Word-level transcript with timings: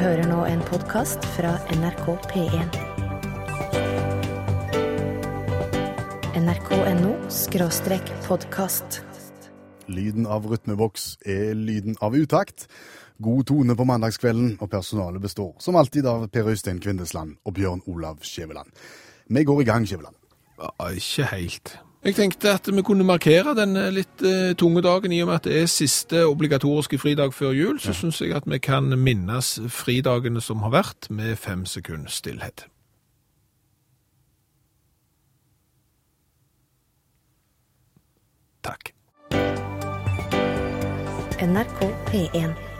hører 0.00 0.24
nå 0.28 0.44
en 0.48 0.60
podkast 0.64 1.24
fra 1.34 1.52
NRK 1.74 2.06
P1. 2.30 2.76
nrk.no 6.38 7.12
skråstrek 7.32 8.12
podkast. 8.24 9.02
Lyden 9.92 10.24
av 10.24 10.48
rytmeboks 10.48 11.18
er 11.28 11.52
lyden 11.58 11.98
av 12.00 12.16
utakt. 12.16 12.66
God 13.22 13.46
tone 13.52 13.76
på 13.76 13.86
mandagskvelden, 13.86 14.56
og 14.64 14.70
personalet 14.72 15.22
består 15.22 15.52
som 15.62 15.76
alltid 15.76 16.08
av 16.08 16.28
Per 16.32 16.48
Øystein 16.54 16.80
Kvindesland 16.80 17.36
og 17.44 17.56
Bjørn 17.58 17.84
Olav 17.86 18.24
Skjæveland. 18.24 18.72
Vi 19.28 19.44
går 19.44 19.60
i 19.60 19.68
gang, 19.68 19.88
Skjæveland. 19.88 20.16
Ja, 20.58 20.88
ikke 20.88 21.28
helt. 21.34 21.76
Jeg 22.02 22.16
tenkte 22.18 22.50
at 22.50 22.66
vi 22.66 22.82
kunne 22.82 23.04
markere 23.06 23.52
den 23.54 23.76
litt 23.94 24.24
eh, 24.26 24.56
tunge 24.58 24.82
dagen, 24.82 25.12
i 25.14 25.20
og 25.22 25.28
med 25.28 25.36
at 25.38 25.44
det 25.46 25.60
er 25.60 25.68
siste 25.70 26.24
obligatoriske 26.26 26.98
fridag 26.98 27.30
før 27.34 27.54
jul. 27.54 27.78
Så 27.78 27.94
syns 27.94 28.18
jeg 28.20 28.34
at 28.34 28.48
vi 28.50 28.58
kan 28.58 28.90
minnes 28.98 29.60
fridagene 29.70 30.42
som 30.42 30.64
har 30.66 30.74
vært, 30.74 31.06
med 31.10 31.36
fem 31.38 31.62
sekunds 31.62 32.18
stillhet. 32.18 32.66
Takk. 38.66 38.90
NRK 41.42 41.80
P1. 42.10 42.71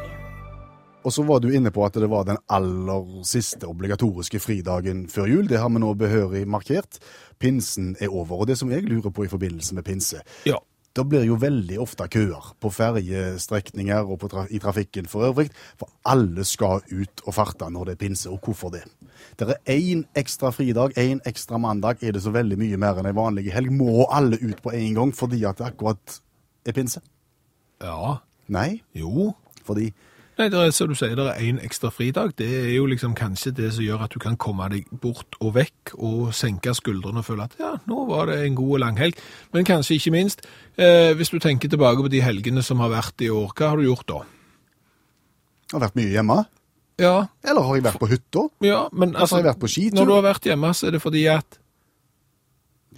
Og 1.05 1.12
så 1.12 1.24
var 1.27 1.41
du 1.42 1.48
inne 1.51 1.70
på 1.74 1.84
at 1.87 1.95
det 1.98 2.09
var 2.11 2.24
den 2.29 2.38
aller 2.48 3.23
siste 3.27 3.66
obligatoriske 3.69 4.38
fridagen 4.41 5.06
før 5.11 5.27
jul. 5.30 5.47
Det 5.51 5.59
har 5.59 5.69
vi 5.70 5.80
nå 5.83 5.95
behørig 5.98 6.45
markert. 6.47 6.98
Pinsen 7.42 7.97
er 8.01 8.09
over. 8.12 8.41
Og 8.42 8.47
det 8.47 8.59
som 8.61 8.70
jeg 8.70 8.84
lurer 8.87 9.11
på 9.11 9.25
i 9.27 9.30
forbindelse 9.33 9.75
med 9.75 9.84
pinse, 9.84 10.20
Ja. 10.47 10.59
da 10.95 11.02
blir 11.02 11.25
jo 11.25 11.34
veldig 11.41 11.78
ofte 11.80 12.05
køer 12.09 12.52
på 12.61 12.70
ferjestrekninger 12.70 14.05
og 14.09 14.19
på 14.20 14.28
tra 14.28 14.47
i 14.51 14.59
trafikken 14.59 15.06
for 15.09 15.25
øvrig, 15.30 15.51
for 15.78 15.88
alle 16.05 16.45
skal 16.45 16.83
ut 16.92 17.23
og 17.27 17.34
farte 17.34 17.69
når 17.70 17.84
det 17.84 17.92
er 17.92 18.03
pinse. 18.06 18.30
Og 18.30 18.41
hvorfor 18.45 18.70
det? 18.73 18.84
Det 19.39 19.48
er 19.48 19.56
én 19.75 20.05
ekstra 20.14 20.50
fridag, 20.53 20.92
én 20.98 21.20
ekstra 21.27 21.59
mandag. 21.59 22.03
Er 22.03 22.12
det 22.12 22.22
så 22.22 22.31
veldig 22.31 22.59
mye 22.59 22.77
mer 22.77 22.98
enn 23.00 23.06
ei 23.06 23.12
vanlig 23.16 23.53
helg? 23.53 23.70
Må 23.72 24.06
alle 24.11 24.37
ut 24.42 24.62
på 24.62 24.72
en 24.75 24.94
gang 24.94 25.12
fordi 25.16 25.42
at 25.48 25.59
det 25.59 25.66
akkurat 25.72 26.20
er 26.66 26.72
pinse? 26.72 27.00
Ja. 27.83 28.19
Nei, 28.48 28.83
Jo. 28.94 29.34
fordi 29.64 29.92
Nei, 30.38 30.47
det 30.48 30.56
er, 30.58 30.70
som 30.72 30.88
du 30.88 30.94
sier, 30.97 31.12
det 31.19 31.27
er 31.28 31.42
én 31.44 31.58
ekstra 31.61 31.91
fridag. 31.92 32.30
Det 32.41 32.47
er 32.48 32.70
jo 32.72 32.86
liksom 32.88 33.12
kanskje 33.19 33.50
det 33.52 33.69
som 33.77 33.84
gjør 33.84 34.06
at 34.06 34.14
du 34.14 34.19
kan 34.22 34.38
komme 34.41 34.64
deg 34.72 34.86
bort 35.02 35.36
og 35.44 35.52
vekk 35.58 35.92
og 35.98 36.30
senke 36.34 36.72
skuldrene 36.75 37.20
og 37.20 37.27
føle 37.27 37.44
at 37.44 37.56
ja, 37.61 37.75
nå 37.86 38.06
var 38.08 38.30
det 38.33 38.38
en 38.47 38.56
god 38.56 38.70
og 38.78 38.80
lang 38.80 38.97
helg. 39.00 39.20
Men 39.53 39.69
kanskje 39.69 39.98
ikke 39.98 40.14
minst, 40.14 40.41
eh, 40.80 41.12
hvis 41.19 41.28
du 41.34 41.38
tenker 41.38 41.69
tilbake 41.69 42.00
på 42.06 42.08
de 42.14 42.22
helgene 42.25 42.64
som 42.64 42.80
har 42.80 42.88
vært 42.94 43.20
i 43.20 43.28
år, 43.28 43.53
hva 43.53 43.75
har 43.75 43.77
du 43.83 43.84
gjort 43.91 44.08
da? 44.08 44.22
jeg 45.72 45.78
har 45.78 45.86
vært 45.86 45.94
mye 45.97 46.12
hjemme. 46.12 46.34
Ja, 47.00 47.14
Eller 47.48 47.64
har 47.64 47.77
jeg 47.78 47.84
vært 47.86 48.00
på 48.03 48.08
hytta? 48.10 48.42
ja, 48.60 48.83
men 48.92 49.14
Altså, 49.16 49.36
har 49.36 49.42
jeg 49.42 49.50
vært 49.55 49.60
på 49.62 49.70
skitur? 49.72 49.97
når 49.97 50.06
du 50.06 50.12
har 50.12 50.27
vært 50.27 50.48
hjemme, 50.50 50.72
så 50.77 50.86
er 50.86 50.91
det 50.97 51.00
fordi 51.03 51.22
at 51.33 51.58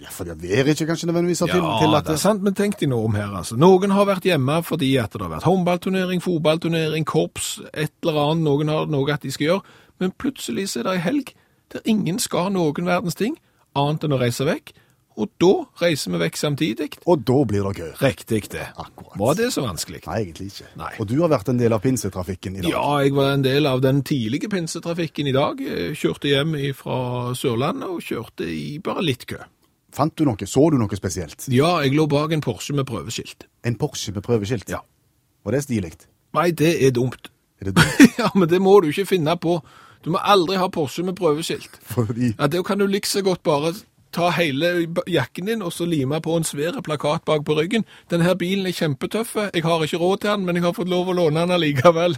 Ja, 0.01 0.09
fordi 0.11 0.33
det 0.41 0.49
været 0.51 0.75
ikke 0.75 0.89
kanskje 0.89 1.07
nødvendigvis 1.07 1.39
har 1.45 1.47
til, 1.53 1.63
Ja, 1.63 1.79
tillatt 1.79 2.07
det 2.09 2.17
er 2.17 2.19
sant, 2.19 2.43
men 2.43 2.53
tenk 2.53 2.77
deg 2.81 2.89
nå 2.91 2.99
om 3.05 3.15
her, 3.15 3.31
altså. 3.39 3.55
Noen 3.55 3.93
har 3.95 4.07
vært 4.09 4.27
hjemme 4.27 4.59
fordi 4.67 4.91
at 4.99 5.15
det 5.15 5.23
har 5.23 5.31
vært 5.31 5.47
håndballturnering, 5.47 6.23
fotballturnering, 6.23 7.07
korps, 7.07 7.61
et 7.73 7.93
eller 8.03 8.19
annet, 8.25 8.43
noen 8.43 8.73
har 8.73 8.91
noe 8.91 9.13
at 9.13 9.23
de 9.23 9.31
skal 9.31 9.47
gjøre, 9.47 9.75
men 10.03 10.11
plutselig 10.19 10.69
så 10.73 10.81
er 10.81 10.89
det 10.89 10.95
en 10.97 11.05
helg 11.07 11.35
der 11.71 11.85
ingen 11.85 12.19
skal 12.19 12.51
noen 12.51 12.89
verdens 12.89 13.15
ting, 13.15 13.37
annet 13.75 14.03
enn 14.03 14.17
å 14.17 14.19
reise 14.19 14.45
vekk, 14.47 14.75
og 15.15 15.31
da 15.39 15.51
reiser 15.79 16.11
vi 16.11 16.19
vekk 16.19 16.37
samtidig. 16.39 16.89
Og 17.07 17.21
da 17.23 17.37
blir 17.47 17.63
det 17.63 17.77
kø. 17.77 17.87
Riktig 18.01 18.49
det. 18.51 18.65
Akkurat. 18.75 19.15
Var 19.19 19.37
det 19.39 19.47
så 19.55 19.63
vanskelig? 19.63 20.01
Nei, 20.09 20.17
egentlig 20.25 20.49
ikke. 20.51 20.67
Nei. 20.81 20.91
Og 20.99 21.07
du 21.07 21.15
har 21.21 21.31
vært 21.31 21.51
en 21.53 21.61
del 21.61 21.75
av 21.75 21.83
pinsetrafikken 21.85 22.57
i 22.59 22.65
dag. 22.65 22.71
Ja, 22.73 22.85
jeg 22.99 23.15
var 23.15 23.31
en 23.31 23.45
del 23.45 23.69
av 23.69 23.79
den 23.85 24.03
tidlige 24.03 24.51
pinsetrafikken 24.51 25.31
i 25.31 25.35
dag. 25.35 25.61
Jeg 25.63 25.95
kjørte 26.01 26.31
hjem 26.33 26.57
fra 26.75 26.97
Sørlandet 27.37 27.95
og 27.95 28.03
kjørte 28.03 28.49
i 28.51 28.75
bare 28.83 29.05
litt 29.07 29.23
kø. 29.29 29.39
Fant 29.95 30.11
du 30.17 30.25
noe? 30.27 30.47
Så 30.49 30.65
du 30.73 30.77
noe 30.81 30.97
spesielt? 30.99 31.47
Ja, 31.53 31.77
jeg 31.85 31.95
lå 31.95 32.05
bak 32.11 32.33
en 32.35 32.43
Porsche 32.43 32.75
med 32.75 32.87
prøveskilt. 32.89 33.47
En 33.63 33.77
Porsche 33.79 34.11
med 34.15 34.25
prøveskilt? 34.25 34.67
Ja. 34.69 34.81
Var 35.45 35.55
det 35.55 35.63
stilig? 35.63 35.93
Nei, 36.35 36.49
det 36.51 36.73
er 36.83 36.91
dumt. 36.95 37.29
Er 37.61 37.69
det 37.69 37.77
dumt? 37.77 38.05
ja, 38.19 38.29
men 38.35 38.49
det 38.51 38.59
må 38.61 38.79
du 38.83 38.89
ikke 38.91 39.07
finne 39.15 39.37
på. 39.39 39.59
Du 40.03 40.11
må 40.13 40.19
aldri 40.21 40.59
ha 40.59 40.67
Porsche 40.69 41.05
med 41.07 41.15
prøveskilt. 41.17 41.79
Fordi 41.95 42.33
Ja, 42.35 42.47
Det 42.51 42.65
kan 42.67 42.79
du 42.79 42.87
like 42.87 43.07
så 43.07 43.23
godt 43.23 43.43
bare 43.43 43.73
ta 44.15 44.29
hele 44.31 44.87
jakken 45.11 45.49
din 45.49 45.61
og 45.65 45.73
så 45.75 45.85
lime 45.85 46.21
på 46.23 46.35
en 46.37 46.45
svær 46.47 46.77
plakat 46.83 47.25
bak 47.27 47.43
på 47.45 47.55
ryggen. 47.57 47.83
Denne 48.11 48.35
bilen 48.39 48.67
er 48.67 48.75
kjempetøff. 48.75 49.35
Jeg 49.53 49.63
har 49.63 49.83
ikke 49.83 49.99
råd 49.99 50.21
til 50.21 50.29
den, 50.29 50.45
men 50.45 50.55
jeg 50.55 50.63
har 50.63 50.75
fått 50.77 50.91
lov 50.91 51.09
å 51.11 51.15
låne 51.17 51.41
den 51.43 51.55
allikevel. 51.55 52.15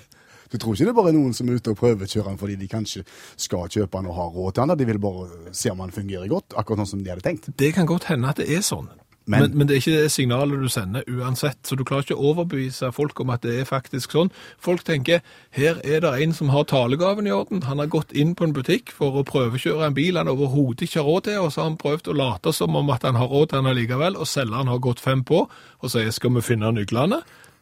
Du 0.52 0.58
tror 0.58 0.74
ikke 0.76 0.86
det 0.86 0.94
er 0.94 1.00
bare 1.02 1.16
noen 1.18 1.34
som 1.36 1.50
er 1.50 1.58
ute 1.60 1.74
og 1.74 1.78
prøvekjører 1.82 2.30
den 2.32 2.38
fordi 2.42 2.56
de 2.56 2.68
kanskje 2.72 3.04
skal 3.38 3.68
kjøpe 3.68 3.98
den 3.98 4.08
og 4.12 4.16
har 4.16 4.30
råd 4.38 4.54
til 4.54 4.68
den? 4.68 4.78
De 4.78 4.86
vil 4.92 5.00
bare 5.00 5.52
se 5.52 5.70
om 5.74 5.78
den 5.84 5.92
fungerer 5.92 6.28
godt, 6.32 6.54
akkurat 6.56 6.84
sånn 6.86 6.94
som 6.96 7.04
de 7.04 7.12
hadde 7.12 7.26
tenkt. 7.28 7.50
Det 7.58 7.74
kan 7.76 7.86
godt 7.90 8.08
hende 8.12 8.30
at 8.30 8.38
det 8.40 8.50
er 8.50 8.64
sånn. 8.64 8.88
Men- 9.30 9.42
Men, 9.42 9.58
men, 9.58 9.68
det 9.68 9.76
er 9.76 9.82
ikke 9.82 10.02
det 10.04 10.12
signalet 10.14 10.62
du 10.62 10.70
sender 10.72 11.04
uansett, 11.12 11.58
så 11.68 11.76
du 11.76 11.84
klarer 11.84 12.06
ikke 12.06 12.16
å 12.16 12.30
overbevise 12.32 12.94
folk 12.96 13.20
om 13.20 13.30
at 13.30 13.42
det 13.42 13.58
er 13.60 13.66
faktisk 13.68 14.14
sånn. 14.16 14.30
Folk 14.58 14.86
tenker 14.88 15.20
her 15.52 15.82
er 15.84 16.00
det 16.00 16.14
en 16.24 16.32
som 16.32 16.48
har 16.48 16.64
talegaven 16.64 17.28
i 17.28 17.32
orden, 17.36 17.64
han 17.64 17.78
har 17.80 17.88
gått 17.92 18.14
inn 18.16 18.36
på 18.36 18.46
en 18.46 18.54
butikk 18.54 18.90
for 18.96 19.12
å 19.20 19.26
prøvekjøre 19.28 19.84
en 19.86 19.94
bil 19.94 20.16
han 20.16 20.30
overhodet 20.32 20.88
ikke 20.88 21.02
har 21.04 21.10
råd 21.12 21.24
til, 21.28 21.40
og 21.44 21.52
så 21.52 21.60
har 21.60 21.70
han 21.74 21.78
prøvd 21.78 22.08
å 22.08 22.16
late 22.16 22.54
som 22.54 22.74
om 22.74 22.90
at 22.90 23.04
han 23.04 23.16
har 23.20 23.28
råd 23.28 23.50
til 23.50 23.60
den 23.60 23.68
allikevel, 23.76 24.16
og 24.16 24.26
selgeren 24.32 24.68
har 24.72 24.80
gått 24.80 25.02
fem 25.04 25.26
på, 25.28 25.50
og 25.84 25.90
sier 25.92 26.10
skal 26.16 26.30
vi 26.32 26.40
finne 26.48 26.72
nøklene? 26.72 27.20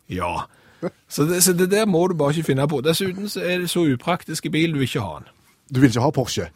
Ja. 0.08 0.46
Så 1.08 1.26
det, 1.30 1.44
så 1.44 1.54
det 1.54 1.70
der 1.72 1.86
må 1.86 2.08
du 2.08 2.14
bare 2.18 2.34
ikke 2.36 2.44
finne 2.52 2.68
på. 2.68 2.82
Dessuten 2.82 3.30
så 3.30 3.42
er 3.42 3.58
det 3.64 3.70
så 3.70 3.84
upraktiske 3.94 4.50
bil 4.52 4.74
du 4.74 4.80
vil 4.80 4.88
ikke 4.90 5.02
ha 5.06 5.20
den. 5.20 5.28
Du 5.74 5.80
vil 5.80 5.90
ikke 5.90 6.02
ha 6.02 6.10
Porsche, 6.14 6.50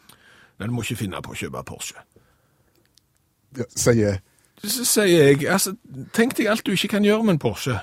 Men 0.58 0.68
du 0.68 0.74
må 0.74 0.82
ikke 0.82 0.96
finne 0.96 1.22
på 1.22 1.32
å 1.32 1.38
kjøpe 1.38 1.62
Porsche. 1.66 1.96
Ja, 3.58 3.64
sier 3.76 4.18
Så 4.64 4.84
sier 4.84 5.06
jeg, 5.30 5.46
altså, 5.48 5.72
tenk 6.14 6.36
deg 6.38 6.46
alt 6.52 6.66
du 6.66 6.72
ikke 6.76 6.88
kan 6.96 7.04
gjøre 7.04 7.24
med 7.24 7.32
en 7.38 7.38
Porsche. 7.42 7.78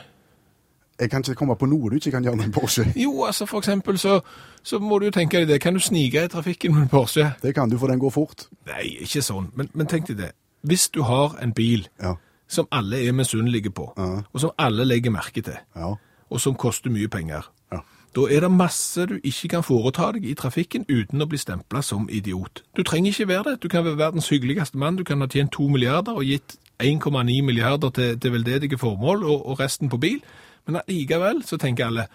jeg 1.00 1.10
kan 1.10 1.22
ikke 1.22 1.36
komme 1.36 1.56
på 1.56 1.66
noe 1.70 1.90
du 1.90 1.96
ikke 1.96 2.12
kan 2.12 2.24
gjøre 2.24 2.36
med 2.38 2.46
en 2.46 2.52
Porsche. 2.52 2.86
Jo, 3.06 3.24
altså 3.26 3.46
for 3.46 3.58
eksempel 3.60 3.98
så, 3.98 4.20
så 4.64 4.80
må 4.80 5.00
du 5.00 5.06
jo 5.06 5.12
tenke 5.12 5.38
deg 5.42 5.48
det. 5.48 5.62
Kan 5.62 5.74
du 5.74 5.80
snike 5.80 6.24
i 6.26 6.28
trafikken 6.28 6.74
med 6.74 6.82
en 6.82 6.90
Porsche? 6.90 7.32
Det 7.42 7.54
kan 7.56 7.70
du, 7.70 7.78
for 7.78 7.88
den 7.88 8.00
går 8.00 8.10
fort. 8.10 8.48
Nei, 8.70 8.96
ikke 9.06 9.22
sånn. 9.22 9.52
Men, 9.56 9.70
men 9.74 9.88
tenk 9.88 10.08
deg 10.08 10.18
det. 10.18 10.32
Hvis 10.68 10.88
du 10.90 11.02
har 11.04 11.36
en 11.42 11.54
bil 11.54 11.88
Ja, 12.02 12.16
som 12.48 12.68
alle 12.72 13.02
er 13.08 13.12
misunnelige 13.14 13.70
på, 13.76 13.90
Ja. 13.98 14.22
og 14.34 14.40
som 14.40 14.52
alle 14.58 14.86
legger 14.86 15.12
merke 15.12 15.42
til, 15.44 15.58
ja, 15.76 15.90
og 16.30 16.42
som 16.42 16.56
koster 16.56 16.92
mye 16.94 17.08
penger, 17.08 17.48
ja. 17.72 17.82
da 18.16 18.28
er 18.32 18.44
det 18.46 18.52
masse 18.52 19.06
du 19.08 19.18
ikke 19.24 19.52
kan 19.56 19.64
foreta 19.64 20.12
deg 20.16 20.26
i 20.26 20.36
trafikken 20.38 20.86
uten 20.90 21.24
å 21.24 21.28
bli 21.30 21.40
stempla 21.40 21.82
som 21.86 22.10
idiot. 22.12 22.64
Du 22.78 22.84
trenger 22.84 23.14
ikke 23.14 23.28
være 23.28 23.52
det. 23.52 23.62
Du 23.64 23.68
kan 23.72 23.86
være 23.86 23.98
verdens 23.98 24.30
hyggeligste 24.30 24.78
mann. 24.78 24.98
Du 24.98 25.04
kan 25.08 25.22
ha 25.22 25.28
tjent 25.28 25.54
to 25.56 25.68
milliarder 25.72 26.20
og 26.20 26.28
gitt 26.28 26.58
1,9 26.84 27.42
milliarder 27.42 27.90
til, 27.90 28.20
til 28.20 28.32
veldedige 28.32 28.78
formål, 28.78 29.24
og, 29.24 29.46
og 29.50 29.60
resten 29.60 29.90
på 29.90 29.98
bil. 29.98 30.22
Men 30.68 30.82
allikevel 30.84 31.44
så 31.48 31.58
tenker 31.58 31.88
alle 31.88 32.08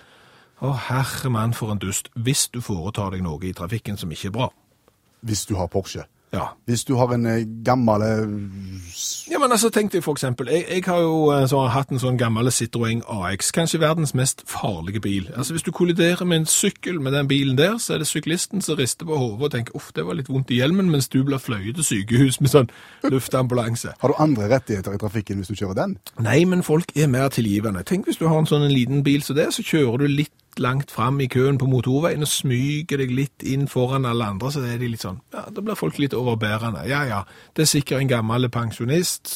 å 0.62 0.72
herre 0.88 1.30
mann 1.32 1.54
for 1.56 1.72
en 1.72 1.80
dust, 1.82 2.12
hvis 2.14 2.46
du 2.54 2.60
foretar 2.62 3.10
deg 3.14 3.24
noe 3.24 3.42
i 3.48 3.54
trafikken 3.56 3.98
som 3.98 4.12
ikke 4.14 4.30
er 4.30 4.36
bra. 4.36 4.50
Hvis 5.26 5.46
du 5.48 5.56
har 5.58 5.70
Porsche. 5.72 6.04
Ja. 6.32 6.46
Hvis 6.64 6.84
du 6.88 6.94
har 6.96 7.10
en 7.12 7.26
eh, 7.26 7.44
gammel 7.64 8.02
eh, 8.02 8.28
Ja, 9.30 9.38
men 9.38 9.52
altså, 9.52 9.68
tenk 9.68 9.92
deg 9.92 10.00
for 10.04 10.16
eksempel, 10.16 10.48
jeg, 10.48 10.64
jeg 10.70 10.84
har 10.86 11.02
jo 11.04 11.28
eh, 11.34 11.44
så, 11.50 11.60
hatt 11.68 11.92
en 11.92 12.00
sånn 12.00 12.16
gammel 12.20 12.48
Citroën 12.48 13.02
AX, 13.04 13.50
kanskje 13.52 13.82
verdens 13.82 14.14
mest 14.16 14.40
farlige 14.48 15.02
bil. 15.04 15.28
Altså, 15.36 15.52
hvis 15.52 15.66
du 15.66 15.72
kolliderer 15.76 16.24
med 16.24 16.42
en 16.42 16.48
sykkel 16.48 17.02
med 17.04 17.12
den 17.12 17.28
bilen 17.28 17.58
der, 17.60 17.76
så 17.76 17.94
er 17.94 18.00
det 18.00 18.08
syklisten 18.08 18.64
som 18.64 18.80
rister 18.80 19.08
på 19.08 19.18
hodet 19.20 19.44
og 19.44 19.52
tenker, 19.52 19.76
uff, 19.76 19.92
det 19.92 20.06
var 20.08 20.16
litt 20.16 20.32
vondt 20.32 20.54
i 20.56 20.62
hjelmen, 20.62 20.88
mens 20.92 21.10
du 21.12 21.20
blir 21.20 21.42
fløyet 21.42 21.76
til 21.76 21.88
sykehus 21.90 22.40
med 22.40 22.54
sånn 22.54 22.72
luftambulanse. 23.12 23.92
Har 24.00 24.14
du 24.14 24.20
andre 24.22 24.48
rettigheter 24.54 24.96
i 24.96 25.02
trafikken 25.04 25.42
hvis 25.42 25.52
du 25.52 25.58
kjører 25.58 25.82
den? 25.82 25.98
Nei, 26.24 26.46
men 26.48 26.64
folk 26.64 26.96
er 26.96 27.12
mer 27.12 27.28
tilgivende. 27.34 27.84
Tenk 27.84 28.08
hvis 28.08 28.22
du 28.22 28.24
har 28.30 28.40
en 28.40 28.48
sånn 28.48 28.64
en 28.64 28.72
liten 28.72 29.04
bil 29.04 29.20
som 29.20 29.36
det, 29.36 29.50
så 29.52 29.66
kjører 29.66 30.06
du 30.06 30.16
litt 30.16 30.32
langt 30.60 30.90
fram 30.90 31.20
i 31.20 31.28
køen 31.30 31.58
på 31.58 31.68
motorveien 31.70 32.24
og 32.24 32.28
smyger 32.28 33.00
deg 33.00 33.12
litt 33.14 33.44
inn 33.46 33.68
foran 33.70 34.04
alle 34.08 34.26
andre, 34.34 34.50
så 34.52 34.64
er 34.66 34.80
de 34.80 34.90
litt 34.92 35.04
sånn, 35.04 35.20
ja, 35.32 35.46
da 35.48 35.64
blir 35.64 35.78
folk 35.78 36.00
litt 36.02 36.16
overbærende. 36.16 36.84
Ja, 36.90 37.02
ja, 37.08 37.22
det 37.56 37.64
er 37.64 37.72
sikkert 37.72 38.02
en 38.02 38.10
gammel 38.10 38.50
pensjonist 38.52 39.30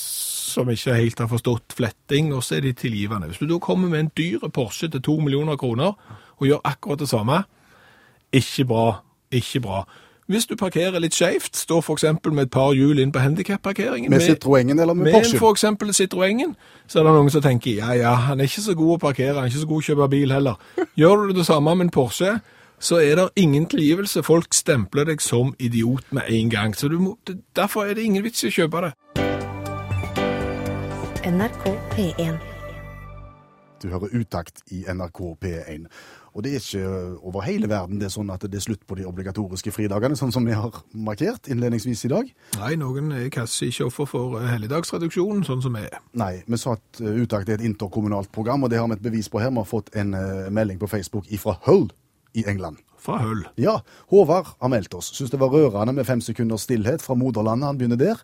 som 0.56 0.70
ikke 0.72 0.96
helt 0.96 1.20
har 1.20 1.30
forstått 1.30 1.76
fletting, 1.76 2.32
og 2.36 2.44
så 2.44 2.58
er 2.58 2.66
de 2.66 2.72
tilgivende. 2.76 3.30
Hvis 3.30 3.42
du 3.42 3.48
da 3.50 3.60
kommer 3.62 3.92
med 3.92 4.00
en 4.00 4.12
dyre 4.16 4.50
Porsche 4.52 4.88
til 4.92 5.04
to 5.04 5.18
millioner 5.20 5.58
kroner 5.60 5.96
og 6.36 6.48
gjør 6.48 6.64
akkurat 6.64 7.02
det 7.02 7.10
samme, 7.10 7.42
ikke 8.32 8.64
bra, 8.68 8.86
ikke 9.32 9.62
bra. 9.64 9.84
Hvis 10.26 10.46
du 10.46 10.56
parkerer 10.58 10.98
litt 10.98 11.14
skjevt, 11.14 11.54
står 11.54 11.84
eksempel 11.92 12.32
med 12.34 12.48
et 12.48 12.50
par 12.50 12.72
hjul 12.74 12.98
inn 12.98 13.12
på 13.14 13.22
handicap-parkeringen. 13.22 14.10
Med 14.10 14.24
Citroengen 14.24 14.78
eller 14.78 14.94
med 14.94 15.04
Med 15.04 15.12
Porsche? 15.12 15.38
for 15.38 15.54
eksempel 15.54 15.94
Citroengen, 15.94 16.56
så 16.88 16.98
er 16.98 17.04
det 17.06 17.12
noen 17.14 17.30
som 17.30 17.42
tenker, 17.42 17.76
ja, 17.78 17.92
ja, 17.94 18.14
han 18.14 18.40
er 18.40 18.50
ikke 18.50 18.64
så 18.64 18.74
god 18.74 18.96
å 18.96 18.98
parkere, 18.98 19.34
han 19.34 19.44
er 19.44 19.52
ikke 19.52 19.62
så 19.62 19.70
god 19.70 19.82
å 19.82 19.86
kjøpe 19.86 20.08
bil 20.10 20.34
heller. 20.34 20.58
Gjør 20.98 21.28
du 21.28 21.32
det 21.38 21.46
samme 21.46 21.76
med 21.76 21.86
en 21.86 21.90
Porsche, 21.94 22.40
så 22.78 22.98
er 22.98 23.14
det 23.16 23.28
ingen 23.36 23.66
tilgivelse. 23.70 24.22
Folk 24.26 24.54
stempler 24.54 25.04
deg 25.04 25.22
som 25.22 25.54
idiot 25.58 26.10
med 26.10 26.26
en 26.28 26.50
gang. 26.50 26.74
Så 26.76 26.88
du 26.88 26.98
må, 26.98 27.16
derfor 27.56 27.86
er 27.86 27.94
det 27.94 28.02
ingen 28.02 28.26
vits 28.26 28.42
i 28.42 28.50
å 28.50 28.56
kjøpe 28.58 28.82
det. 28.82 28.92
NRK 31.26 31.64
P1. 31.94 32.36
Du 33.82 33.88
hører 33.88 34.08
utakt 34.12 34.62
i 34.72 34.82
NRK 34.90 35.20
P1. 35.44 35.86
Og 36.36 36.44
det 36.44 36.52
er 36.52 36.60
ikke 36.60 36.88
over 37.24 37.44
hele 37.46 37.68
verden 37.70 37.96
det 38.00 38.10
er 38.10 38.12
sånn 38.12 38.30
at 38.32 38.42
det 38.44 38.58
er 38.58 38.64
slutt 38.66 38.82
på 38.84 38.98
de 38.98 39.06
obligatoriske 39.08 39.72
fridagene, 39.72 40.18
sånn 40.20 40.34
som 40.34 40.44
vi 40.44 40.52
har 40.56 40.82
markert 40.92 41.48
innledningsvis 41.48 42.04
i 42.04 42.10
dag. 42.12 42.32
Nei, 42.60 42.74
noen 42.76 43.08
er 43.16 43.30
kanskje 43.32 43.70
ikke 43.70 43.86
offer 43.88 44.10
for 44.10 44.36
eh, 44.36 44.50
helligdagsreduksjonen, 44.52 45.46
sånn 45.48 45.64
som 45.64 45.78
vi 45.78 45.86
er. 45.88 45.96
Nei, 46.20 46.34
vi 46.44 46.60
sa 46.60 46.74
at 46.76 47.00
uh, 47.00 47.08
utakt 47.22 47.48
er 47.48 47.56
et 47.56 47.64
interkommunalt 47.64 48.28
program, 48.36 48.66
og 48.66 48.72
det 48.72 48.82
har 48.82 48.90
vi 48.92 48.98
et 48.98 49.06
bevis 49.08 49.30
på 49.32 49.40
her. 49.40 49.54
Vi 49.54 49.62
har 49.62 49.70
fått 49.70 49.88
en 49.96 50.12
uh, 50.12 50.50
melding 50.52 50.82
på 50.82 50.90
Facebook 50.92 51.30
fra 51.40 51.56
Hull 51.64 51.88
i 52.36 52.44
England. 52.44 52.84
Fra 53.00 53.16
Hull. 53.22 53.46
Ja, 53.60 53.78
Håvard 54.12 54.52
har 54.60 54.72
meldt 54.72 54.94
oss. 54.98 55.14
Syns 55.16 55.32
det 55.32 55.40
var 55.40 55.54
rørende 55.54 55.94
med 55.96 56.04
fem 56.08 56.20
sekunders 56.20 56.66
stillhet 56.68 57.04
fra 57.04 57.16
moderlandet. 57.16 57.70
Han 57.70 57.80
begynner 57.80 58.00
der. 58.00 58.20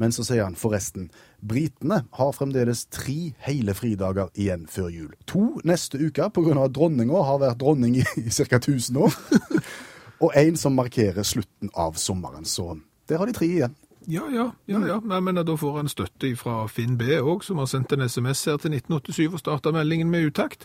Men 0.00 0.14
så 0.16 0.24
sier 0.24 0.46
han 0.46 0.56
forresten, 0.56 1.10
britene 1.44 2.04
har 2.16 2.32
fremdeles 2.32 2.86
tre 2.88 3.34
hele 3.44 3.74
fridager 3.76 4.30
igjen 4.32 4.64
før 4.70 4.88
jul. 4.88 5.10
To 5.28 5.44
neste 5.68 6.00
uke 6.00 6.30
pga. 6.32 6.56
at 6.64 6.74
dronninga 6.76 7.24
har 7.28 7.42
vært 7.42 7.60
dronning 7.60 7.98
i, 8.00 8.06
i 8.16 8.30
ca. 8.32 8.56
1000 8.56 8.96
år. 8.96 9.18
og 10.24 10.32
én 10.36 10.56
som 10.56 10.72
markerer 10.76 11.22
slutten 11.22 11.70
av 11.74 12.00
sommeren. 12.00 12.44
Så 12.44 12.78
der 13.08 13.20
har 13.20 13.28
de 13.28 13.36
tre 13.36 13.46
igjen. 13.46 13.76
Ja, 14.08 14.24
ja, 14.32 14.46
ja, 14.66 14.80
ja. 14.86 14.96
Nei, 15.04 15.20
men 15.20 15.36
da 15.36 15.54
får 15.60 15.76
han 15.76 15.90
støtte 15.92 16.32
fra 16.40 16.64
Finn 16.72 16.96
B 16.98 17.18
òg, 17.20 17.44
som 17.44 17.60
har 17.60 17.68
sendt 17.68 17.92
en 17.92 18.06
SMS 18.08 18.46
her 18.48 18.56
til 18.56 18.72
1987 18.72 19.34
og 19.34 19.42
starta 19.42 19.74
meldingen 19.76 20.08
med 20.10 20.30
utakt. 20.30 20.64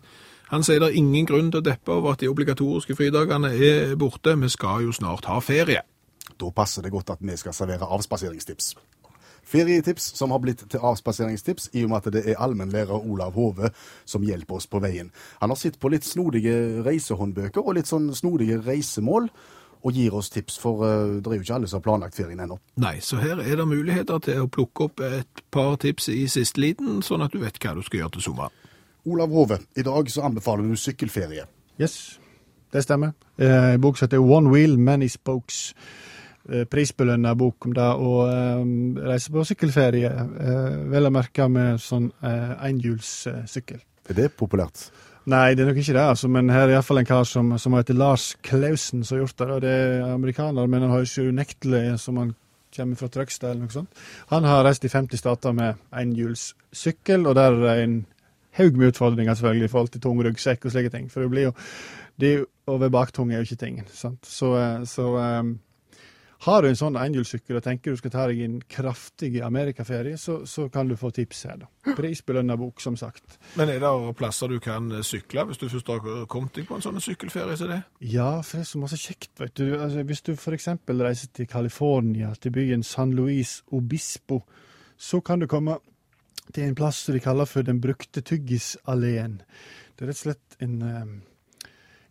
Han 0.54 0.64
sier 0.64 0.80
det 0.80 0.94
er 0.94 1.00
ingen 1.02 1.28
grunn 1.28 1.52
til 1.52 1.60
å 1.60 1.66
deppe 1.66 1.92
over 1.92 2.16
at 2.16 2.24
de 2.24 2.30
obligatoriske 2.32 2.96
fridagene 2.96 3.52
er 3.52 3.96
borte. 4.00 4.38
Vi 4.40 4.50
skal 4.54 4.86
jo 4.86 4.96
snart 4.96 5.28
ha 5.28 5.42
ferie. 5.44 5.84
Da 6.40 6.52
passer 6.56 6.86
det 6.86 6.94
godt 6.94 7.12
at 7.14 7.22
vi 7.22 7.36
skal 7.38 7.54
servere 7.54 7.90
avspaseringstips. 7.92 8.76
Ferietips 9.45 10.12
som 10.18 10.33
har 10.33 10.42
blitt 10.44 10.63
til 10.69 10.81
avspaseringstips 10.81 11.69
i 11.74 11.83
og 11.86 11.92
med 11.92 12.01
at 12.01 12.15
det 12.15 12.24
er 12.31 12.39
allmennlærer 12.42 12.97
Olav 12.97 13.36
Hove 13.38 13.69
som 14.06 14.25
hjelper 14.25 14.57
oss 14.57 14.68
på 14.68 14.81
veien. 14.83 15.12
Han 15.42 15.53
har 15.53 15.59
sett 15.59 15.77
på 15.80 15.92
litt 15.94 16.07
snodige 16.07 16.83
reisehåndbøker 16.86 17.62
og 17.62 17.77
litt 17.77 17.92
sånn 17.92 18.09
snodige 18.18 18.62
reisemål. 18.65 19.30
Og 19.86 19.94
gir 19.94 20.15
oss 20.18 20.31
tips, 20.33 20.56
for 20.57 20.81
uh, 20.81 21.19
det 21.21 21.30
er 21.30 21.36
jo 21.38 21.44
ikke 21.44 21.57
alle 21.59 21.68
som 21.69 21.77
har 21.77 21.83
planlagt 21.86 22.18
ferien 22.18 22.39
ennå. 22.42 22.56
Nei, 22.81 22.95
så 23.06 23.19
her 23.21 23.38
er 23.44 23.59
det 23.59 23.68
muligheter 23.69 24.18
til 24.25 24.39
å 24.42 24.47
plukke 24.50 24.88
opp 24.88 25.03
et 25.06 25.44
par 25.53 25.75
tips 25.77 26.09
i 26.09 26.24
siste 26.25 26.57
liten, 26.63 27.03
sånn 27.06 27.21
at 27.21 27.36
du 27.36 27.44
vet 27.44 27.59
hva 27.62 27.75
du 27.77 27.83
skal 27.86 28.00
gjøre 28.01 28.15
til 28.15 28.25
sommeren. 28.25 28.56
Olav 29.06 29.30
Hove, 29.38 29.59
i 29.77 29.86
dag 29.86 30.09
så 30.09 30.25
anbefaler 30.25 30.65
du 30.65 30.74
sykkelferie. 30.81 31.45
Yes, 31.77 32.18
det 32.74 32.81
stemmer. 32.88 33.13
Eh, 33.38 33.75
bok 33.77 34.01
heter 34.01 34.18
One 34.18 34.50
Wheel, 34.50 34.74
Many 34.81 35.07
Spokes. 35.07 35.75
Eh, 36.45 36.68
prisbelønna 36.69 37.31
bok 37.33 37.65
om 37.65 37.74
det 37.74 37.86
å 38.06 38.12
eh, 38.30 38.59
reise 39.07 39.31
på 39.33 39.42
sykkelferie, 39.50 40.12
eh, 40.13 40.75
vel 40.92 41.09
å 41.09 41.13
merke 41.13 41.47
med 41.50 41.81
sånn 41.81 42.12
enhjulssykkel. 42.21 43.81
Er 44.06 44.19
det 44.19 44.27
populært? 44.38 44.92
Nei, 45.25 45.56
det 45.57 45.63
er 45.63 45.71
nok 45.71 45.80
ikke 45.81 45.95
det, 45.95 46.03
altså, 46.06 46.30
men 46.30 46.51
her 46.53 46.68
er 46.68 46.75
iallfall 46.75 47.01
en 47.01 47.09
kar 47.09 47.25
som, 47.25 47.56
som 47.57 47.74
heter 47.74 47.97
Lars 47.97 48.36
Klausen 48.45 49.01
som 49.01 49.18
har 49.18 49.24
gjort 49.24 49.39
det. 49.42 49.50
og 49.56 49.63
Det 49.65 49.74
er 49.74 50.06
amerikaner, 50.12 50.69
men 50.69 50.86
han 50.86 50.94
har 50.94 51.07
ikke 51.07 51.31
unektelig 51.33 51.83
som 52.03 52.21
han 52.21 52.36
kommer 52.75 53.00
fra 53.00 53.09
Trøgstad 53.09 53.56
eller 53.56 53.65
noe 53.65 53.74
sånt. 53.74 54.06
Han 54.30 54.45
har 54.45 54.62
reist 54.68 54.86
i 54.86 54.91
50 54.94 55.18
stater 55.18 55.56
med 55.57 55.81
enhjulssykkel, 55.98 57.25
og 57.25 57.39
der 57.39 57.57
er 57.71 57.86
en 57.88 58.00
haug 58.59 58.77
med 58.77 58.94
utfordringer 58.94 59.33
selvfølgelig 59.33 59.65
i 59.65 59.74
forhold 59.74 59.95
til 59.95 60.06
tung 60.06 60.21
ryggsekk 60.21 60.69
og 60.69 60.77
slike 60.77 60.94
ting. 60.94 61.09
For 61.09 61.25
det 61.25 61.33
blir 61.33 61.50
jo 61.50 61.57
det, 62.21 62.36
Å 62.65 62.80
være 62.81 62.94
baktung 62.94 63.30
er 63.30 63.41
jo 63.41 63.50
ikke 63.50 63.62
tingen. 63.65 63.89
sant? 63.94 64.25
Så, 64.25 64.53
så 64.89 65.09
um, 65.18 65.56
har 66.44 66.62
du 66.62 66.68
en 66.68 66.78
sånn 66.78 66.98
enhjulssykkel 67.00 67.58
og 67.58 67.64
tenker 67.64 67.94
du 67.94 68.00
skal 68.00 68.12
ta 68.14 68.26
deg 68.30 68.42
en 68.44 68.58
kraftig 68.70 69.32
amerikaferie, 69.46 70.18
så, 70.20 70.42
så 70.50 70.68
kan 70.70 70.90
du 70.90 70.98
få 71.00 71.12
tips 71.16 71.46
her. 71.48 71.62
da. 71.64 71.96
Prisbelønna 71.96 72.58
bok, 72.60 72.82
som 72.84 72.98
sagt. 73.00 73.40
Men 73.56 73.72
er 73.72 73.80
det 73.84 73.94
plasser 74.20 74.52
du 74.52 74.60
kan 74.64 74.92
sykle, 75.06 75.46
hvis 75.48 75.62
du 75.62 75.68
først 75.72 75.92
har 75.94 76.28
kommet 76.32 76.58
deg 76.58 76.68
på 76.68 76.78
en 76.78 76.86
sånn 76.86 77.02
sykkelferie 77.04 77.58
som 77.60 77.72
det? 77.72 77.82
Ja, 78.04 78.42
for 78.42 78.60
det 78.60 78.66
er 78.66 78.72
så 78.74 78.84
masse 78.84 79.00
kjekt, 79.00 79.32
vet 79.40 79.56
du. 79.58 79.66
Altså, 79.80 80.04
hvis 80.06 80.26
du 80.28 80.34
f.eks. 80.36 80.70
reiser 80.92 81.34
til 81.34 81.50
California, 81.50 82.34
til 82.40 82.56
byen 82.56 82.84
San 82.84 83.16
Luis 83.16 83.62
Obispo, 83.72 84.44
så 84.98 85.22
kan 85.24 85.40
du 85.40 85.48
komme 85.52 85.80
til 86.54 86.68
en 86.68 86.76
plass 86.78 87.06
som 87.06 87.16
de 87.16 87.24
kaller 87.24 87.48
for 87.50 87.66
Den 87.66 87.82
brukte 87.82 88.22
tyggisalleen. 88.22 89.40
Det 89.96 90.06
er 90.06 90.12
rett 90.12 90.20
og 90.20 90.26
slett 90.28 90.60
en 90.64 90.82
um, 90.84 91.16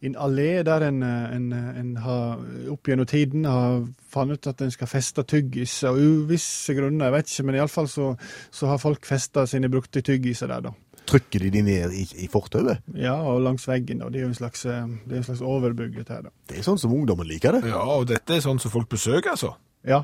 en 0.05 0.17
allé 0.21 0.63
der 0.67 0.85
en, 0.89 1.03
en, 1.03 1.53
en 1.53 1.93
har 2.05 2.41
opp 2.73 2.89
gjennom 2.89 3.09
tiden 3.09 3.47
har 3.49 3.85
funnet 4.13 4.41
ut 4.41 4.51
at 4.53 4.63
en 4.65 4.73
skal 4.75 4.91
feste 4.91 5.25
tyggis 5.29 5.79
av 5.89 5.99
uvisse 5.99 6.75
grunner. 6.77 7.09
Jeg 7.09 7.17
vet 7.17 7.33
ikke, 7.33 7.47
men 7.49 7.59
iallfall 7.61 7.89
så, 7.91 8.11
så 8.55 8.71
har 8.71 8.83
folk 8.83 9.07
festa 9.09 9.47
sine 9.51 9.71
brukte 9.73 10.05
tyggiser 10.05 10.53
der, 10.53 10.69
da. 10.69 10.75
Trykker 11.05 11.43
de 11.45 11.51
de 11.53 11.63
ned 11.67 11.93
i, 11.93 12.07
i 12.25 12.29
fortauet? 12.33 12.81
Ja, 12.97 13.19
og 13.21 13.43
langs 13.45 13.67
veggen. 13.69 14.01
da. 14.01 14.09
Det 14.09 14.23
er 14.23 14.25
jo 14.25 14.33
en 14.33 14.39
slags, 14.39 14.63
det 14.65 14.73
er 15.13 15.21
en 15.21 15.27
slags 15.27 15.43
overbygg. 15.45 15.99
Dette 15.99 16.17
her, 16.17 16.23
da. 16.29 16.33
Det 16.49 16.61
er 16.61 16.65
sånn 16.65 16.81
som 16.81 16.95
ungdommen 16.97 17.29
liker 17.29 17.59
det. 17.59 17.67
Ja, 17.69 17.83
og 17.99 18.09
dette 18.09 18.39
er 18.39 18.45
sånn 18.45 18.61
som 18.63 18.73
folk 18.73 18.89
besøker, 18.93 19.35
altså? 19.35 19.53
Ja, 19.85 19.99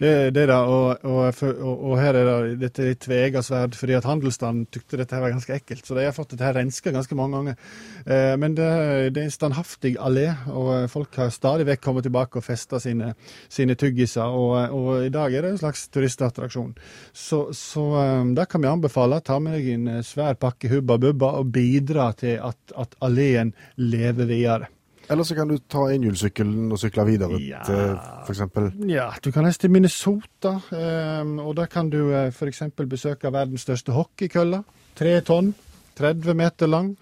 det, 0.00 0.10
det 0.32 0.46
er 0.46 0.48
det. 0.48 0.56
Og, 0.56 1.02
og, 1.04 1.40
og, 1.44 1.82
og, 1.90 1.94
her 2.00 2.16
er 2.16 2.28
det 2.28 2.54
dette 2.62 2.86
litt 2.86 3.02
tvega 3.04 3.42
sverd, 3.44 3.74
fordi 3.76 3.98
at 3.98 4.06
handelsstanden 4.08 4.64
tykte 4.72 4.96
dette 4.96 5.12
her 5.12 5.20
var 5.20 5.34
ganske 5.34 5.52
ekkelt. 5.52 5.84
Så 5.84 5.98
de 5.98 6.06
har 6.06 6.14
fått 6.16 6.32
dette 6.32 6.46
her 6.46 6.56
renska 6.56 6.94
ganske 6.94 7.18
mange 7.18 7.36
ganger. 7.36 7.58
Eh, 8.06 8.32
men 8.40 8.56
det, 8.56 8.68
det, 9.12 9.20
er 9.20 9.28
en 9.28 9.34
standhaftig 9.34 9.98
allé, 10.00 10.30
og 10.48 10.88
folk 10.92 11.18
har 11.20 11.34
stadig 11.34 11.68
vekk 11.68 11.84
kommet 11.84 12.08
tilbake 12.08 12.40
og 12.40 12.46
festa 12.46 12.80
sine, 12.80 13.12
sine 13.52 13.76
tyggiser. 13.76 14.32
Og, 14.32 14.88
i 15.04 15.12
dag 15.12 15.36
er 15.36 15.44
det 15.44 15.52
en 15.52 15.60
slags 15.60 15.84
turistattraksjon. 15.92 16.72
Så, 17.12 17.44
så 17.52 17.84
um, 18.00 18.32
det 18.38 18.48
kan 18.48 18.64
vi 18.64 18.72
anbefale. 18.72 19.20
Ta 19.20 19.36
med 19.44 19.58
deg 19.58 19.68
en 19.74 20.08
svær 20.08 20.40
pakke 20.40 20.72
Hubba 20.72 20.96
Bubba 21.04 21.34
og 21.42 21.52
bidra 21.52 22.14
til 22.16 22.40
at, 22.48 22.58
at 22.80 22.96
alleen 23.04 23.52
lever 23.76 24.24
videre. 24.24 24.72
Eller 25.08 25.24
så 25.24 25.34
kan 25.34 25.48
du 25.48 25.56
ta 25.58 25.86
enhjulssykkelen 25.88 26.72
og 26.72 26.80
sykle 26.80 27.04
videre 27.08 27.38
ja. 27.40 27.62
til 27.64 27.94
f.eks. 28.26 28.42
Ja, 28.90 29.08
du 29.24 29.30
kan 29.32 29.46
reise 29.46 29.62
til 29.62 29.72
Minnesota, 29.72 30.58
um, 30.58 31.38
og 31.46 31.54
da 31.56 31.64
kan 31.70 31.88
du 31.92 32.10
uh, 32.10 32.28
f.eks. 32.28 32.62
besøke 32.90 33.32
verdens 33.32 33.64
største 33.64 33.94
hockeykølle. 33.96 34.60
Tre 34.98 35.14
tonn, 35.24 35.54
30 35.96 36.36
meter 36.36 36.68
lang. 36.68 36.92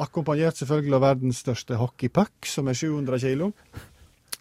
Akkompagnert 0.00 0.56
selvfølgelig 0.56 0.96
av 0.96 1.04
verdens 1.04 1.42
største 1.44 1.76
hockeypuck, 1.76 2.48
som 2.48 2.70
er 2.72 2.78
700 2.80 3.20
kilo. 3.26 3.50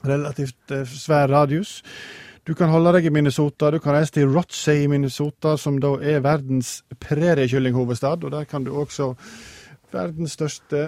Relativt 0.07 0.71
uh, 0.71 0.85
svær 0.87 1.27
radius. 1.27 1.81
Du 2.47 2.55
kan 2.55 2.71
holde 2.71 2.95
deg 2.95 3.09
i 3.09 3.11
Minnesota. 3.13 3.67
Du 3.69 3.81
kan 3.83 3.97
reise 3.97 4.15
til 4.15 4.31
Rotsey 4.31 4.85
i 4.85 4.87
Minnesota, 4.89 5.57
som 5.59 5.75
da 5.83 5.91
er 5.99 6.23
verdens 6.23 6.79
preriekyllinghovedstad. 7.03 8.23
Og 8.23 8.31
der 8.31 8.47
kan 8.49 8.63
du 8.63 8.71
også 8.79 9.11
verdens 9.91 10.39
største 10.39 10.87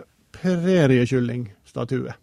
preriekyllingstatue. 1.71 2.13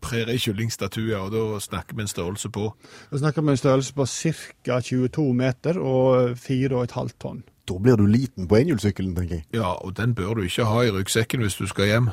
Præriekyllingstatue, 0.00 1.16
og 1.18 1.32
da 1.32 1.60
snakker 1.60 1.96
vi 1.96 2.02
en 2.02 2.08
størrelse 2.08 2.48
på? 2.48 2.74
Da 3.10 3.18
snakker 3.18 3.42
vi 3.42 3.50
en 3.50 3.56
størrelse 3.56 3.94
på 3.94 4.06
ca. 4.06 4.80
22 4.80 5.34
meter 5.34 5.78
og 5.78 6.30
4,5 6.38 7.08
tonn. 7.18 7.42
Da 7.66 7.78
blir 7.82 7.96
du 7.96 8.06
liten 8.06 8.46
på 8.48 8.56
enhjulssykkelen, 8.56 9.16
tenker 9.16 9.34
jeg. 9.34 9.44
Ja, 9.54 9.72
og 9.72 9.96
den 9.96 10.14
bør 10.14 10.34
du 10.34 10.42
ikke 10.42 10.64
ha 10.64 10.84
i 10.86 10.90
ryggsekken 10.90 11.42
hvis 11.42 11.58
du 11.58 11.66
skal 11.66 11.86
hjem. 11.86 12.10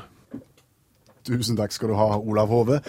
Tusen 1.28 1.58
takk 1.58 1.72
skal 1.72 1.90
du 1.90 1.96
ha, 1.96 2.18
Olav 2.18 2.48
Hove 2.48 2.82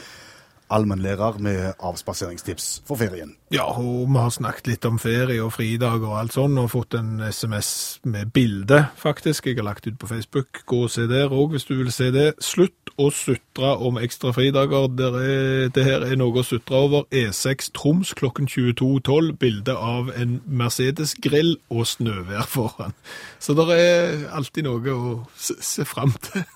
allmennlærer 0.71 1.39
med 1.39 1.73
avspaseringstips 1.79 2.83
for 2.87 2.97
ferien. 2.97 3.37
Ja, 3.53 3.67
og 3.79 4.09
vi 4.09 4.19
har 4.19 4.31
snakket 4.35 4.67
litt 4.67 4.87
om 4.89 4.99
ferie 4.99 5.43
og 5.45 5.53
fridager 5.55 6.09
og 6.09 6.19
alt 6.19 6.35
sånn, 6.35 6.57
og 6.59 6.73
fått 6.73 6.97
en 6.99 7.21
SMS 7.23 8.01
med 8.03 8.33
bilde, 8.35 8.81
faktisk. 8.99 9.47
Jeg 9.47 9.61
har 9.61 9.69
lagt 9.69 9.87
ut 9.87 9.99
på 10.01 10.09
Facebook. 10.11 10.65
Gå 10.67 10.85
og 10.87 10.91
se 10.91 11.07
der 11.11 11.33
òg, 11.33 11.55
hvis 11.55 11.69
du 11.69 11.77
vil 11.77 11.93
se 11.93 12.11
det. 12.15 12.33
Slutt 12.43 12.95
å 12.99 13.11
sutre 13.15 13.75
om 13.85 13.99
ekstra 14.01 14.33
fridager. 14.35 14.89
Er, 14.89 15.69
det 15.75 15.85
her 15.87 16.07
er 16.07 16.17
noe 16.19 16.43
å 16.43 16.47
sutre 16.47 16.81
over. 16.87 17.09
E6 17.15 17.71
Troms 17.77 18.15
klokken 18.19 18.49
22.12. 18.51 19.35
Bilde 19.39 19.77
av 19.77 20.11
en 20.17 20.41
Mercedes-grill 20.47 21.57
og 21.71 21.87
snøvær 21.91 22.49
foran. 22.51 22.97
Så 23.39 23.55
det 23.59 23.69
er 23.77 24.25
alltid 24.35 24.67
noe 24.67 24.97
å 24.97 25.19
se, 25.37 25.59
se 25.61 25.87
fram 25.89 26.17
til. 26.25 26.49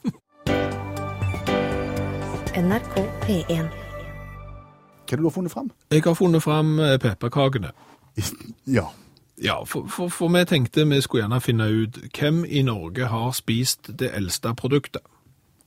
NRK 2.58 2.96
P1 3.22 3.87
hva 5.08 5.16
har 5.16 5.28
du 5.28 5.34
funnet 5.34 5.52
fram? 5.52 5.70
Jeg 5.90 6.04
har 6.04 6.14
funnet 6.14 6.42
fram 6.42 6.78
eh, 6.78 6.96
pepperkakene. 6.98 7.74
Ja. 8.66 8.88
Ja, 9.44 9.64
for, 9.64 9.86
for, 9.86 10.08
for, 10.08 10.28
vi 10.34 10.44
tenkte 10.44 10.84
vi 10.88 11.00
skulle 11.00 11.22
gjerne 11.22 11.40
finne 11.40 11.68
ut 11.70 11.98
hvem 12.18 12.42
i 12.44 12.62
Norge 12.66 13.06
har 13.06 13.30
spist 13.32 13.90
det 14.00 14.10
eldste 14.14 14.54
produktet. 14.54 15.02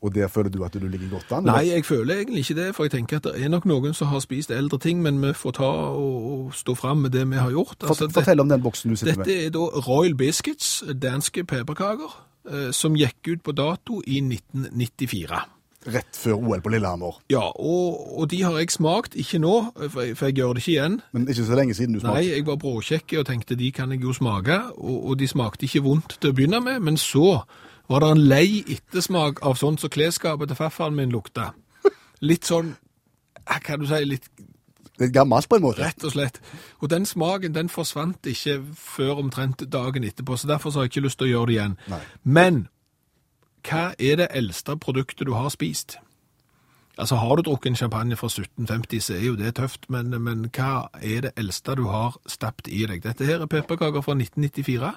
Og 0.01 0.15
der 0.15 0.27
føler 0.27 0.49
du 0.49 0.63
at 0.65 0.73
du 0.73 0.87
ligger 0.87 1.09
godt 1.09 1.31
an? 1.31 1.45
Nei, 1.45 1.69
jeg 1.69 1.85
føler 1.85 2.15
egentlig 2.15 2.39
ikke 2.39 2.57
det. 2.57 2.75
For 2.75 2.83
jeg 2.83 2.91
tenker 2.91 3.21
at 3.21 3.23
det 3.23 3.43
er 3.43 3.51
nok 3.53 3.65
noen 3.69 3.93
som 3.93 4.09
har 4.09 4.19
spist 4.19 4.51
eldre 4.51 4.79
ting, 4.81 5.01
men 5.01 5.21
vi 5.21 5.33
får 5.33 5.51
ta 5.61 5.69
og, 5.69 6.31
og 6.31 6.55
stå 6.57 6.75
fram 6.75 7.05
med 7.05 7.13
det 7.13 7.29
vi 7.29 7.37
har 7.37 7.53
gjort. 7.53 7.77
Altså, 7.83 8.09
Fortell 8.09 8.41
om 8.41 8.49
den 8.49 8.61
boksen 8.61 8.91
du 8.91 8.95
sitter 8.95 9.13
dette 9.13 9.19
med. 9.19 9.29
Dette 9.29 9.45
er 9.45 9.55
da 9.55 9.85
Royal 9.87 10.15
Biscuits, 10.17 10.83
danske 11.01 11.45
pepperkaker, 11.45 12.17
eh, 12.49 12.69
som 12.73 12.97
gikk 12.97 13.29
ut 13.29 13.43
på 13.45 13.51
dato 13.51 14.01
i 14.07 14.19
1994 14.25 15.60
rett 15.89 16.17
før 16.17 16.37
OL 16.37 16.61
på 16.61 16.69
Lillehammer. 16.73 17.17
Ja, 17.31 17.43
og, 17.55 18.19
og, 18.19 18.29
de 18.31 18.43
har 18.43 18.57
jeg 18.59 18.71
smakt, 18.71 19.15
ikke 19.15 19.39
nå, 19.41 19.55
for 19.89 20.01
jeg, 20.01 20.17
for 20.17 20.29
jeg, 20.29 20.37
gjør 20.37 20.53
det 20.53 20.63
ikke 20.63 20.71
igjen. 20.75 20.99
Men 21.11 21.27
ikke 21.27 21.47
så 21.47 21.57
lenge 21.57 21.73
siden 21.77 21.95
du 21.95 22.01
smakte? 22.01 22.19
Nei, 22.19 22.29
jeg 22.29 22.45
var 22.47 22.59
bråkjekk 22.61 23.17
og 23.21 23.25
tenkte 23.31 23.57
de 23.57 23.71
kan 23.75 23.91
jeg 23.91 24.03
jo 24.05 24.13
smake, 24.13 24.59
og, 24.77 24.97
og, 25.09 25.17
de 25.19 25.27
smakte 25.27 25.65
ikke 25.65 25.83
vondt 25.87 26.19
til 26.19 26.31
å 26.31 26.37
begynne 26.37 26.61
med, 26.63 26.79
men 26.85 26.99
så 27.01 27.41
var 27.91 28.05
det 28.05 28.13
en 28.13 28.23
lei 28.29 28.61
ettersmak 28.61 29.41
av 29.45 29.57
sånn 29.59 29.79
som 29.81 29.91
klesskapet 29.91 30.51
til 30.51 30.59
farfaren 30.59 30.95
min 30.95 31.11
lukta. 31.11 31.51
Litt 32.21 32.45
sånn, 32.47 32.75
hva 33.41 33.57
kan 33.65 33.81
du 33.81 33.89
si, 33.89 34.03
litt 34.05 34.29
Litt 35.01 35.15
gammelt 35.15 35.49
på 35.49 35.57
en 35.57 35.63
måte. 35.63 35.81
rett 35.81 36.03
og 36.05 36.11
slett. 36.13 36.37
Og 36.77 36.91
den 36.91 37.07
smaken 37.09 37.55
den 37.55 37.71
forsvant 37.73 38.27
ikke 38.27 38.59
før 38.77 39.23
omtrent 39.23 39.63
dagen 39.73 40.05
etterpå, 40.05 40.37
så 40.37 40.51
derfor 40.51 40.69
så 40.69 40.79
har 40.79 40.85
jeg 40.85 40.91
ikke 40.93 41.05
lyst 41.07 41.17
til 41.17 41.29
å 41.29 41.31
gjøre 41.31 41.47
det 41.49 41.55
igjen. 41.55 41.75
Nei. 41.89 42.01
Men 42.23 42.59
hva 43.67 43.91
er 43.99 44.21
det 44.21 44.31
eldste 44.31 44.77
produktet 44.77 45.27
du 45.27 45.33
har 45.33 45.49
spist? 45.53 45.97
Altså, 46.97 47.15
har 47.15 47.35
du 47.35 47.41
drukket 47.41 47.69
en 47.69 47.75
champagne 47.75 48.15
fra 48.15 48.27
1750, 48.27 48.99
så 49.01 49.13
er 49.13 49.25
jo 49.25 49.35
det 49.35 49.55
tøft, 49.55 49.87
men, 49.89 50.11
men 50.21 50.49
hva 50.53 50.89
er 51.01 51.21
det 51.25 51.31
eldste 51.39 51.75
du 51.79 51.85
har 51.87 52.17
stappet 52.27 52.67
i 52.67 52.83
deg? 52.85 53.01
Dette 53.03 53.25
her 53.25 53.41
er 53.41 53.49
pepperkaker 53.49 54.03
fra 54.05 54.13
1994. 54.17 54.91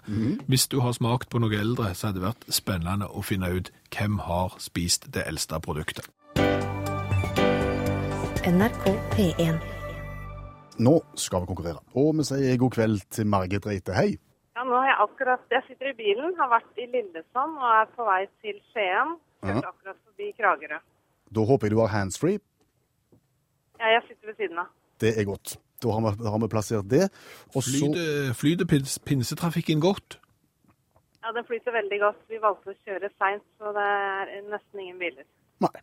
Hvis 0.47 0.67
du 0.69 0.81
har 0.81 0.93
smakt 0.93 1.31
på 1.31 1.39
noe 1.39 1.55
eldre, 1.55 1.95
så 1.95 2.11
hadde 2.11 2.21
det 2.21 2.27
vært 2.27 2.45
spennende 2.51 3.09
å 3.09 3.23
finne 3.23 3.53
ut 3.55 3.71
hvem 3.95 4.19
har 4.27 4.59
spist 4.59 5.09
det 5.15 5.25
eldste 5.31 5.61
produktet. 5.65 6.11
NRK 8.45 8.91
P1. 9.15 9.63
Nå 10.85 10.99
skal 11.17 11.45
vi 11.45 11.47
konkurrere. 11.55 11.81
Og 11.95 12.19
vi 12.19 12.27
sier 12.29 12.61
god 12.61 12.75
kveld 12.75 13.09
til 13.15 13.27
Margit 13.31 13.67
Reite. 13.67 13.95
Hei. 13.97 14.19
Nå 14.65 14.73
har 14.81 14.87
jeg 14.89 14.97
akkurat 15.05 15.51
Jeg 15.53 15.63
sitter 15.69 15.91
i 15.91 15.97
bilen, 15.99 16.35
har 16.39 16.49
vært 16.49 16.79
i 16.81 16.87
Lillesand 16.89 17.59
og 17.61 17.69
er 17.69 17.91
på 17.97 18.07
vei 18.09 18.23
til 18.45 18.57
Skien. 18.73 19.17
Kjørte 19.45 19.69
akkurat 19.71 19.99
forbi 20.07 20.31
Kragerø. 20.39 20.79
Da 21.35 21.45
håper 21.51 21.67
jeg 21.69 21.75
du 21.75 21.81
har 21.83 21.93
handsfree. 21.93 22.39
Ja, 23.81 23.91
jeg 23.97 24.03
sitter 24.09 24.31
ved 24.31 24.37
siden 24.41 24.59
av. 24.63 24.71
Det 25.03 25.11
er 25.21 25.27
godt. 25.29 25.57
Da 25.83 25.91
har 25.93 26.01
vi, 26.05 26.13
har 26.33 26.39
vi 26.41 26.49
plassert 26.49 26.87
det. 26.89 27.09
Og 27.53 27.61
så 27.67 27.75
Flyter, 27.75 28.33
flyter 28.41 28.69
pins, 28.71 28.95
pinsetrafikken 29.05 29.83
godt? 29.85 30.19
Ja, 31.25 31.33
Den 31.37 31.45
flyter 31.49 31.73
veldig 31.75 31.99
godt. 32.01 32.23
Vi 32.31 32.39
valgte 32.41 32.73
å 32.73 32.79
kjøre 32.87 33.11
seint, 33.19 33.45
så 33.59 33.73
det 33.77 33.85
er 33.85 34.33
nesten 34.53 34.81
ingen 34.85 34.99
biler. 35.03 35.27
Nei. 35.65 35.75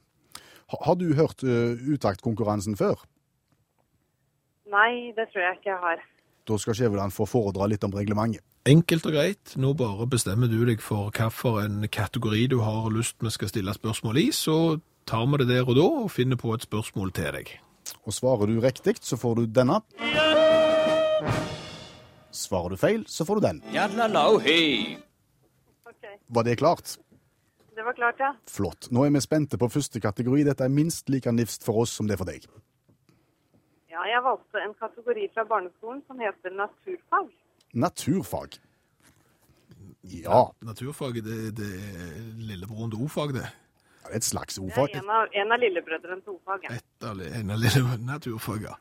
Ha- 0.72 0.82
Har 0.88 0.96
du 0.96 1.12
hørt 1.18 1.44
uh, 1.44 1.76
utaktkonkurransen 1.94 2.78
før? 2.80 3.02
Nei, 4.72 5.12
det 5.18 5.28
tror 5.32 5.44
jeg 5.44 5.58
ikke 5.60 5.72
jeg 5.74 5.82
har. 5.84 6.04
Da 6.48 6.58
skal 6.58 6.76
Skjæveland 6.78 7.14
få 7.14 7.28
foredra 7.30 7.68
litt 7.70 7.84
om 7.86 7.94
reglementet. 7.94 8.44
Enkelt 8.70 9.06
og 9.10 9.16
greit. 9.16 9.54
Nå 9.58 9.74
bare 9.78 10.06
bestemmer 10.10 10.50
du 10.50 10.60
deg 10.68 10.82
for 10.84 11.10
hvilken 11.14 11.88
kategori 11.90 12.48
du 12.52 12.60
har 12.62 12.90
lyst 12.94 13.18
vi 13.22 13.32
skal 13.34 13.50
stille 13.50 13.74
spørsmål 13.74 14.20
i, 14.22 14.28
så 14.34 14.80
tar 15.10 15.26
vi 15.30 15.42
det 15.42 15.50
der 15.50 15.68
og 15.68 15.78
da 15.78 15.86
og 16.06 16.12
finner 16.14 16.38
på 16.38 16.54
et 16.54 16.66
spørsmål 16.68 17.14
til 17.18 17.32
deg. 17.38 17.54
Og 18.06 18.14
svarer 18.14 18.50
du 18.50 18.60
riktig, 18.62 18.98
så 19.02 19.18
får 19.18 19.42
du 19.42 19.46
denne. 19.50 19.82
Svarer 22.32 22.70
du 22.74 22.78
feil, 22.80 23.06
så 23.08 23.26
får 23.28 23.42
du 23.42 23.48
den. 23.48 23.62
Okay. 25.92 26.18
Var 26.28 26.44
det 26.48 26.56
klart? 26.62 26.98
Det 27.76 27.86
var 27.86 27.94
klart, 27.94 28.20
ja. 28.20 28.34
Flott. 28.48 28.92
Nå 28.92 29.06
er 29.06 29.14
vi 29.16 29.22
spente 29.24 29.58
på 29.58 29.70
første 29.72 30.00
kategori. 30.00 30.44
Dette 30.46 30.66
er 30.66 30.74
minst 30.74 31.10
like 31.10 31.32
nifst 31.34 31.66
for 31.66 31.82
oss 31.84 31.94
som 31.98 32.08
det 32.08 32.14
er 32.16 32.22
for 32.22 32.30
deg. 32.30 32.46
Ja, 33.92 34.04
Jeg 34.08 34.22
valgte 34.24 34.62
en 34.64 34.74
kategori 34.80 35.28
fra 35.34 35.44
barneskolen 35.50 36.02
som 36.08 36.20
heter 36.24 36.54
naturfag. 36.56 37.32
Naturfag. 37.74 38.56
Ja, 40.04 40.46
Naturfag, 40.66 41.20
det, 41.26 41.36
det 41.58 41.68
er 41.78 42.16
lillebroren 42.50 42.92
til 42.92 43.04
O-fag, 43.06 43.34
det. 43.36 43.44
det 44.08 44.14
er 44.14 44.16
et 44.18 44.26
slags 44.26 44.56
Det 44.56 44.78
er 44.78 44.96
en 45.02 45.10
av, 45.14 45.28
en 45.34 45.52
av 45.54 45.60
lillebrødrene 45.62 46.24
til 46.26 46.34
O-fag. 46.38 46.64
ja. 46.66 46.80
Et 46.80 47.06
av 47.06 47.22
en 47.22 47.52
av 47.52 47.60
lille 47.62 47.98
naturfag, 48.08 48.66
ja. 48.66 48.76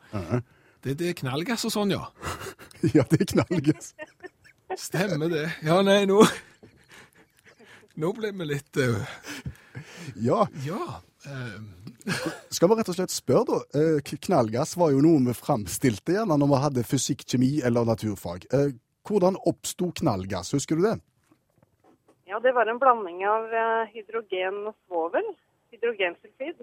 Det, 0.83 0.95
det 0.99 1.09
er 1.11 1.13
knallgass 1.19 1.65
og 1.69 1.75
sånn, 1.75 1.91
ja. 1.93 2.07
Ja, 2.95 3.03
det 3.11 3.21
er 3.21 3.29
knallgass. 3.35 3.93
Stemmer 4.79 5.29
det. 5.29 5.45
Ja, 5.61 5.81
nei, 5.85 6.05
nå 6.09 6.23
Nå 8.01 8.13
ble 8.17 8.31
vi 8.31 8.47
litt 8.47 8.77
uh... 8.81 9.03
Ja. 10.15 10.45
Ja. 10.65 11.01
Eh, 11.25 12.15
Skal 12.49 12.69
vi 12.71 12.77
rett 12.79 12.89
og 12.91 12.97
slett 12.97 13.13
spørre, 13.13 13.45
da. 13.49 13.79
Eh, 13.79 14.17
Knallgass 14.27 14.75
var 14.77 14.91
jo 14.93 15.03
noe 15.03 15.21
vi 15.27 15.35
framstilte 15.37 16.15
gjerne 16.17 16.37
når 16.39 16.51
vi 16.53 16.61
hadde 16.65 16.83
fysikk, 16.87 17.25
kjemi 17.27 17.61
eller 17.65 17.85
naturfag. 17.85 18.47
Eh, 18.53 18.71
Hvordan 19.01 19.33
oppsto 19.49 19.87
knallgass, 19.97 20.51
husker 20.53 20.77
du 20.77 20.83
det? 20.85 20.99
Ja, 22.29 22.39
Det 22.39 22.53
var 22.53 22.69
en 22.69 22.77
blanding 22.79 23.23
av 23.25 23.49
hydrogen 23.89 24.67
og 24.69 24.75
svovel. 24.85 25.25
Hydrogensulfid. 25.73 26.61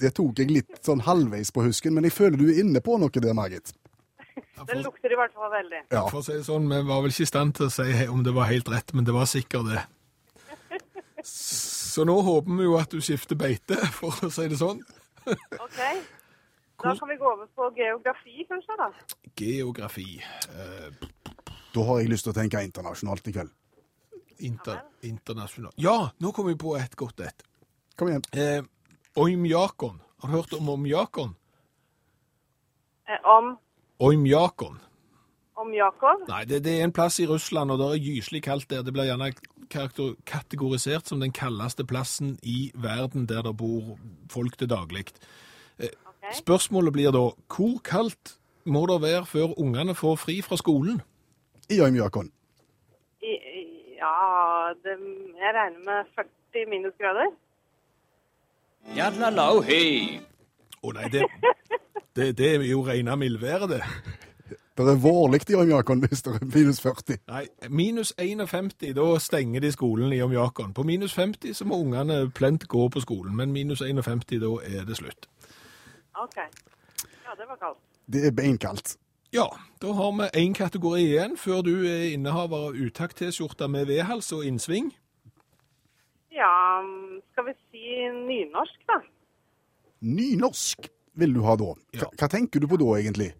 Det 0.00 0.12
tok 0.16 0.38
jeg 0.40 0.52
litt 0.52 0.78
sånn 0.84 1.02
halvveis 1.04 1.50
på 1.52 1.64
husken, 1.64 1.96
men 1.96 2.04
jeg 2.08 2.16
føler 2.16 2.40
du 2.40 2.46
er 2.52 2.60
inne 2.62 2.80
på 2.84 2.96
noe 3.00 3.12
der, 3.12 3.34
Margit. 3.36 3.72
Den 4.66 4.82
lukter 4.84 5.12
i 5.12 5.16
hvert 5.16 5.32
fall 5.34 5.50
veldig. 5.52 5.80
Ja. 5.90 6.02
For 6.10 6.20
å 6.20 6.24
si 6.24 6.32
det 6.32 6.44
sånn, 6.44 6.68
Vi 6.68 6.82
var 6.88 7.00
vel 7.02 7.10
ikke 7.10 7.22
i 7.22 7.30
stand 7.30 7.54
til 7.56 7.66
å 7.66 7.70
si 7.72 8.06
om 8.08 8.22
det 8.22 8.32
var 8.34 8.44
helt 8.50 8.68
rett, 8.68 8.92
men 8.94 9.04
det 9.04 9.14
var 9.14 9.24
sikkert 9.30 9.68
det. 9.70 9.82
Så 11.24 12.04
nå 12.06 12.20
håper 12.22 12.56
vi 12.58 12.64
jo 12.68 12.76
at 12.78 12.90
du 12.92 13.00
skifter 13.00 13.36
beite, 13.36 13.76
for 13.98 14.10
å 14.26 14.30
si 14.30 14.48
det 14.48 14.58
sånn. 14.60 14.82
Ok, 15.26 15.78
Da 16.80 16.94
kan 16.96 17.08
vi 17.10 17.16
gå 17.20 17.26
over 17.28 17.46
på 17.54 17.70
geografi, 17.76 18.44
kanskje? 18.48 18.76
da. 18.78 18.90
Geografi. 19.36 20.22
Eh, 20.54 21.08
Da 21.74 21.82
har 21.86 22.00
jeg 22.00 22.08
lyst 22.10 22.24
til 22.26 22.32
å 22.32 22.34
tenke 22.40 22.62
internasjonalt 22.64 23.28
i 23.28 23.32
kveld. 23.32 23.50
inter, 24.40 24.80
internasjonalt 25.04 25.74
Ja, 25.76 26.10
nå 26.18 26.32
kom 26.32 26.46
vi 26.46 26.54
på 26.56 26.72
et 26.80 26.96
godt 26.96 27.20
et. 27.20 27.42
Kom 27.96 28.08
igjen. 28.08 28.22
Eh, 28.32 28.62
Oymyakon. 29.16 30.00
Har 30.22 30.28
du 30.30 30.34
hørt 30.36 30.52
om 30.54 30.68
Oymjakon? 30.68 31.34
Eh, 33.06 33.18
om, 33.28 33.58
Oymjakon. 34.00 34.78
om 35.60 35.74
Jakob. 35.74 36.22
Nei, 36.28 36.44
det, 36.48 36.62
det 36.64 36.78
er 36.80 36.84
en 36.86 36.92
plass 36.96 37.18
i 37.20 37.26
Russland, 37.28 37.70
og 37.70 37.78
det 37.78 37.86
er 37.92 37.98
gyselig 38.04 38.40
kaldt 38.46 38.70
der. 38.70 38.80
Det 38.82 38.92
blir 38.96 39.04
gjerne 39.10 39.26
kategorisert 40.26 41.06
som 41.06 41.20
den 41.20 41.32
kaldeste 41.36 41.84
plassen 41.84 42.38
i 42.42 42.70
verden 42.74 43.26
der 43.28 43.42
det 43.44 43.52
bor 43.60 43.98
folk 44.32 44.56
til 44.58 44.70
daglig. 44.72 45.04
Okay. 45.78 46.32
Spørsmålet 46.32 46.92
blir 46.96 47.12
da, 47.12 47.26
hvor 47.56 47.76
kaldt 47.84 48.38
må 48.64 48.86
det 48.88 49.02
være 49.02 49.26
før 49.26 49.52
ungene 49.60 49.94
får 49.94 50.16
fri 50.24 50.40
fra 50.42 50.56
skolen? 50.56 51.02
I 53.22 53.36
i- 53.36 53.94
ja, 54.00 54.72
det, 54.82 54.96
jeg 55.36 55.54
regner 55.54 55.84
med 55.84 56.08
40 56.16 56.66
minusgrader. 56.72 57.30
Å 60.82 60.92
nei, 60.96 61.08
det, 61.12 61.26
det, 62.16 62.38
det 62.38 62.54
er 62.54 62.66
jo 62.70 62.82
rene 62.86 63.16
mildværet, 63.16 63.70
det. 63.76 63.82
Det 64.80 64.88
er 64.88 64.96
vårlig 65.02 65.40
i 65.50 65.54
Øymjakon 65.54 66.00
hvis 66.00 66.22
det 66.22 66.34
er 66.34 66.44
minus 66.54 66.80
40. 66.80 67.18
Nei, 67.28 67.42
minus 67.68 68.14
51, 68.18 68.70
da 68.96 69.18
stenger 69.18 69.60
de 69.60 69.72
skolen 69.72 70.12
i 70.12 70.22
Omjakon. 70.22 70.72
På 70.74 70.82
minus 70.82 71.14
50 71.14 71.54
så 71.58 71.64
må 71.68 71.76
ungene 71.76 72.30
plent 72.30 72.64
gå 72.68 72.88
på 72.88 73.00
skolen, 73.00 73.36
men 73.36 73.52
minus 73.52 73.82
51, 73.82 74.40
da 74.40 74.52
er 74.64 74.86
det 74.88 74.96
slutt. 74.96 75.28
Ok. 76.14 76.36
Ja, 76.36 77.34
det 77.36 77.48
var 77.48 77.58
kaldt. 77.60 77.82
Det 78.06 78.26
er 78.26 78.32
beinkaldt. 78.32 78.96
Ja, 79.32 79.46
da 79.82 79.92
har 79.92 80.12
vi 80.16 80.46
én 80.46 80.54
kategori 80.54 81.02
igjen 81.02 81.36
før 81.36 81.60
du 81.62 81.74
er 81.86 82.14
innehaver 82.14 82.70
av 82.70 82.74
utakt-T-skjorte 82.74 83.68
med 83.68 83.86
vedhals 83.86 84.32
og 84.32 84.46
innsving. 84.46 84.94
Ja, 86.32 86.80
skal 87.32 87.46
vi 87.50 87.54
si 87.70 88.08
nynorsk, 88.16 88.80
da? 88.88 89.02
Nynorsk 90.00 90.88
vil 91.18 91.34
du 91.34 91.42
ha 91.46 91.56
da. 91.58 91.72
Ja. 91.94 92.04
Hva, 92.04 92.10
hva 92.20 92.28
tenker 92.32 92.62
du 92.62 92.68
på 92.70 92.78
da, 92.80 92.88
egentlig? 92.98 93.32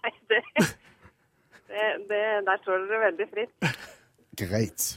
Nei, 0.00 0.12
det, 0.32 0.40
det, 1.68 1.86
det 2.08 2.24
Der 2.46 2.60
står 2.64 2.86
dere 2.88 3.04
veldig 3.08 3.28
fritt. 3.34 3.70
Greit. 4.40 4.90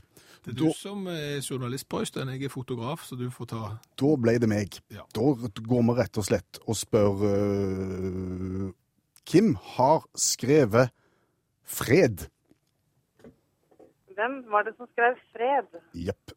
Det 0.44 0.52
er 0.52 0.60
du 0.60 0.74
som 0.76 1.06
er 1.08 1.40
journalist 1.40 1.88
på 1.88 2.02
Øystein, 2.04 2.28
jeg 2.36 2.50
er 2.50 2.52
fotograf, 2.52 3.06
så 3.08 3.16
du 3.16 3.30
får 3.32 3.48
ta 3.54 3.62
Da 4.00 4.10
ble 4.20 4.36
det 4.44 4.50
meg. 4.52 4.76
Ja. 4.92 5.06
Da 5.16 5.30
går 5.40 5.86
vi 5.88 5.96
rett 6.00 6.20
og 6.20 6.28
slett 6.28 6.60
og 6.68 6.76
spør 6.76 7.24
uh, 7.24 8.72
Hvem 9.24 9.54
har 9.78 10.04
skrevet 10.20 10.92
'Fred'? 11.64 12.28
Hvem 14.14 14.34
var 14.52 14.68
det 14.68 14.76
som 14.78 14.88
skrev 14.92 15.16
'Fred'? 15.32 15.80
Jepp. 15.96 16.36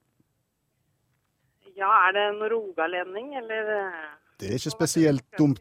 Ja, 1.76 1.90
er 2.06 2.12
det 2.16 2.22
en 2.28 2.44
rogalending, 2.52 3.34
eller 3.36 3.72
eh, 3.74 4.14
Det 4.40 4.50
er 4.50 4.54
ikke 4.60 4.70
spesielt 4.74 5.24
dumt. 5.38 5.60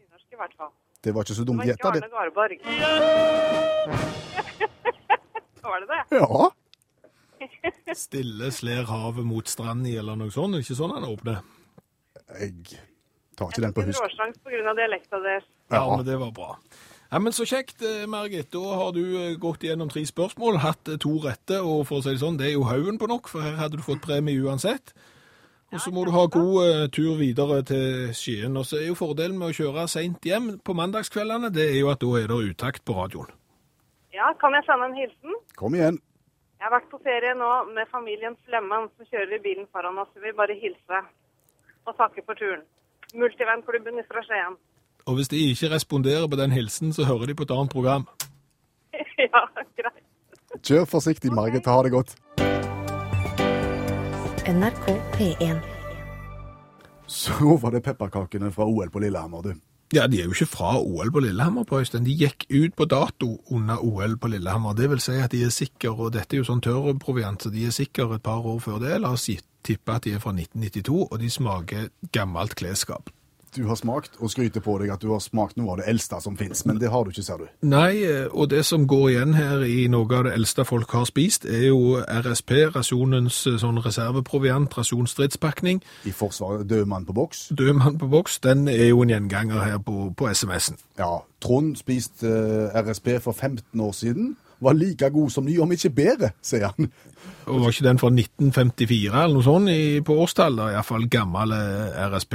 Det 1.04 1.14
var 1.14 1.22
ikke 1.24 1.34
så 1.34 1.42
Det 1.44 1.48
dumt 1.48 1.58
var 1.58 1.64
ikke 1.72 1.88
Arne 1.88 2.00
det. 2.00 2.10
Garborg. 2.10 2.58
var 5.66 5.80
det 5.80 5.88
det? 5.92 6.02
Ja. 6.20 6.50
Stille 7.96 8.50
slår 8.52 8.84
havet 8.90 9.24
mot 9.26 9.48
stranden 9.48 9.86
i, 9.90 9.96
eller 10.00 10.16
noe 10.18 10.30
sånt. 10.34 10.54
Er 10.56 10.64
Ikke 10.64 10.76
sånn 10.78 10.94
han 10.96 11.06
åpner. 11.08 11.40
Jeg 12.40 12.52
tar 13.38 13.50
ikke 13.52 13.64
den 13.64 13.74
på 13.76 13.84
En 13.84 13.90
husk. 13.92 14.02
Jeg 14.18 14.34
på 14.42 14.52
grunn 14.52 14.70
av 14.72 14.76
dialekta 14.78 15.20
deres. 15.24 15.46
Ja, 15.70 15.82
Ja. 15.82 15.96
men 15.96 16.06
det 16.06 16.18
var 16.20 16.30
bra. 16.32 16.58
Ja, 17.12 17.18
men 17.18 17.32
Så 17.32 17.44
kjekt, 17.46 17.82
eh, 17.82 18.06
Margit. 18.06 18.50
Da 18.50 18.58
har 18.58 18.92
du 18.92 19.02
eh, 19.16 19.36
gått 19.36 19.60
gjennom 19.62 19.88
tre 19.88 20.02
spørsmål, 20.04 20.58
hatt 20.58 20.88
eh, 20.88 20.96
to 20.98 21.18
rette, 21.22 21.60
og 21.62 21.86
for 21.86 21.98
å 21.98 22.02
si 22.02 22.10
det 22.10 22.20
sånn, 22.20 22.36
det 22.36 22.46
er 22.48 22.52
jo 22.58 22.64
haugen 22.64 22.98
på 22.98 23.06
nok, 23.06 23.28
for 23.28 23.40
her 23.42 23.54
hadde 23.56 23.76
du 23.76 23.82
fått 23.82 24.02
premie 24.02 24.40
uansett. 24.42 24.92
Og 25.74 25.80
så 25.82 25.90
må 25.90 26.04
du 26.06 26.12
ha 26.14 26.22
god 26.30 26.56
eh, 26.62 26.84
tur 26.94 27.16
videre 27.18 27.58
til 27.66 28.12
Skien. 28.14 28.54
Og 28.56 28.66
så 28.68 28.78
er 28.78 28.90
jo 28.90 28.98
fordelen 28.98 29.38
med 29.38 29.50
å 29.50 29.56
kjøre 29.56 29.88
seint 29.90 30.22
hjem 30.24 30.60
på 30.62 30.76
mandagskveldene, 30.78 31.50
det 31.54 31.66
er 31.72 31.80
jo 31.80 31.90
at 31.90 32.02
da 32.04 32.12
er 32.20 32.30
det 32.30 32.52
utakt 32.52 32.84
på 32.86 32.94
radioen. 32.94 33.32
Ja, 34.14 34.30
kan 34.40 34.54
jeg 34.56 34.64
sende 34.68 34.86
en 34.88 34.96
hilsen? 34.96 35.34
Kom 35.58 35.74
igjen. 35.76 35.98
Jeg 36.56 36.64
har 36.68 36.72
vært 36.78 36.88
på 36.88 37.00
ferie 37.04 37.34
nå 37.36 37.50
med 37.74 37.90
familien 37.92 38.38
Flemmen, 38.46 38.86
som 38.96 39.10
kjører 39.10 39.36
i 39.36 39.42
bilen 39.44 39.66
foran 39.74 39.98
oss. 40.00 40.08
Vi 40.14 40.24
vil 40.24 40.38
bare 40.38 40.56
hilse 40.56 41.02
og 41.86 41.98
takke 41.98 42.24
for 42.24 42.38
turen. 42.38 42.64
Multivernklubben 43.14 44.00
fra 44.08 44.22
Skien. 44.24 44.56
Og 45.06 45.18
hvis 45.18 45.28
de 45.30 45.42
ikke 45.50 45.70
responderer 45.74 46.26
på 46.30 46.38
den 46.40 46.54
hilsen, 46.54 46.92
så 46.96 47.04
hører 47.04 47.26
de 47.26 47.36
på 47.38 47.46
et 47.46 47.54
annet 47.54 47.74
program. 47.74 48.08
ja, 49.26 49.42
greit. 49.78 50.02
Kjør 50.62 50.88
forsiktig, 50.96 51.34
Margit. 51.34 51.66
Ha 51.66 51.82
det 51.82 51.92
godt. 51.92 52.16
NRK 54.46 54.86
P1. 55.12 55.56
Så 57.06 57.56
var 57.62 57.72
det 57.74 57.80
pepperkakene 57.82 58.52
fra 58.54 58.66
OL 58.70 58.90
på 58.94 59.00
Lillehammer, 59.02 59.42
du. 59.42 59.56
Ja, 59.94 60.06
de 60.06 60.20
er 60.20 60.28
jo 60.28 60.36
ikke 60.36 60.46
fra 60.46 60.76
OL 60.78 61.10
på 61.10 61.22
Lillehammer, 61.24 61.64
på 61.66 61.80
Øystein. 61.80 62.06
De 62.06 62.14
gikk 62.14 62.46
ut 62.50 62.76
på 62.78 62.86
dato 62.86 63.40
under 63.50 63.82
OL 63.82 64.14
på 64.22 64.30
Lillehammer. 64.30 64.78
Det 64.78 64.90
vil 64.90 65.02
si 65.02 65.18
at 65.18 65.34
de 65.34 65.42
er 65.46 65.50
sikre, 65.54 65.90
og 65.90 66.14
dette 66.14 66.36
er 66.36 66.44
jo 66.44 66.46
sånn 66.46 66.62
tørrproviant, 66.62 67.42
så 67.42 67.50
de 67.50 67.66
er 67.66 67.74
sikre 67.74 68.06
et 68.14 68.22
par 68.22 68.46
år 68.46 68.62
før 68.62 68.78
det. 68.82 68.94
La 69.02 69.16
oss 69.18 69.26
tippe 69.66 69.98
at 69.98 70.06
de 70.06 70.14
er 70.14 70.22
fra 70.22 70.30
1992, 70.30 70.94
og 71.10 71.18
de 71.18 71.30
smaker 71.30 71.90
gammelt 72.14 72.54
klesskap. 72.54 73.10
Du 73.56 73.64
har 73.66 73.78
smakt, 73.78 74.18
og 74.20 74.30
skryter 74.30 74.60
på 74.60 74.76
deg 74.82 74.90
at 74.92 75.00
du 75.00 75.08
har 75.14 75.20
smakt 75.24 75.56
noe 75.56 75.72
av 75.72 75.80
det 75.80 75.86
eldste 75.88 76.18
som 76.20 76.36
fins, 76.36 76.64
men 76.68 76.76
det 76.80 76.90
har 76.92 77.04
du 77.06 77.12
ikke, 77.12 77.24
ser 77.24 77.40
du. 77.40 77.46
Nei, 77.64 78.02
eh, 78.04 78.26
og 78.28 78.50
det 78.52 78.62
som 78.68 78.84
går 78.88 79.06
igjen 79.14 79.32
her 79.38 79.64
i 79.64 79.86
noe 79.92 80.04
av 80.12 80.26
det 80.28 80.34
eldste 80.36 80.66
folk 80.68 80.92
har 80.92 81.06
spist, 81.08 81.46
er 81.48 81.70
jo 81.70 81.96
RSP, 82.04 82.52
rasjonens 82.76 83.38
eh, 83.48 83.56
sånn 83.62 83.80
reserveproviant, 83.80 84.76
rasjonsstridspakning. 84.76 85.80
I 86.04 86.12
Forsvaret, 86.12 86.68
død 86.68 86.84
mann 86.92 87.08
på 87.08 87.16
boks. 87.16 87.46
Død 87.56 87.72
mann 87.80 87.96
på 88.02 88.10
boks, 88.12 88.40
den 88.44 88.68
er 88.68 88.90
jo 88.90 89.00
en 89.04 89.14
gjenganger 89.14 89.64
her 89.64 89.80
på, 89.80 90.10
på 90.16 90.28
SMS-en. 90.28 90.76
Ja, 91.00 91.14
Trond 91.40 91.76
spiste 91.80 92.28
uh, 92.28 92.76
RSP 92.76 93.16
for 93.24 93.32
15 93.32 93.80
år 93.80 93.96
siden. 93.96 94.34
Var 94.60 94.72
like 94.72 95.10
god 95.12 95.30
som 95.30 95.44
ny, 95.44 95.58
om 95.60 95.72
ikke 95.72 95.90
bedre, 95.90 96.32
sier 96.44 96.70
han. 96.72 96.88
Og 97.46 97.60
var 97.62 97.70
ikke 97.74 97.84
den 97.86 97.98
fra 98.00 98.08
1954 98.10 99.10
eller 99.10 99.34
noe 99.36 99.44
sånt 99.46 99.70
i, 99.70 100.00
på 100.02 100.16
årstallet, 100.22 100.72
iallfall 100.74 101.06
gammel 101.10 101.52
eh, 101.54 101.98
RSP. 102.10 102.34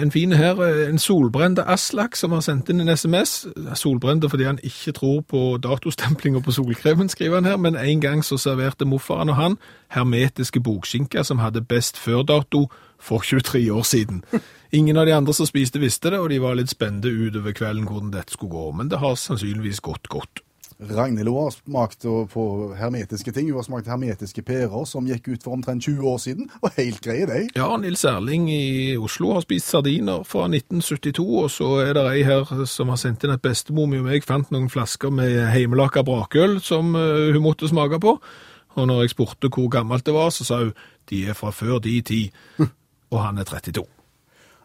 En 0.00 0.12
fin 0.14 0.32
her, 0.36 0.60
en 0.86 1.00
solbrent 1.00 1.60
Aslak 1.60 2.16
som 2.16 2.32
har 2.32 2.44
sendt 2.44 2.70
inn 2.72 2.80
en 2.84 2.92
SMS. 2.92 3.34
Solbrent 3.76 4.24
fordi 4.30 4.48
han 4.48 4.62
ikke 4.64 4.94
tror 4.96 5.20
på 5.28 5.42
datostemplinga 5.62 6.40
på 6.44 6.54
solkremen, 6.56 7.10
skriver 7.12 7.42
han 7.42 7.50
her, 7.50 7.60
men 7.60 7.76
en 7.76 8.00
gang 8.00 8.24
så 8.24 8.38
serverte 8.40 8.88
morfaren 8.88 9.34
og 9.34 9.40
han 9.40 9.58
hermetiske 9.92 10.60
bokskinker 10.64 11.26
som 11.26 11.42
hadde 11.42 11.64
best 11.64 12.00
før-dato 12.00 12.66
for 12.98 13.20
23 13.20 13.72
år 13.72 13.82
siden. 13.82 14.22
Ingen 14.72 14.96
av 14.96 15.06
de 15.06 15.14
andre 15.14 15.34
som 15.34 15.46
spiste 15.46 15.80
visste 15.82 16.10
det, 16.10 16.20
og 16.20 16.30
de 16.32 16.40
var 16.42 16.56
litt 16.58 16.72
spente 16.72 17.12
utover 17.12 17.54
kvelden 17.56 17.86
hvordan 17.86 18.14
dette 18.14 18.34
skulle 18.34 18.56
gå, 18.56 18.70
men 18.80 18.90
det 18.90 19.02
har 19.02 19.18
sannsynligvis 19.20 19.84
gått 19.84 20.08
godt. 20.08 20.45
Ragnhild 20.76 21.28
har 21.32 21.50
smakt 21.54 22.04
på 22.04 22.42
hermetiske 22.76 23.32
ting. 23.32 23.48
Hun 23.48 23.56
har 23.62 23.64
smakt 23.64 23.88
hermetiske 23.88 24.42
pærer 24.44 24.84
som 24.84 25.06
gikk 25.08 25.30
ut 25.30 25.46
for 25.46 25.56
omtrent 25.56 25.86
20 25.86 26.04
år 26.10 26.18
siden, 26.20 26.50
og 26.60 26.74
helt 26.76 27.00
greie, 27.00 27.24
de. 27.26 27.46
Ja, 27.56 27.70
Nils 27.80 28.04
Erling 28.04 28.50
i 28.52 28.96
Oslo 29.00 29.32
har 29.32 29.46
spist 29.46 29.72
sardiner 29.72 30.20
fra 30.28 30.44
1972, 30.50 31.24
og 31.24 31.50
så 31.54 31.70
er 31.86 31.96
det 31.96 32.04
ei 32.12 32.26
her 32.28 32.66
som 32.68 32.92
har 32.92 33.00
sendt 33.00 33.24
inn 33.24 33.32
at 33.32 33.44
bestemor 33.44 33.88
mi 33.88 34.02
og 34.02 34.10
meg 34.10 34.28
fant 34.28 34.52
noen 34.52 34.68
flasker 34.72 35.14
med 35.14 35.38
hjemmelaka 35.56 36.04
brakøl 36.04 36.58
som 36.60 36.92
uh, 36.92 37.32
hun 37.32 37.44
måtte 37.46 37.72
smake 37.72 38.00
på. 38.02 38.18
Og 38.76 38.88
når 38.90 39.06
jeg 39.06 39.16
spurte 39.16 39.48
hvor 39.48 39.72
gammelt 39.72 40.04
det 40.04 40.12
var, 40.12 40.28
så 40.28 40.44
sa 40.44 40.60
hun 40.66 40.76
de 41.08 41.24
er 41.30 41.38
fra 41.38 41.54
før 41.54 41.78
de 41.80 42.00
tid, 42.04 42.36
og 43.14 43.22
han 43.22 43.40
er 43.40 43.48
32. 43.48 43.95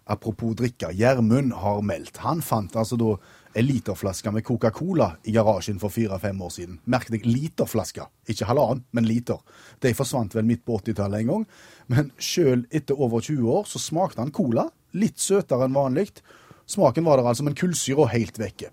Apropos 0.10 0.56
drikke, 0.58 0.90
Gjermund 0.98 1.54
har 1.62 1.82
meldt. 1.86 2.18
Han 2.26 2.42
fant 2.42 2.76
altså 2.76 2.98
da 3.00 3.14
en 3.54 3.68
literflaske 3.68 4.32
med 4.32 4.46
Coca-Cola 4.48 5.12
i 5.28 5.34
garasjen 5.36 5.80
for 5.80 5.94
fire-fem 5.94 6.40
år 6.42 6.54
siden. 6.56 6.80
Merk 6.90 7.12
deg 7.14 7.28
literflaske, 7.28 8.08
ikke 8.32 8.48
halvannen, 8.50 8.86
men 8.96 9.08
liter. 9.08 9.42
De 9.84 9.94
forsvant 9.96 10.36
vel 10.36 10.48
midt 10.48 10.64
på 10.66 10.80
80-tallet 10.80 11.24
en 11.24 11.32
gang. 11.34 11.48
Men 11.92 12.12
sjøl 12.18 12.66
etter 12.72 13.00
over 13.00 13.24
20 13.24 13.52
år 13.52 13.68
så 13.70 13.82
smakte 13.82 14.24
han 14.24 14.34
cola. 14.36 14.70
Litt 14.98 15.20
søtere 15.22 15.68
enn 15.68 15.78
vanlig. 15.78 16.10
Smaken 16.72 17.06
var 17.06 17.20
der 17.20 17.28
altså, 17.32 17.46
men 17.48 17.58
kullsyra 17.58 18.08
helt 18.14 18.40
vekke. 18.40 18.72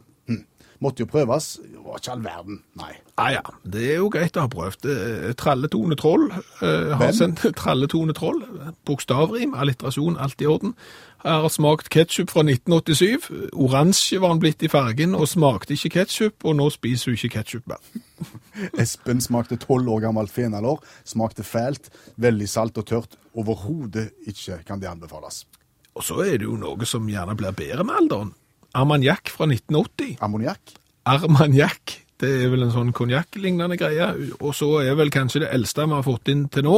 Måtte 0.78 1.02
jo 1.02 1.08
prøves. 1.10 1.56
Det 1.58 1.80
var 1.82 1.98
ikke 1.98 2.12
all 2.14 2.22
verden, 2.22 2.60
nei. 2.78 2.92
Ah, 3.18 3.32
ja, 3.34 3.40
det 3.66 3.82
er 3.82 3.96
jo 3.98 4.10
greit 4.14 4.36
å 4.38 4.44
ha 4.44 4.50
prøvd. 4.52 4.86
Eh, 4.92 5.32
Tralletone 5.38 5.96
Troll 5.98 6.28
eh, 6.30 6.92
har 6.94 7.00
Hvem? 7.02 7.16
sendt 7.16 7.42
Tralletone 7.58 8.14
Troll. 8.14 8.44
Bokstavrim, 8.86 9.56
alliterasjon, 9.58 10.16
alt 10.22 10.44
i 10.44 10.46
orden. 10.46 10.76
Har 11.24 11.48
smakt 11.50 11.88
ketsjup 11.90 12.30
fra 12.30 12.44
1987. 12.46 13.50
Oransje 13.58 14.20
var 14.22 14.30
han 14.36 14.38
blitt 14.38 14.62
i 14.62 14.70
fargen 14.70 15.16
og 15.18 15.26
smakte 15.26 15.74
ikke 15.74 15.90
ketsjup, 15.96 16.46
og 16.46 16.54
nå 16.60 16.68
spiser 16.70 17.10
hun 17.10 17.18
ikke 17.18 17.32
ketsjup 17.40 17.66
mer. 17.72 17.82
Espen 18.84 19.18
smakte 19.24 19.58
tolv 19.58 19.90
år 19.96 20.04
gammelt 20.06 20.30
fenalår. 20.30 20.78
Smakte 21.02 21.42
fælt. 21.42 21.90
Veldig 22.22 22.46
salt 22.48 22.78
og 22.78 22.86
tørt. 22.86 23.18
Overhodet 23.34 24.12
ikke 24.30 24.62
kan 24.68 24.78
det 24.78 24.92
anbefales. 24.94 25.42
Og 25.98 26.06
så 26.06 26.20
er 26.22 26.38
det 26.38 26.46
jo 26.46 26.54
noe 26.54 26.86
som 26.86 27.10
gjerne 27.10 27.34
blir 27.34 27.50
bedre 27.58 27.82
med 27.82 27.98
alderen. 27.98 28.30
Armagnac 28.76 29.30
fra 29.32 29.46
1980. 29.48 30.18
Ammoniakk? 30.20 30.74
Armagnac. 31.08 31.96
Det 32.18 32.28
er 32.42 32.50
vel 32.50 32.66
en 32.66 32.74
sånn 32.74 32.92
konjakk-lignende 32.96 33.78
greie. 33.78 34.10
Og 34.42 34.52
så 34.58 34.72
er 34.82 34.98
vel 34.98 35.12
kanskje 35.14 35.44
det 35.44 35.52
eldste 35.54 35.86
vi 35.86 35.94
har 35.94 36.06
fått 36.06 36.30
inn 36.32 36.48
til 36.52 36.66
nå, 36.66 36.76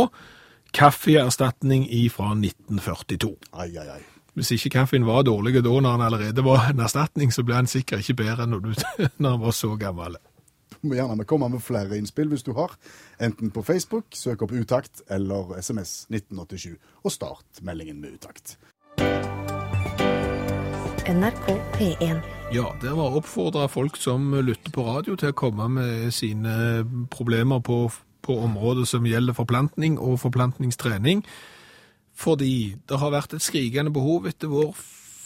kaffeerstatning 0.77 1.89
fra 2.13 2.35
1942. 2.37 3.33
Ai, 3.57 3.71
ai, 3.81 3.89
ai. 3.97 4.03
Hvis 4.39 4.53
ikke 4.55 4.77
kaffen 4.77 5.07
var 5.09 5.25
dårlig 5.27 5.59
da 5.59 5.71
når 5.73 5.97
han 5.97 6.05
allerede 6.07 6.45
var 6.47 6.69
en 6.71 6.85
erstatning, 6.85 7.33
så 7.35 7.43
ble 7.43 7.57
han 7.59 7.71
sikkert 7.71 8.05
ikke 8.05 8.21
bedre 8.23 8.47
når, 8.47 8.61
du, 8.69 8.85
når 9.23 9.31
han 9.37 9.43
var 9.43 9.57
så 9.57 9.73
gammel. 9.81 10.21
Du 10.81 10.89
må 10.89 10.97
gjerne 10.97 11.27
komme 11.29 11.49
med 11.51 11.65
flere 11.65 11.99
innspill 11.99 12.31
hvis 12.31 12.47
du 12.47 12.53
har. 12.57 12.77
Enten 13.21 13.51
på 13.53 13.65
Facebook, 13.67 14.15
søk 14.17 14.47
opp 14.47 14.55
Utakt, 14.55 15.03
eller 15.11 15.57
SMS 15.59 16.07
1987, 16.13 16.77
og 17.03 17.13
start 17.13 17.65
meldingen 17.67 17.99
med 18.01 18.21
Utakt. 18.21 18.57
NRK 21.11 21.47
P1. 21.75 22.21
Ja, 22.55 22.69
der 22.83 22.95
var 22.95 23.17
oppfordra 23.19 23.67
folk 23.67 23.97
som 23.99 24.31
lytter 24.47 24.71
på 24.71 24.85
radio 24.87 25.17
til 25.19 25.33
å 25.33 25.35
komme 25.35 25.67
med 25.75 26.13
sine 26.15 26.85
problemer 27.11 27.59
på, 27.67 27.89
på 28.23 28.37
området 28.45 28.87
som 28.87 29.09
gjelder 29.09 29.35
forplantning 29.35 29.99
og 29.99 30.21
forplantningstrening. 30.23 31.25
Fordi 32.15 32.77
det 32.87 33.01
har 33.03 33.11
vært 33.11 33.35
et 33.35 33.43
skrikende 33.43 33.91
behov 33.95 34.29
etter 34.31 34.53
vår 34.53 34.71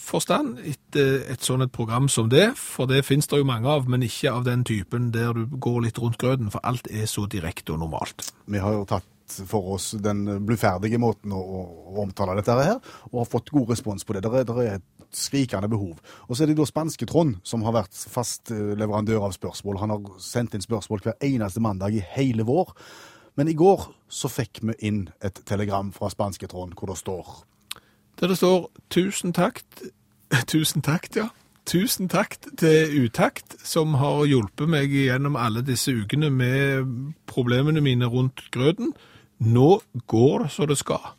forstand 0.05 0.59
etter 0.64 1.25
et 1.33 1.44
sånt 1.44 1.64
et 1.64 1.73
program 1.73 2.09
som 2.12 2.31
det. 2.33 2.55
For 2.61 2.88
det 2.88 3.05
finnes 3.05 3.29
det 3.29 3.42
jo 3.42 3.49
mange 3.49 3.68
av, 3.68 3.88
men 3.88 4.05
ikke 4.07 4.33
av 4.33 4.49
den 4.49 4.64
typen 4.64 5.11
der 5.12 5.37
du 5.37 5.44
går 5.49 5.83
litt 5.88 6.01
rundt 6.01 6.20
grøten, 6.20 6.53
for 6.53 6.64
alt 6.64 6.88
er 6.88 7.09
så 7.11 7.27
direkte 7.29 7.77
og 7.77 7.85
normalt. 7.85 8.31
Vi 8.49 8.61
har 8.62 8.77
jo 8.79 8.88
tatt 8.88 9.09
for 9.49 9.75
oss 9.75 9.93
den 10.03 10.25
bluferdige 10.47 10.99
måten 11.01 11.33
å, 11.35 11.41
å, 11.41 11.63
omtale 12.03 12.37
dette 12.39 12.57
her, 12.59 12.81
og 13.11 13.23
har 13.23 13.31
fått 13.31 13.53
god 13.55 13.73
respons 13.73 14.05
på 14.05 14.17
det. 14.17 14.25
Der 14.27 14.37
er, 14.43 14.53
er 14.63 14.79
et 14.79 15.15
skrikende 15.15 15.71
behov. 15.71 16.01
Og 16.29 16.37
så 16.37 16.45
er 16.45 16.51
det 16.51 16.59
da 16.59 16.67
spanske 16.69 17.07
Trond, 17.09 17.39
som 17.47 17.65
har 17.67 17.77
vært 17.77 17.95
fast 17.95 18.53
eh, 18.55 18.75
leverandør 18.79 19.29
av 19.29 19.37
spørsmål. 19.37 19.81
Han 19.83 19.95
har 19.95 20.15
sendt 20.23 20.57
inn 20.57 20.65
spørsmål 20.65 21.05
hver 21.07 21.19
eneste 21.25 21.63
mandag 21.65 21.97
i 21.97 22.05
hele 22.17 22.47
vår. 22.49 22.75
Men 23.39 23.51
i 23.51 23.57
går 23.59 23.89
så 24.13 24.31
fikk 24.31 24.63
vi 24.63 24.77
inn 24.87 25.07
et 25.25 25.41
telegram 25.49 25.91
fra 25.95 26.11
spanske 26.13 26.49
Trond 26.51 26.77
hvor 26.79 26.93
det 26.93 27.01
står 27.01 27.33
Der 28.21 28.31
det 28.31 28.37
står 28.39 28.69
'tusen 28.91 29.33
takk', 29.35 29.91
tusen 30.53 30.83
takk, 30.83 31.09
ja. 31.17 31.29
Tusen 31.65 32.11
takk 32.13 32.37
til 32.61 33.07
Utakt, 33.07 33.57
som 33.65 33.95
har 33.97 34.27
hjulpet 34.29 34.69
meg 34.69 34.93
gjennom 34.93 35.37
alle 35.41 35.63
disse 35.65 35.95
ukene 35.97 36.29
med 36.31 36.91
problemene 37.27 37.81
mine 37.81 38.05
rundt 38.05 38.51
grøten. 38.53 38.93
Nå 39.45 39.81
går 40.07 40.45
det 40.45 40.51
så 40.55 40.67
det 40.67 40.79
skal. 40.81 41.15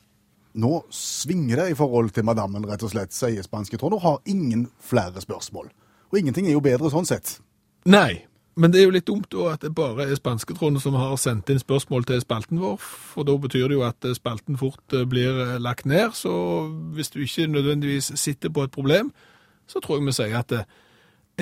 Nå 0.56 0.86
svinger 0.90 1.60
det 1.62 1.72
i 1.74 1.76
forhold 1.78 2.14
til 2.16 2.26
madammen, 2.26 2.66
rett 2.66 2.84
og 2.86 2.94
slett, 2.94 3.14
sier 3.14 3.44
spanske 3.44 3.78
Trond, 3.78 3.98
og 3.98 4.06
har 4.06 4.22
ingen 4.26 4.70
flere 4.80 5.22
spørsmål. 5.22 5.68
Og 6.12 6.20
ingenting 6.20 6.48
er 6.48 6.56
jo 6.56 6.64
bedre 6.64 6.90
sånn 6.94 7.08
sett. 7.08 7.38
Nei, 7.86 8.24
men 8.56 8.72
det 8.72 8.80
er 8.80 8.88
jo 8.88 8.96
litt 8.96 9.08
dumt 9.10 9.28
da 9.34 9.50
at 9.52 9.66
det 9.66 9.74
bare 9.76 10.08
er 10.08 10.16
spansketrond 10.16 10.80
som 10.80 10.96
har 10.96 11.18
sendt 11.20 11.52
inn 11.52 11.60
spørsmål 11.60 12.08
til 12.08 12.22
spalten 12.24 12.62
vår, 12.64 12.80
for 12.80 13.28
da 13.28 13.36
betyr 13.42 13.68
det 13.68 13.78
jo 13.78 13.84
at 13.84 14.08
spalten 14.16 14.58
fort 14.58 14.96
eh, 14.96 15.04
blir 15.04 15.42
eh, 15.44 15.56
lagt 15.60 15.86
ned. 15.86 16.16
Så 16.16 16.32
hvis 16.96 17.12
du 17.12 17.20
ikke 17.20 17.50
nødvendigvis 17.52 18.14
sitter 18.16 18.50
på 18.50 18.64
et 18.64 18.72
problem, 18.72 19.12
så 19.68 19.84
tror 19.84 20.00
jeg 20.00 20.08
vi 20.08 20.16
sier 20.16 20.40
at 20.40 20.56
eh, 20.56 20.64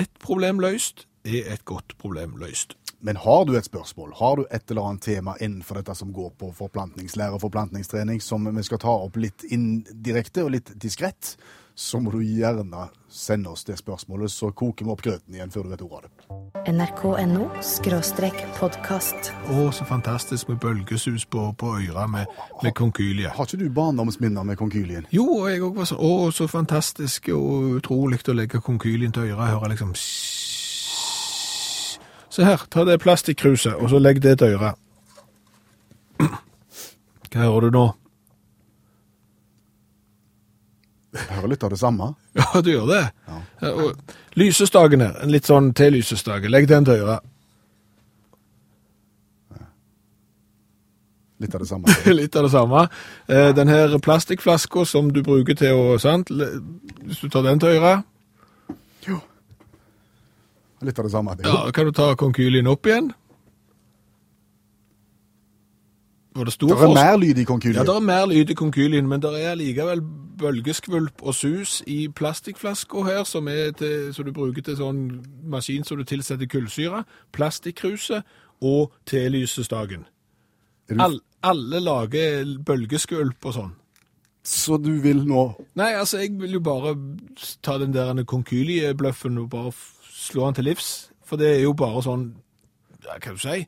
et 0.02 0.10
problem 0.18 0.58
løst 0.58 1.06
er 1.24 1.54
et 1.54 1.64
godt 1.64 1.94
problem 2.02 2.34
løst. 2.42 2.74
Men 3.04 3.16
har 3.16 3.44
du 3.44 3.56
et 3.58 3.64
spørsmål, 3.64 4.14
har 4.16 4.36
du 4.36 4.46
et 4.50 4.70
eller 4.70 4.86
annet 4.88 5.02
tema 5.02 5.34
innenfor 5.36 5.76
dette 5.76 5.92
som 5.94 6.12
går 6.12 6.30
på 6.40 6.48
forplantningslære 6.56 7.36
og 7.36 7.42
forplantningstrening, 7.42 8.22
som 8.24 8.48
vi 8.48 8.62
skal 8.64 8.80
ta 8.80 8.94
opp 8.96 9.18
litt 9.20 9.44
indirekte 9.52 10.46
og 10.46 10.54
litt 10.54 10.72
diskrett, 10.80 11.34
så 11.76 12.00
må 12.00 12.14
du 12.14 12.22
gjerne 12.24 12.86
sende 13.10 13.50
oss 13.52 13.66
det 13.68 13.76
spørsmålet, 13.76 14.32
så 14.32 14.48
koker 14.56 14.86
vi 14.86 14.94
opp 14.94 15.02
grøten 15.04 15.36
igjen 15.36 15.52
før 15.52 15.66
du 15.66 15.74
vet 15.74 15.84
ordet 15.84 15.98
av 15.98 16.06
det. 16.06 16.72
NRK.no 16.72 17.50
podkast. 18.56 19.30
Å, 19.52 19.68
så 19.76 19.84
fantastisk 19.84 20.48
med 20.48 20.62
bølgesus 20.64 21.28
på, 21.28 21.50
på 21.60 21.76
øyra 21.82 22.06
med, 22.08 22.32
med 22.64 22.72
konkylie. 22.72 23.28
Har 23.36 23.44
ikke 23.44 23.66
du 23.66 23.68
barndomsminner 23.68 24.48
med 24.48 24.56
konkylien? 24.56 25.04
Jo, 25.12 25.28
og 25.42 25.52
jeg 25.52 25.60
òg 25.60 25.76
var 25.76 25.92
sånn 25.92 26.00
Å, 26.00 26.32
så 26.32 26.48
fantastisk 26.48 27.28
og 27.36 27.82
utrolig 27.82 28.24
å 28.24 28.40
legge 28.40 28.64
konkylien 28.64 29.12
til 29.12 29.28
øyra. 29.28 29.50
Jeg 29.50 29.58
hører 29.58 29.76
liksom 29.76 29.92
Se 32.34 32.42
her, 32.42 32.64
ta 32.70 32.82
det 32.82 32.98
plastikkruset, 32.98 33.76
og 33.78 33.92
så 33.92 34.00
legg 34.02 34.18
det 34.22 34.38
til 34.40 34.56
øret. 34.56 34.80
Hva 36.18 37.44
hører 37.44 37.68
du 37.68 37.76
nå? 37.76 37.84
Jeg 41.14 41.28
hører 41.30 41.52
litt 41.52 41.66
av 41.66 41.70
det 41.74 41.78
samme. 41.78 42.14
Ja, 42.34 42.58
du 42.58 42.72
gjør 42.72 42.88
det. 42.90 43.02
Ja. 43.30 43.36
Ja, 43.62 43.90
lysestaken 44.34 45.04
her, 45.04 45.14
en 45.22 45.30
litt 45.30 45.46
sånn 45.46 45.70
T-lysestake. 45.78 46.50
Legg 46.50 46.66
den 46.66 46.86
til 46.88 47.04
øret. 47.04 47.22
Litt 51.44 51.54
av 51.54 51.62
det 51.62 51.68
samme. 51.68 51.94
Litt 52.18 52.36
av 52.38 52.46
det 52.46 52.50
samme. 52.50 52.82
Eh, 53.26 53.50
den 53.54 53.70
her 53.70 53.94
plastikkflaska 54.02 54.84
som 54.88 55.12
du 55.14 55.20
bruker 55.22 55.54
til 55.58 55.78
å 55.78 55.98
sant? 56.02 56.30
Hvis 56.34 57.22
du 57.22 57.28
tar 57.30 57.46
den 57.46 57.62
til 57.62 57.78
øret, 57.78 58.06
Litt 60.84 60.98
av 61.00 61.04
det 61.08 61.12
samme. 61.14 61.34
Det, 61.38 61.46
ja, 61.48 61.70
kan 61.72 61.86
du 61.88 61.92
ta 61.96 62.10
konkylien 62.20 62.66
opp 62.68 62.86
igjen. 62.86 63.12
Var 66.34 66.44
det 66.48 66.54
det 66.58 66.70
er 66.82 66.94
mer 66.94 67.16
lyd 67.22 67.38
i 67.38 67.40
Ja, 67.44 67.46
konkylien. 67.46 67.86
det 67.86 67.94
er 67.94 68.00
mer 68.02 68.26
lyd 68.26 68.50
i 68.50 68.54
konkylien, 68.58 69.06
men 69.08 69.20
det 69.22 69.30
er 69.38 69.54
likevel 69.54 70.00
bølgeskvulp 70.40 71.22
og 71.22 71.34
sus 71.34 71.76
i 71.86 72.08
plastikkflaska 72.08 73.04
her, 73.06 73.22
som, 73.24 73.46
er 73.48 73.70
til, 73.78 74.10
som 74.12 74.24
du 74.26 74.32
bruker 74.34 74.62
til 74.66 74.74
sånn 74.76 75.04
maskin 75.46 75.84
som 75.86 75.96
du 75.96 76.02
tilsetter 76.04 76.46
kullsyre, 76.50 77.04
plastikkruset 77.32 78.24
og 78.60 78.90
T-lysestaken. 79.06 80.04
Du- 80.90 80.98
All, 81.00 81.20
alle 81.42 81.80
lager 81.80 82.44
bølgeskvulp 82.66 83.46
og 83.46 83.54
sånn. 83.54 83.72
Så 84.44 84.76
du 84.82 84.90
vil 85.00 85.22
nå 85.24 85.54
Nei, 85.76 85.92
altså, 85.94 86.18
jeg 86.18 86.34
vil 86.40 86.52
jo 86.58 86.60
bare 86.60 86.96
ta 87.62 87.78
den 87.78 87.92
der 87.94 88.12
konkyliebløffen 88.24 89.38
og 89.38 89.50
bare 89.50 89.72
slå 90.24 90.48
han 90.48 90.56
til 90.56 90.68
livs. 90.70 90.92
For 91.24 91.40
det 91.40 91.54
er 91.54 91.64
jo 91.64 91.74
bare 91.78 92.02
sånn, 92.04 92.30
ja, 93.04 93.16
hva 93.16 93.20
skal 93.20 93.36
du 93.38 93.44
si, 93.44 93.58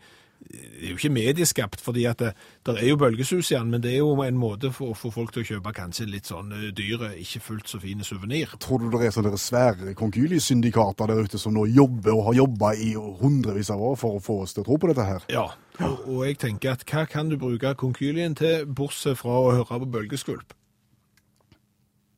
det 0.46 0.84
er 0.84 0.90
jo 0.92 0.96
ikke 0.98 1.10
medieskapt, 1.10 1.80
fordi 1.82 2.04
at 2.06 2.20
det, 2.20 2.30
det 2.66 2.74
er 2.78 2.90
jo 2.90 2.98
bølgesus 3.00 3.50
i 3.50 3.56
den, 3.56 3.70
men 3.72 3.82
det 3.82 3.94
er 3.94 4.02
jo 4.02 4.12
en 4.22 4.38
måte 4.38 4.70
for 4.74 4.92
å 4.92 4.96
få 4.98 5.10
folk 5.14 5.32
til 5.34 5.42
å 5.42 5.48
kjøpe 5.48 5.72
kanskje 5.74 6.06
litt 6.10 6.28
sånn 6.30 6.52
eh, 6.54 6.68
dyre, 6.76 7.14
ikke 7.22 7.40
fullt 7.42 7.72
så 7.72 7.80
fine 7.82 8.06
souvenir. 8.06 8.52
Tror 8.62 8.84
du 8.84 8.90
det 8.92 9.08
er 9.08 9.14
sånne 9.16 9.32
svære 9.40 9.94
konkylie-syndikater 9.98 11.10
der 11.10 11.26
ute 11.26 11.40
som 11.40 11.56
nå 11.56 11.66
jobber 11.72 12.14
og 12.14 12.24
har 12.28 12.38
jobba 12.42 12.72
i 12.78 12.92
hundrevis 12.94 13.72
av 13.74 13.82
år 13.90 13.98
for 14.00 14.18
å 14.18 14.22
få 14.22 14.38
oss 14.44 14.54
til 14.54 14.62
å 14.62 14.68
tro 14.68 14.78
på 14.82 14.92
dette 14.92 15.08
her? 15.08 15.26
Ja, 15.32 15.48
og, 15.80 16.04
og 16.04 16.22
jeg 16.28 16.38
tenker 16.44 16.76
at 16.76 16.86
hva 16.88 17.06
kan 17.10 17.32
du 17.32 17.38
bruke 17.40 17.74
konkylien 17.80 18.36
til, 18.38 18.68
bortsett 18.68 19.18
fra 19.22 19.40
å 19.40 19.54
høre 19.56 19.82
på 19.82 19.92
bølgeskvulp? 19.98 20.54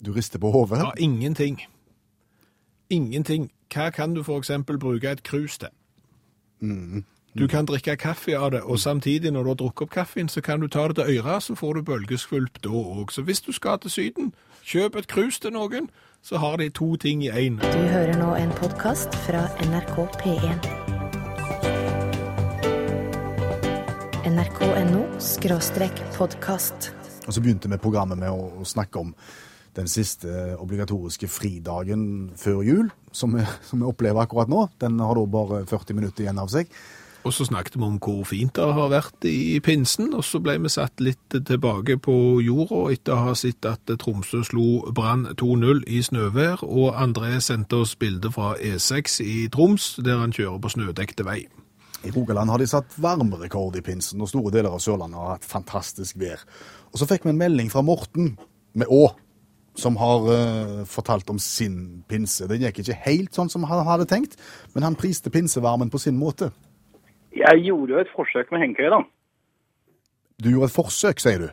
Du 0.04 0.12
rister 0.14 0.42
på 0.42 0.52
hodet? 0.54 0.82
Ja, 0.84 0.92
ingenting. 0.98 1.62
Ingenting. 2.90 3.48
Hva 3.74 3.90
kan 3.90 4.14
du 4.14 4.22
for 4.22 4.38
eksempel 4.38 4.78
bruke 4.78 5.10
et 5.10 5.22
krus 5.22 5.58
til? 5.58 5.68
Du 7.38 7.46
kan 7.46 7.66
drikke 7.66 7.96
kaffe 7.96 8.38
av 8.38 8.50
det, 8.50 8.62
og 8.62 8.78
samtidig 8.80 9.30
når 9.30 9.42
du 9.42 9.48
har 9.48 9.54
drukket 9.54 9.82
opp 9.82 9.90
kaffen, 9.90 10.28
så 10.28 10.40
kan 10.40 10.60
du 10.60 10.68
ta 10.68 10.88
det 10.88 10.96
til 10.96 11.18
øret, 11.18 11.42
så 11.42 11.54
får 11.54 11.74
du 11.74 11.82
bølgeskvulp 11.82 12.62
da 12.64 12.68
òg. 12.68 13.12
Så 13.12 13.22
hvis 13.22 13.40
du 13.40 13.52
skal 13.52 13.78
til 13.78 13.90
Syden, 13.90 14.32
kjøp 14.64 14.96
et 14.96 15.08
krus 15.08 15.38
til 15.38 15.52
noen, 15.52 15.90
så 16.22 16.38
har 16.38 16.56
de 16.56 16.68
to 16.68 16.96
ting 16.96 17.24
i 17.24 17.30
én. 17.30 17.60
Du 17.60 17.78
hører 17.92 18.18
nå 18.18 18.34
en 18.34 18.50
podkast 18.50 19.14
fra 19.14 19.46
NRK 19.62 19.96
P1. 20.22 20.68
nrk.no 24.28 25.04
podkast. 26.16 26.94
Og 27.26 27.34
så 27.34 27.40
begynte 27.40 27.68
vi 27.68 27.76
programmet 27.76 28.18
med 28.18 28.30
å 28.30 28.64
snakke 28.64 28.98
om 28.98 29.14
den 29.78 29.90
siste 29.90 30.56
obligatoriske 30.58 31.30
fridagen 31.30 32.32
før 32.38 32.62
jul, 32.66 32.88
som 33.14 33.36
vi, 33.36 33.44
som 33.64 33.82
vi 33.82 33.88
opplever 33.88 34.24
akkurat 34.24 34.50
nå. 34.50 34.66
Den 34.82 34.98
har 35.00 35.14
da 35.14 35.26
bare 35.30 35.64
40 35.68 35.98
minutter 35.98 36.26
igjen 36.26 36.42
av 36.42 36.50
seg. 36.52 36.72
Og 37.26 37.34
så 37.34 37.44
snakket 37.44 37.74
vi 37.76 37.82
om 37.84 37.96
hvor 38.00 38.22
fint 38.28 38.54
det 38.56 38.64
har 38.76 38.90
vært 38.92 39.26
i 39.28 39.58
pinsen, 39.64 40.12
og 40.16 40.22
så 40.24 40.38
ble 40.40 40.54
vi 40.62 40.70
satt 40.72 41.02
litt 41.02 41.34
tilbake 41.34 41.98
på 42.00 42.14
jorda 42.44 42.84
etter 42.94 43.16
å 43.16 43.26
ha 43.26 43.34
sett 43.36 43.66
at 43.68 43.90
Tromsø 44.00 44.44
slo 44.46 44.68
Brann 44.94 45.26
2-0 45.36 45.82
i 45.90 46.00
snøvær, 46.06 46.62
og 46.64 46.96
André 46.96 47.36
sendte 47.44 47.82
oss 47.82 47.96
bilder 47.98 48.32
fra 48.32 48.54
E6 48.56 49.20
i 49.26 49.38
Troms, 49.52 49.96
der 50.04 50.22
han 50.22 50.32
kjører 50.32 50.62
på 50.62 50.72
snødekte 50.76 51.26
vei. 51.26 51.42
I 52.06 52.14
Rogaland 52.14 52.52
har 52.54 52.62
de 52.62 52.70
satt 52.70 52.94
varmerekord 53.02 53.76
i 53.76 53.82
pinsen, 53.82 54.22
og 54.22 54.30
store 54.30 54.54
deler 54.54 54.70
av 54.70 54.82
Sørlandet 54.82 55.18
har 55.18 55.34
hatt 55.34 55.48
fantastisk 55.48 56.20
vær. 56.22 56.44
Og 56.92 57.02
så 57.02 57.08
fikk 57.10 57.26
vi 57.26 57.34
en 57.34 57.40
melding 57.40 57.72
fra 57.72 57.82
Morten 57.82 58.36
med 58.78 58.86
Å, 58.94 59.08
som 59.78 59.96
har 60.00 60.26
uh, 60.26 60.86
fortalt 60.90 61.30
om 61.30 61.38
sin 61.42 62.02
pinse. 62.10 62.48
Den 62.50 62.64
gikk 62.66 62.82
ikke 62.82 62.98
helt 63.04 63.36
sånn 63.36 63.50
som 63.52 63.66
han 63.70 63.84
hadde 63.86 64.08
tenkt, 64.10 64.34
men 64.74 64.86
han 64.86 64.98
priste 64.98 65.30
pinsevarmen 65.30 65.92
på 65.92 66.00
sin 66.02 66.18
måte. 66.18 66.50
Jeg 67.38 67.62
gjorde 67.62 67.94
jo 67.94 68.02
et 68.02 68.12
forsøk 68.16 68.50
med 68.52 68.64
hengekøye, 68.64 68.90
da. 68.90 69.02
Du 70.42 70.50
gjorde 70.50 70.70
et 70.70 70.74
forsøk, 70.74 71.22
sier 71.22 71.44
du. 71.44 71.48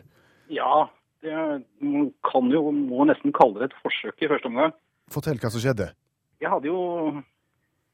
Ja, 0.54 0.88
det 1.26 1.36
man 1.82 2.12
kan 2.26 2.50
jo 2.54 2.70
må 2.74 3.06
nesten 3.10 3.34
kalle 3.34 3.62
det 3.62 3.72
et 3.72 3.80
forsøk 3.84 4.22
i 4.22 4.30
første 4.30 4.50
omgang. 4.50 4.74
Fortell 5.14 5.40
hva 5.42 5.52
som 5.54 5.62
skjedde. 5.62 5.92
Jeg 6.42 6.52
hadde 6.52 6.70
jo 6.70 6.82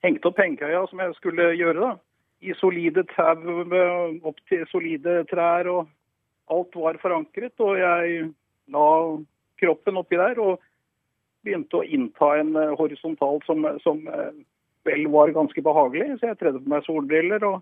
hengt 0.06 0.26
opp 0.28 0.40
hengekøya 0.42 0.86
som 0.90 1.04
jeg 1.04 1.18
skulle 1.20 1.52
gjøre, 1.60 1.80
da. 1.80 1.92
I 2.42 2.56
solide 2.58 3.04
tau 3.12 3.62
opp 4.26 4.40
til 4.50 4.64
solide 4.72 5.22
trær, 5.30 5.68
og 5.70 5.92
alt 6.52 6.76
var 6.76 6.98
forankret. 7.04 7.54
Og 7.62 7.78
jeg 7.78 8.32
la 8.74 8.88
kroppen 9.62 10.00
oppi 10.02 10.20
der 10.20 10.40
og 10.42 10.62
begynte 11.46 11.80
å 11.80 11.86
innta 11.86 12.36
en 12.40 12.56
eh, 12.60 12.74
horisontal 12.78 13.42
som, 13.48 13.66
som 13.86 14.02
eh, 14.08 14.32
vel 14.88 15.08
var 15.14 15.34
ganske 15.36 15.64
behagelig. 15.66 16.18
Så 16.20 16.32
jeg 16.32 16.40
tredde 16.42 16.62
på 16.62 16.72
meg 16.72 16.86
solbriller 16.86 17.46
og 17.48 17.62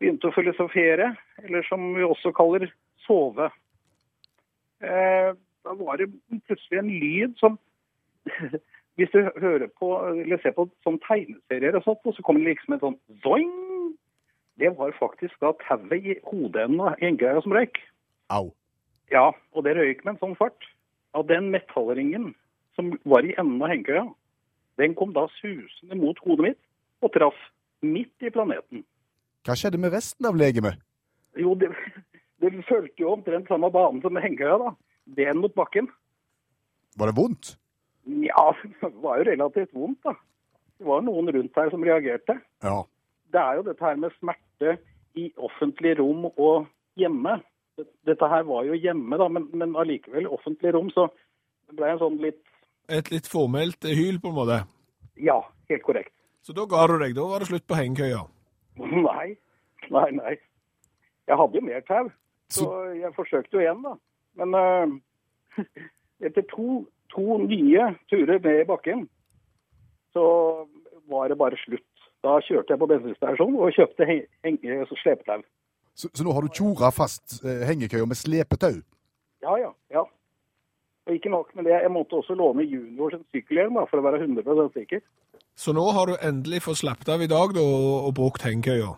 begynte 0.00 0.30
å 0.30 0.34
filosofere, 0.34 1.12
eller 1.44 1.66
som 1.68 1.90
vi 1.96 2.06
også 2.06 2.32
kaller 2.36 2.70
sove. 3.04 3.50
Eh, 4.80 5.32
da 5.66 5.76
var 5.76 6.00
det 6.00 6.08
plutselig 6.48 6.80
en 6.80 6.94
lyd 7.02 7.40
som 7.40 7.58
Hvis 8.98 9.08
du 9.14 9.30
hører 9.40 9.70
på, 9.80 9.86
eller 10.10 10.36
ser 10.42 10.52
på 10.52 10.66
sånn 10.84 10.98
tegneserier 11.06 11.78
og 11.78 11.86
sånt, 11.86 12.02
og 12.04 12.12
så 12.12 12.24
kommer 12.26 12.42
det 12.42 12.50
liksom 12.50 12.74
en 12.74 12.82
sånn 12.82 12.96
zoing. 13.24 13.52
Det 14.60 14.74
var 14.76 14.92
faktisk 14.98 15.38
da 15.40 15.54
tauet 15.62 16.04
i 16.04 16.16
hodeenden 16.26 16.82
av 16.84 16.98
greie 17.00 17.40
som 17.40 17.54
røyk. 17.56 17.80
Au. 18.28 18.50
Ja, 19.08 19.30
og 19.56 19.64
det 19.64 19.72
røyk 19.78 20.04
med 20.04 20.18
en 20.18 20.20
sånn 20.20 20.36
fart. 20.36 20.68
Av 21.16 21.26
den 21.26 21.50
metallringen 21.50 22.32
som 22.78 22.92
var 23.08 23.26
i 23.26 23.34
enden 23.38 23.62
av 23.62 23.72
hengekøya, 23.72 24.04
den 24.80 24.94
kom 24.96 25.12
da 25.16 25.26
susende 25.40 25.98
mot 25.98 26.18
hodet 26.24 26.50
mitt 26.50 26.60
og 27.04 27.12
traff 27.16 27.40
midt 27.82 28.24
i 28.24 28.30
planeten. 28.32 28.84
Hva 29.46 29.56
skjedde 29.56 29.80
med 29.80 29.94
resten 29.94 30.28
av 30.28 30.38
legemet? 30.38 30.78
Jo, 31.40 31.54
det, 31.58 31.72
det 32.42 32.52
fulgte 32.68 33.02
jo 33.04 33.14
omtrent 33.16 33.50
samme 33.50 33.72
bane 33.74 34.02
som 34.04 34.20
hengekøya, 34.20 34.58
da. 34.62 34.74
Ben 35.16 35.40
mot 35.42 35.54
bakken. 35.56 35.88
Var 37.00 37.10
det 37.10 37.16
vondt? 37.16 37.54
Ja, 38.04 38.50
det 38.82 38.92
var 39.02 39.20
jo 39.20 39.28
relativt 39.30 39.74
vondt, 39.74 40.00
da. 40.06 40.14
Det 40.80 40.88
var 40.88 41.02
noen 41.04 41.28
rundt 41.34 41.58
her 41.60 41.70
som 41.72 41.84
reagerte. 41.84 42.38
Ja. 42.64 42.78
Det 43.30 43.40
er 43.40 43.58
jo 43.58 43.66
dette 43.66 43.84
her 43.84 43.98
med 44.00 44.14
smerte 44.16 44.78
i 45.18 45.28
offentlig 45.36 45.98
rom 45.98 46.30
og 46.30 46.70
hjemme. 46.98 47.36
Dette 48.08 48.28
her 48.30 48.46
var 48.48 48.64
jo 48.68 48.76
hjemme, 48.78 49.18
da, 49.20 49.28
men, 49.32 49.48
men 49.56 49.76
allikevel 49.78 50.28
offentlig 50.30 50.72
rom, 50.76 50.90
så 50.94 51.08
det 51.70 51.78
ble 51.78 51.92
en 51.92 52.00
sånn 52.02 52.18
litt 52.22 52.40
Et 52.90 53.10
litt 53.12 53.28
formelt 53.30 53.86
hyl, 53.86 54.18
på 54.18 54.32
en 54.32 54.38
måte. 54.40 54.56
Ja, 55.22 55.36
helt 55.70 55.84
korrekt. 55.86 56.14
Så 56.42 56.56
da 56.56 56.64
ga 56.66 56.86
du 56.90 56.96
deg. 56.98 57.14
Da 57.14 57.26
var 57.28 57.42
det 57.42 57.50
slutt 57.50 57.66
på 57.70 57.76
hengekøya. 57.78 58.24
Nei, 58.80 59.36
nei, 59.92 60.08
nei. 60.16 60.32
Jeg 61.30 61.38
hadde 61.38 61.58
jo 61.60 61.62
mer 61.62 61.82
tau, 61.86 62.08
så 62.50 62.66
jeg 62.96 63.12
forsøkte 63.14 63.54
jo 63.58 63.62
igjen, 63.62 63.84
da. 63.84 63.92
Men 64.40 64.56
uh, 64.56 65.60
etter 66.26 66.46
to, 66.50 66.80
to 67.14 67.38
nye 67.44 67.92
turer 68.10 68.40
ned 68.40 68.64
i 68.64 68.66
bakken, 68.66 69.04
så 70.16 70.24
var 71.10 71.30
det 71.30 71.38
bare 71.38 71.58
slutt. 71.62 71.86
Da 72.24 72.40
kjørte 72.44 72.74
jeg 72.74 72.82
på 72.82 72.88
bensinstasjonen 72.90 73.60
og 73.62 73.76
kjøpte 73.76 74.08
heng, 74.08 74.58
slepetau. 75.02 75.44
Så, 76.00 76.08
så 76.16 76.24
nå 76.24 76.32
har 76.32 76.46
du 76.46 76.54
tjora 76.56 76.88
fast 76.94 77.42
eh, 77.44 77.66
hengekøya 77.68 78.06
med 78.08 78.16
slepetau? 78.16 78.78
Ja, 79.44 79.56
ja, 79.60 79.70
ja. 79.92 80.06
Og 81.08 81.16
ikke 81.16 81.32
nok 81.32 81.50
med 81.58 81.66
det, 81.68 81.74
jeg 81.74 81.92
måtte 81.92 82.20
også 82.20 82.36
låne 82.38 82.64
junior 82.64 83.12
sin 83.12 83.24
sykkelhjelm 83.34 83.76
da, 83.76 83.84
for 83.90 84.00
å 84.00 84.06
være 84.06 84.22
100% 84.24 84.76
sikker. 84.78 85.02
Så 85.60 85.74
nå 85.76 85.84
har 85.92 86.08
du 86.08 86.16
endelig 86.24 86.62
fått 86.64 86.80
slappet 86.80 87.10
av 87.12 87.24
i 87.24 87.28
dag 87.28 87.52
da, 87.56 87.64
og, 87.64 88.12
brukt 88.16 88.44
hengekøya. 88.46 88.94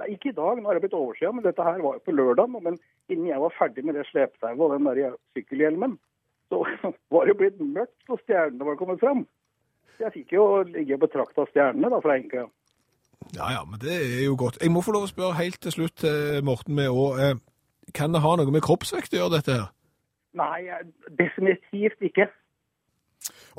Nei, 0.00 0.14
ikke 0.14 0.30
i 0.30 0.36
dag, 0.36 0.56
nå 0.56 0.70
har 0.70 0.78
det 0.78 0.84
blitt 0.86 0.96
oversida, 0.96 1.32
men 1.36 1.44
dette 1.44 1.64
her 1.66 1.82
var 1.84 1.98
jo 1.98 2.04
på 2.06 2.14
lørdag. 2.16 2.54
Men 2.54 2.78
innen 3.12 3.28
jeg 3.28 3.42
var 3.42 3.56
ferdig 3.58 3.84
med 3.84 3.98
det 3.98 4.06
slepetauet 4.08 4.62
og 4.64 4.72
den 4.76 4.88
der 4.88 5.18
sykkelhjelmen, 5.36 5.98
så 6.48 6.62
var 7.12 7.26
det 7.26 7.34
jo 7.34 7.40
blitt 7.42 7.60
mørkt 7.60 8.14
og 8.14 8.22
stjernene 8.22 8.70
var 8.70 8.80
kommet 8.80 9.02
fram. 9.02 9.26
Så 9.96 10.06
jeg 10.06 10.16
fikk 10.22 10.32
jo 10.38 10.46
ligge 10.70 10.96
og 10.96 11.04
betrakta 11.04 11.44
stjernene 11.50 11.92
da 11.92 12.00
fra 12.00 12.16
hengekøya. 12.16 12.48
Ja, 13.36 13.50
ja, 13.52 13.64
men 13.64 13.80
det 13.80 13.94
er 13.94 14.24
jo 14.24 14.36
godt. 14.38 14.58
Jeg 14.62 14.72
må 14.72 14.82
få 14.82 14.94
lov 14.96 15.06
å 15.06 15.10
spørre 15.10 15.38
helt 15.38 15.60
til 15.62 15.72
slutt, 15.72 16.04
eh, 16.04 16.40
Morten, 16.44 16.74
med 16.74 16.88
å 16.88 17.12
eh, 17.18 17.36
Kan 17.94 18.14
det 18.14 18.22
ha 18.22 18.36
noe 18.38 18.52
med 18.54 18.62
kroppsvekt 18.62 19.14
å 19.14 19.18
gjøre, 19.18 19.40
dette 19.40 19.56
her? 19.56 19.70
Nei, 20.38 20.70
definitivt 21.18 21.98
ikke. 22.06 22.28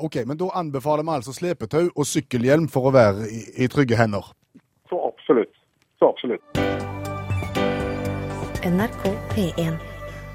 Ok, 0.00 0.16
men 0.26 0.38
da 0.40 0.48
anbefaler 0.56 1.04
vi 1.04 1.12
altså 1.18 1.34
slepetau 1.36 1.90
og 1.90 2.08
sykkelhjelm 2.08 2.68
for 2.72 2.88
å 2.88 2.94
være 2.96 3.28
i, 3.28 3.42
i 3.64 3.68
trygge 3.68 4.00
hender. 4.00 4.32
Så 4.88 4.96
absolutt. 5.04 5.52
Så 6.00 6.08
absolutt. 6.08 6.62
NRK 8.64 9.04
P1. 9.36 9.91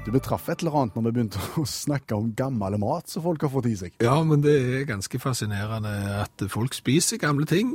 Du 0.08 0.12
betraff 0.14 0.46
et 0.48 0.62
eller 0.62 0.72
annet 0.72 0.94
når 0.96 1.04
vi 1.04 1.10
begynte 1.18 1.40
å 1.60 1.66
snakke 1.68 2.16
om 2.16 2.30
gammel 2.32 2.78
mat 2.80 3.10
som 3.12 3.20
folk 3.26 3.42
har 3.44 3.50
fått 3.52 3.66
i 3.68 3.74
seg. 3.76 3.98
Ja, 4.00 4.14
men 4.24 4.40
det 4.40 4.54
er 4.56 4.86
ganske 4.88 5.20
fascinerende 5.20 5.90
at 6.22 6.44
folk 6.48 6.72
spiser 6.72 7.20
gamle 7.20 7.44
ting. 7.44 7.74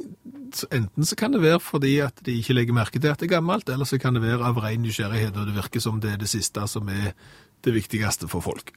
Enten 0.73 1.05
så 1.05 1.17
kan 1.19 1.35
det 1.35 1.43
være 1.43 1.61
fordi 1.61 1.91
at 2.01 2.23
de 2.25 2.39
ikke 2.39 2.55
legger 2.57 2.73
merke 2.73 2.97
til 2.97 3.13
at 3.13 3.21
det 3.21 3.27
er 3.29 3.35
gammelt, 3.35 3.69
eller 3.69 3.85
så 3.85 4.01
kan 4.01 4.17
det 4.17 4.23
være 4.25 4.49
av 4.49 4.57
ren 4.65 4.81
nysgjerrighet, 4.81 5.37
og 5.37 5.51
det 5.51 5.59
virker 5.59 5.85
som 5.85 6.01
det 6.01 6.15
er 6.15 6.23
det 6.25 6.31
siste 6.33 6.65
som 6.73 6.89
er 6.89 7.13
det 7.61 7.77
viktigste 7.77 8.31
for 8.33 8.41
folk. 8.41 8.73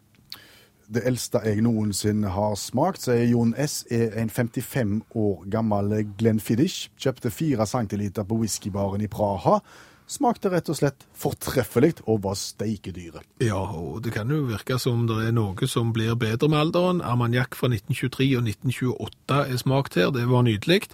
Det 0.92 1.06
eldste 1.08 1.40
jeg 1.48 1.64
noensinne 1.64 2.36
har 2.36 2.60
smakt, 2.60 3.08
sier 3.08 3.24
Jon 3.24 3.56
S., 3.56 3.86
er 3.88 4.20
en 4.20 4.28
55 4.28 4.98
år 5.16 5.48
gammel 5.56 6.02
Glenfiddich. 6.20 6.90
Kjøpte 7.00 7.32
4 7.32 7.72
centiliter 7.72 8.28
på 8.28 8.36
whiskybaren 8.44 9.00
i 9.00 9.08
Praha. 9.08 9.62
Smakte 10.06 10.52
rett 10.52 10.68
og 10.70 10.76
slett 10.78 11.02
fortreffelig 11.18 11.96
og 12.06 12.20
var 12.22 12.36
steikedyre. 12.38 13.24
Ja, 13.42 13.58
og 13.58 14.04
det 14.04 14.12
kan 14.14 14.30
jo 14.30 14.44
virke 14.46 14.76
som 14.78 15.00
det 15.08 15.16
er 15.26 15.32
noe 15.34 15.66
som 15.66 15.88
blir 15.96 16.14
bedre 16.14 16.46
med 16.52 16.60
alderen. 16.60 17.00
Armagnac 17.02 17.56
fra 17.58 17.66
1923 17.72 18.28
og 18.38 18.46
1928 18.46 19.40
er 19.50 19.58
smakt 19.58 19.98
her, 19.98 20.12
det 20.14 20.28
var 20.30 20.46
nydelig. 20.46 20.84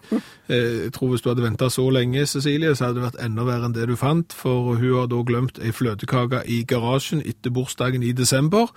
Eh, 0.48 0.86
Jeg 0.88 0.94
tror 0.96 1.12
hvis 1.12 1.20
du 1.20 1.28
hadde 1.28 1.44
venta 1.44 1.68
så 1.68 1.84
lenge, 1.92 2.24
Cecilie, 2.26 2.72
så 2.74 2.86
hadde 2.88 3.02
det 3.02 3.06
vært 3.10 3.20
enda 3.26 3.44
verre 3.44 3.68
enn 3.68 3.76
det 3.76 3.86
du 3.92 3.96
fant, 4.00 4.32
for 4.32 4.74
hun 4.80 4.96
har 4.96 5.06
da 5.12 5.20
glemt 5.28 5.60
ei 5.60 5.72
fløtekake 5.76 6.42
i 6.48 6.62
garasjen 6.64 7.20
etter 7.20 7.52
bursdagen 7.52 8.02
i 8.02 8.12
desember. 8.16 8.72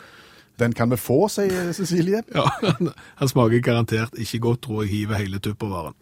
Den 0.60 0.72
kan 0.76 0.90
vi 0.92 0.96
få, 1.00 1.30
sier 1.32 1.72
Cecilie. 1.76 2.24
Ja, 2.36 2.44
han- 2.62 2.92
han 3.24 3.28
smaker 3.32 3.60
garantert 3.64 4.20
ikke 4.20 4.40
godt, 4.40 4.62
tror 4.68 4.84
jeg 4.84 4.92
hiver 4.92 5.16
hele 5.24 5.40
tuppervaren. 5.40 5.96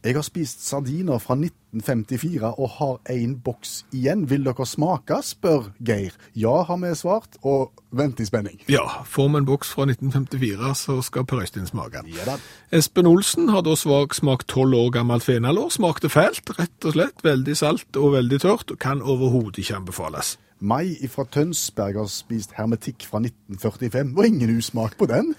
Jeg 0.00 0.14
har 0.16 0.24
spist 0.24 0.62
sardiner 0.64 1.18
fra 1.20 1.34
1954 1.36 2.54
og 2.56 2.70
har 2.78 2.94
en 3.12 3.34
boks 3.44 3.82
igjen. 3.92 4.22
Vil 4.30 4.46
dere 4.46 4.64
smake? 4.64 5.18
spør 5.20 5.66
Geir. 5.84 6.16
Ja, 6.32 6.62
har 6.64 6.78
vi 6.80 6.94
svart, 6.96 7.36
og 7.44 7.82
vent 7.92 8.20
i 8.20 8.24
spenning. 8.24 8.62
Ja, 8.72 9.04
får 9.04 9.28
vi 9.28 9.42
en 9.42 9.50
boks 9.50 9.74
fra 9.76 9.84
1954, 9.84 10.72
så 10.74 10.96
skal 11.04 11.28
Per 11.28 11.42
Øystein 11.44 11.68
smake 11.68 12.00
den. 12.00 12.14
Ja 12.16 12.24
da. 12.30 12.38
Espen 12.72 13.06
Olsen 13.06 13.52
har 13.52 13.60
da 13.60 13.76
smakt 13.76 14.48
12 14.48 14.74
år 14.80 14.90
gammelt 14.96 15.26
fenalår. 15.28 15.68
Smakte 15.76 16.08
fælt, 16.08 16.48
rett 16.56 16.88
og 16.88 16.96
slett. 16.96 17.20
Veldig 17.24 17.56
salt 17.60 18.00
og 18.00 18.14
veldig 18.16 18.40
tørt, 18.40 18.70
og 18.72 18.80
kan 18.80 19.02
overhodet 19.04 19.60
ikke 19.60 19.82
anbefales. 19.82 20.38
Mai 20.60 20.96
fra 21.08 21.24
Tønsberg 21.24 22.00
har 22.00 22.08
spist 22.12 22.56
hermetikk 22.56 23.04
fra 23.08 23.20
1945, 23.20 24.16
og 24.16 24.26
ingen 24.26 24.56
usmak 24.56 24.96
på 24.96 25.08
den. 25.12 25.34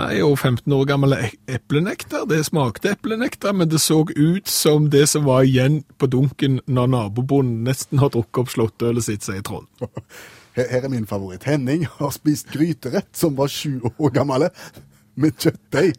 Nei, 0.00 0.20
og 0.24 0.38
15 0.38 0.72
år 0.72 0.86
gammel 0.88 1.12
eplenekter. 1.12 1.56
eplenektar, 1.56 2.26
det 2.30 2.44
smakte 2.46 2.92
eplenektar, 2.94 3.52
men 3.52 3.68
det 3.68 3.80
så 3.82 4.00
ut 4.08 4.48
som 4.48 4.88
det 4.90 5.06
som 5.10 5.26
var 5.28 5.44
igjen 5.44 5.82
på 6.00 6.08
dunken 6.08 6.60
når 6.66 6.92
nabobonden 6.94 7.66
nesten 7.68 8.00
har 8.00 8.12
drukket 8.14 8.40
opp 8.40 8.52
slåttølet 8.54 9.04
sitt, 9.04 9.26
sier 9.26 9.42
Trond. 9.44 9.68
Her 10.56 10.86
er 10.86 10.88
min 10.88 11.08
favoritt. 11.10 11.44
Henning 11.44 11.84
har 11.98 12.14
spist 12.16 12.48
gryterett 12.54 13.10
som 13.16 13.36
var 13.36 13.52
sju 13.52 13.80
år 13.90 14.14
gammel, 14.14 14.48
med 15.20 15.36
kjøttdeig 15.36 15.98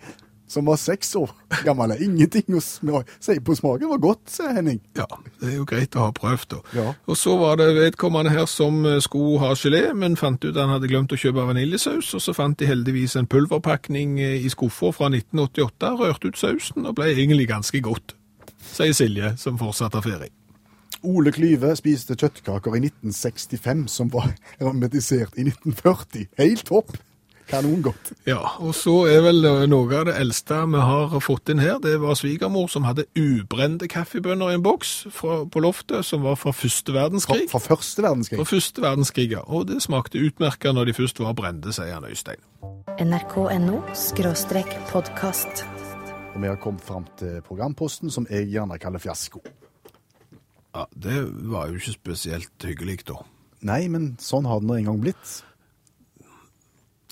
som 0.52 0.68
var 0.68 0.80
seks 0.80 1.14
år 1.16 1.32
gammel. 1.66 1.94
Ingenting 2.04 2.58
å 2.58 2.62
si 2.62 3.38
på 3.40 3.56
smaken. 3.56 3.88
var 3.94 4.02
godt, 4.04 4.24
sier 4.32 4.52
Henning. 4.56 4.82
Ja, 4.98 5.08
det 5.40 5.52
er 5.52 5.56
jo 5.58 5.68
greit 5.70 5.96
å 5.96 6.08
ha 6.08 6.16
prøvd, 6.16 6.48
da. 6.52 6.60
Ja. 6.76 6.88
Og 7.08 7.20
så 7.20 7.38
var 7.40 7.62
det 7.62 7.70
vedkommende 7.78 8.34
her 8.34 8.48
som 8.52 8.84
eh, 8.86 9.00
skulle 9.04 9.40
ha 9.44 9.54
gelé, 9.56 9.84
men 9.98 10.20
fant 10.20 10.44
ut 10.44 10.58
han 10.58 10.74
hadde 10.74 10.90
glemt 10.92 11.14
å 11.16 11.20
kjøpe 11.20 11.48
vaniljesaus, 11.48 12.12
og 12.18 12.26
så 12.26 12.36
fant 12.36 12.60
de 12.60 12.70
heldigvis 12.70 13.16
en 13.20 13.30
pulverpakning 13.32 14.20
eh, 14.20 14.38
i 14.44 14.52
skuffa 14.52 14.92
fra 14.96 15.12
1988, 15.14 15.96
rørte 16.02 16.32
ut 16.32 16.40
sausen, 16.40 16.88
og 16.90 17.00
ble 17.00 17.14
egentlig 17.14 17.48
ganske 17.52 17.84
godt, 17.84 18.16
sier 18.72 18.96
Silje, 18.98 19.36
som 19.42 19.60
fortsatt 19.62 19.96
har 19.98 20.06
ferie. 20.06 20.34
Ole 21.08 21.32
Klyve 21.34 21.72
spiste 21.80 22.14
kjøttkaker 22.14 22.76
i 22.78 22.84
1965, 22.84 23.88
som 23.90 24.12
var 24.14 24.34
hermetisert 24.62 25.40
i 25.40 25.48
1940. 25.48 26.28
Helt 26.42 26.68
topp! 26.68 26.94
Kanongodt. 27.52 28.14
Ja, 28.30 28.40
og 28.64 28.72
så 28.78 28.94
er 29.12 29.22
vel 29.26 29.44
noe 29.70 29.98
av 30.00 30.08
det 30.08 30.16
eldste 30.20 30.62
vi 30.72 30.84
har 30.88 31.16
fått 31.24 31.52
inn 31.52 31.62
her, 31.62 31.80
det 31.84 31.98
var 32.02 32.16
svigermor 32.20 32.70
som 32.72 32.86
hadde 32.88 33.08
ubrente 33.20 33.90
kaffebønner 33.92 34.54
i 34.54 34.58
en 34.60 34.64
boks 34.66 34.94
fra, 35.12 35.42
på 35.46 35.64
loftet, 35.64 36.06
som 36.08 36.24
var 36.24 36.40
fra 36.40 36.54
første 36.56 36.96
verdenskrig. 36.96 37.50
fra 37.52 37.60
første 37.60 38.06
verdenskrig. 38.06 38.40
Fra 38.40 38.48
første 38.48 38.86
verdenskrig, 38.86 39.28
ja. 39.36 39.44
Og 39.48 39.68
det 39.68 39.82
smakte 39.84 40.22
utmerket 40.22 40.76
når 40.78 40.92
de 40.92 40.98
først 41.02 41.20
var 41.20 41.36
brente, 41.38 41.76
sier 41.76 41.94
han 41.98 42.08
Øystein. 42.08 42.40
NRK.no 43.02 43.82
podkast. 44.92 45.66
Og 46.32 46.40
vi 46.40 46.48
har 46.48 46.56
kommet 46.64 46.84
fram 46.88 47.06
til 47.20 47.42
programposten, 47.44 48.12
som 48.12 48.28
jeg 48.30 48.48
gjerne 48.54 48.80
kaller 48.80 49.04
fiasko. 49.04 49.44
Ja, 50.72 50.86
det 50.96 51.20
var 51.52 51.68
jo 51.68 51.80
ikke 51.80 51.98
spesielt 51.98 52.64
hyggelig 52.64 53.02
da. 53.10 53.20
Nei, 53.68 53.86
men 53.92 54.16
sånn 54.24 54.48
har 54.48 54.62
det 54.62 54.70
nå 54.70 54.78
en 54.80 54.88
gang 54.88 55.02
blitt. 55.04 55.42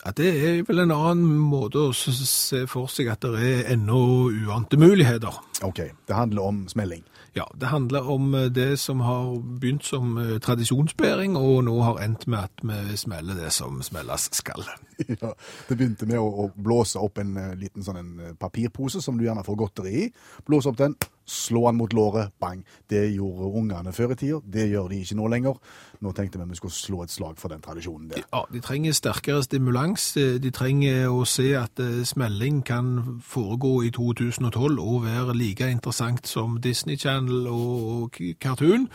Ja, 0.05 0.11
det 0.15 0.29
er 0.31 0.61
vel 0.67 0.79
en 0.85 0.93
annen 0.95 1.39
måte 1.51 1.89
å 1.89 1.93
se 1.93 2.63
for 2.71 2.87
seg 2.91 3.09
at 3.11 3.25
det 3.25 3.39
er 3.43 3.71
ennå 3.73 4.29
uante 4.31 4.79
muligheter. 4.79 5.41
OK, 5.65 5.81
det 6.07 6.15
handler 6.15 6.51
om 6.51 6.61
smelling. 6.71 7.03
Ja, 7.35 7.45
det 7.59 7.69
handler 7.69 8.07
om 8.09 8.33
eh, 8.35 8.47
det 8.51 8.79
som 8.79 9.03
har 9.05 9.35
begynt 9.59 9.85
som 9.85 10.17
eh, 10.17 10.37
tradisjonsbæring, 10.39 11.37
og 11.37 11.65
nå 11.67 11.75
har 11.83 11.99
endt 12.03 12.27
med 12.27 12.47
at 12.47 12.63
vi 12.63 12.97
smeller 12.97 13.37
det 13.37 13.51
som 13.53 13.83
smelles 13.85 14.29
skal. 14.35 14.65
Ja, 15.21 15.33
det 15.69 15.77
begynte 15.77 16.07
med 16.09 16.19
å, 16.21 16.27
å 16.27 16.49
blåse 16.55 16.99
opp 17.01 17.21
en 17.21 17.35
uh, 17.37 17.53
liten 17.59 17.85
sånn 17.85 17.99
en 18.01 18.11
eh, 18.19 18.33
papirpose 18.39 19.01
som 19.03 19.17
du 19.17 19.25
gjerne 19.25 19.45
får 19.45 19.57
godteri 19.59 19.93
i. 20.03 20.09
Blåse 20.47 20.69
opp 20.71 20.79
den, 20.79 20.95
slå 21.29 21.65
den 21.67 21.77
mot 21.79 21.93
låret, 21.93 22.33
bang. 22.41 22.61
Det 22.89 23.01
gjorde 23.13 23.51
ungene 23.59 23.93
før 23.95 24.13
i 24.15 24.19
tida. 24.19 24.39
Det 24.43 24.67
gjør 24.71 24.89
de 24.91 24.99
ikke 25.03 25.17
nå 25.19 25.29
lenger. 25.31 25.59
Nå 26.03 26.13
tenkte 26.17 26.41
vi 26.41 26.47
vi 26.49 26.59
skulle 26.59 26.75
slå 26.75 27.03
et 27.05 27.13
slag 27.13 27.39
for 27.41 27.53
den 27.53 27.61
tradisjonen 27.63 28.09
der. 28.11 28.23
Ja, 28.33 28.43
de 28.51 28.61
trenger 28.65 28.95
sterkere 28.97 29.43
stimulans. 29.45 30.11
Eh, 30.17 30.37
De 30.41 30.51
trenger 30.55 31.07
å 31.13 31.23
se 31.29 31.51
at 31.59 31.79
uh, 31.83 32.01
smelling 32.07 32.63
kan 32.67 33.19
foregå 33.25 33.79
i 33.87 33.93
2012 33.95 34.79
og 34.79 35.05
være 35.05 35.37
like 35.37 35.69
interessant 35.69 36.27
som 36.27 36.59
Disney 36.63 36.97
Channel 36.99 37.47
og 37.47 37.59
og 37.79 38.21
Cartoon. 38.41 38.87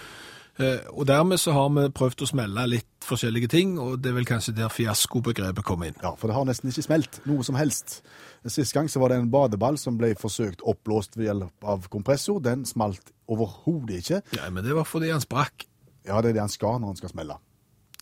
Eh, 0.58 0.78
Og 0.92 1.06
dermed 1.06 1.40
så 1.42 1.52
har 1.52 1.68
vi 1.74 1.88
prøvd 1.90 2.22
å 2.22 2.28
smelle 2.30 2.66
litt 2.70 2.86
forskjellige 3.04 3.48
ting, 3.50 3.72
og 3.78 3.98
det 4.02 4.12
er 4.12 4.14
vel 4.20 4.24
kanskje 4.28 4.54
der 4.54 4.68
fiaskobegrepet 4.70 5.64
kom 5.66 5.82
inn. 5.82 5.96
Ja, 6.02 6.14
for 6.14 6.28
det 6.30 6.36
har 6.36 6.44
nesten 6.46 6.70
ikke 6.70 6.84
smelt 6.86 7.20
noe 7.26 7.42
som 7.44 7.56
helst. 7.58 8.02
Sist 8.46 8.72
gang 8.76 8.86
så 8.88 9.00
var 9.02 9.10
det 9.10 9.18
en 9.18 9.30
badeball 9.32 9.76
som 9.80 9.98
ble 9.98 10.12
forsøkt 10.14 10.62
oppblåst 10.62 11.16
ved 11.18 11.26
hjelp 11.30 11.64
av 11.64 11.88
kompressor. 11.90 12.40
Den 12.44 12.64
smalt 12.68 13.10
overhodet 13.28 14.02
ikke. 14.04 14.22
Ja, 14.36 14.50
men 14.50 14.64
det 14.64 14.76
var 14.76 14.84
fordi 14.86 15.10
han 15.10 15.20
sprakk. 15.24 15.66
Ja, 16.06 16.20
det 16.20 16.30
er 16.30 16.38
det 16.38 16.44
han 16.44 16.52
skal 16.52 16.78
når 16.80 16.92
han 16.94 17.00
skal 17.02 17.10
smelle. 17.14 17.38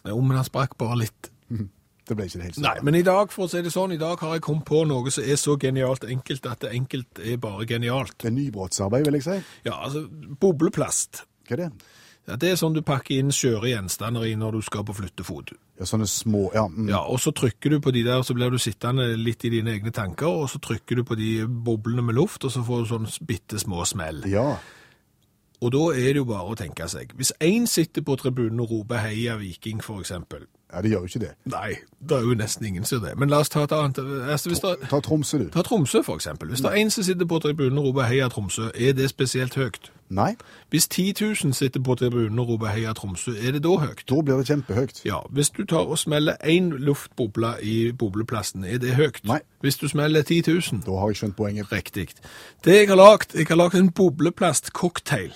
Jo, 0.04 0.18
men 0.20 0.36
han 0.36 0.44
sprakk 0.48 0.76
bare 0.78 0.98
litt. 1.04 1.30
Det 2.02 2.16
ble 2.18 2.24
ikke 2.26 2.40
det 2.40 2.46
helt 2.48 2.56
Nei, 2.58 2.74
men 2.82 2.96
i 2.98 3.02
dag, 3.06 3.30
for 3.30 3.46
å 3.46 3.50
si 3.50 3.60
det 3.62 3.70
sånn, 3.70 3.92
i 3.94 3.98
dag 4.00 4.18
har 4.18 4.32
jeg 4.34 4.42
kommet 4.42 4.64
på 4.66 4.80
noe 4.90 5.10
som 5.14 5.22
er 5.22 5.36
så 5.38 5.54
genialt 5.62 6.02
enkelt 6.10 6.48
at 6.50 6.64
det 6.64 6.72
enkelt 6.74 7.20
er 7.22 7.36
bare 7.38 7.64
genialt. 7.70 8.16
Det 8.18 8.26
er 8.32 8.34
nybrottsarbeid, 8.34 9.06
vil 9.06 9.20
jeg 9.20 9.26
si. 9.28 9.36
Ja, 9.68 9.76
altså, 9.86 10.02
bobleplast. 10.42 11.22
Hva 11.46 11.54
er 11.56 11.60
det? 11.62 11.68
Ja, 12.28 12.36
det 12.38 12.52
er 12.52 12.58
sånn 12.60 12.74
du 12.76 12.82
pakker 12.86 13.18
inn 13.18 13.32
skjøre 13.34 13.72
gjenstander 13.72 14.24
i 14.28 14.36
når 14.38 14.58
du 14.58 14.62
skal 14.62 14.84
på 14.86 14.94
flyttefot. 14.94 15.52
Ja, 15.80 15.86
sånne 15.88 16.06
små 16.06 16.52
Ja, 16.54 16.68
mm. 16.68 16.88
Ja, 16.92 17.00
og 17.02 17.18
så 17.20 17.32
trykker 17.34 17.70
du 17.74 17.80
på 17.80 17.90
de 17.90 18.04
der, 18.06 18.22
så 18.22 18.34
blir 18.34 18.50
du 18.50 18.58
sittende 18.62 19.16
litt 19.18 19.42
i 19.44 19.50
dine 19.50 19.74
egne 19.74 19.90
tanker, 19.90 20.28
og 20.44 20.50
så 20.50 20.60
trykker 20.62 21.00
du 21.00 21.04
på 21.04 21.18
de 21.18 21.32
boblene 21.46 22.02
med 22.06 22.14
luft, 22.14 22.44
og 22.44 22.54
så 22.54 22.62
får 22.62 22.84
du 22.84 22.92
sånn 22.92 23.10
bitte 23.26 23.58
små 23.58 23.84
smell. 23.84 24.22
ja. 24.30 24.56
Og 25.62 25.70
da 25.70 25.82
er 25.94 26.08
det 26.10 26.16
jo 26.16 26.24
bare 26.26 26.50
å 26.50 26.56
tenke 26.58 26.88
seg. 26.90 27.12
Hvis 27.14 27.30
én 27.38 27.68
sitter 27.70 28.02
på 28.02 28.16
tribunen 28.18 28.58
og 28.60 28.70
roper 28.70 28.98
'heia 28.98 29.36
Viking', 29.38 29.80
for 29.80 30.00
eksempel. 30.00 30.48
Ja, 30.72 30.82
det 30.82 30.90
gjør 30.90 30.98
jo 30.98 31.04
ikke 31.04 31.20
det. 31.20 31.30
Nei, 31.44 31.76
det 32.08 32.16
er 32.16 32.20
jo 32.20 32.34
nesten 32.34 32.66
ingen 32.66 32.84
som 32.84 32.98
gjør 32.98 33.08
det. 33.08 33.18
Men 33.18 33.28
la 33.28 33.38
oss 33.38 33.48
ta 33.48 33.62
et 33.62 33.72
annet. 33.72 33.98
Altså, 34.30 34.50
det, 34.50 34.88
Ta 34.88 35.00
Tromsø, 35.00 35.38
du. 35.38 35.48
ta 35.50 35.62
Tromsø, 35.62 36.02
for 36.02 36.14
eksempel. 36.16 36.48
Hvis 36.48 36.60
det 36.60 36.70
er 36.72 36.80
en 36.82 36.90
som 36.90 37.04
sitter 37.04 37.26
på 37.26 37.38
tribunen 37.38 37.78
og 37.78 37.84
roper 37.84 38.02
'heia 38.02 38.28
Tromsø', 38.28 38.70
er 38.74 38.92
det 38.92 39.10
spesielt 39.10 39.54
høyt? 39.54 39.92
Nei, 40.12 40.36
Hvis 40.70 40.88
10 40.88 41.14
000 41.20 41.54
sitter 41.54 41.80
på 41.80 41.94
tribunen 41.94 42.38
og 42.38 42.48
roper 42.48 42.66
'heia 42.66 42.92
Tromsø', 42.92 43.32
er 43.46 43.52
det 43.52 43.62
da 43.64 43.68
høyt? 43.68 44.04
da 44.08 44.20
blir 44.20 44.36
det 44.36 44.46
kjempehøyt. 44.46 45.04
Ja, 45.04 45.18
hvis 45.30 45.50
du 45.50 45.64
tar 45.64 45.88
og 45.88 45.98
smeller 45.98 46.36
én 46.44 46.68
luftboble 46.76 47.54
i 47.62 47.92
bobleplassen, 47.92 48.64
er 48.64 48.78
det 48.78 48.94
høyt? 48.94 49.24
Nei. 49.24 49.40
Hvis 49.60 49.76
du 49.76 49.88
smeller 49.88 50.22
10 50.22 50.42
000? 50.46 50.82
Da 50.86 50.98
har 50.98 51.08
jeg 51.08 51.16
skjønt 51.16 51.36
poenget. 51.36 51.72
Riktig. 51.72 52.08
Det 52.64 52.74
jeg 52.74 52.88
har 52.88 52.96
lagt, 52.96 53.34
jeg 53.34 53.46
har 53.48 53.56
lagt 53.56 53.74
en 53.74 53.90
bobleplastcocktail. 53.90 55.32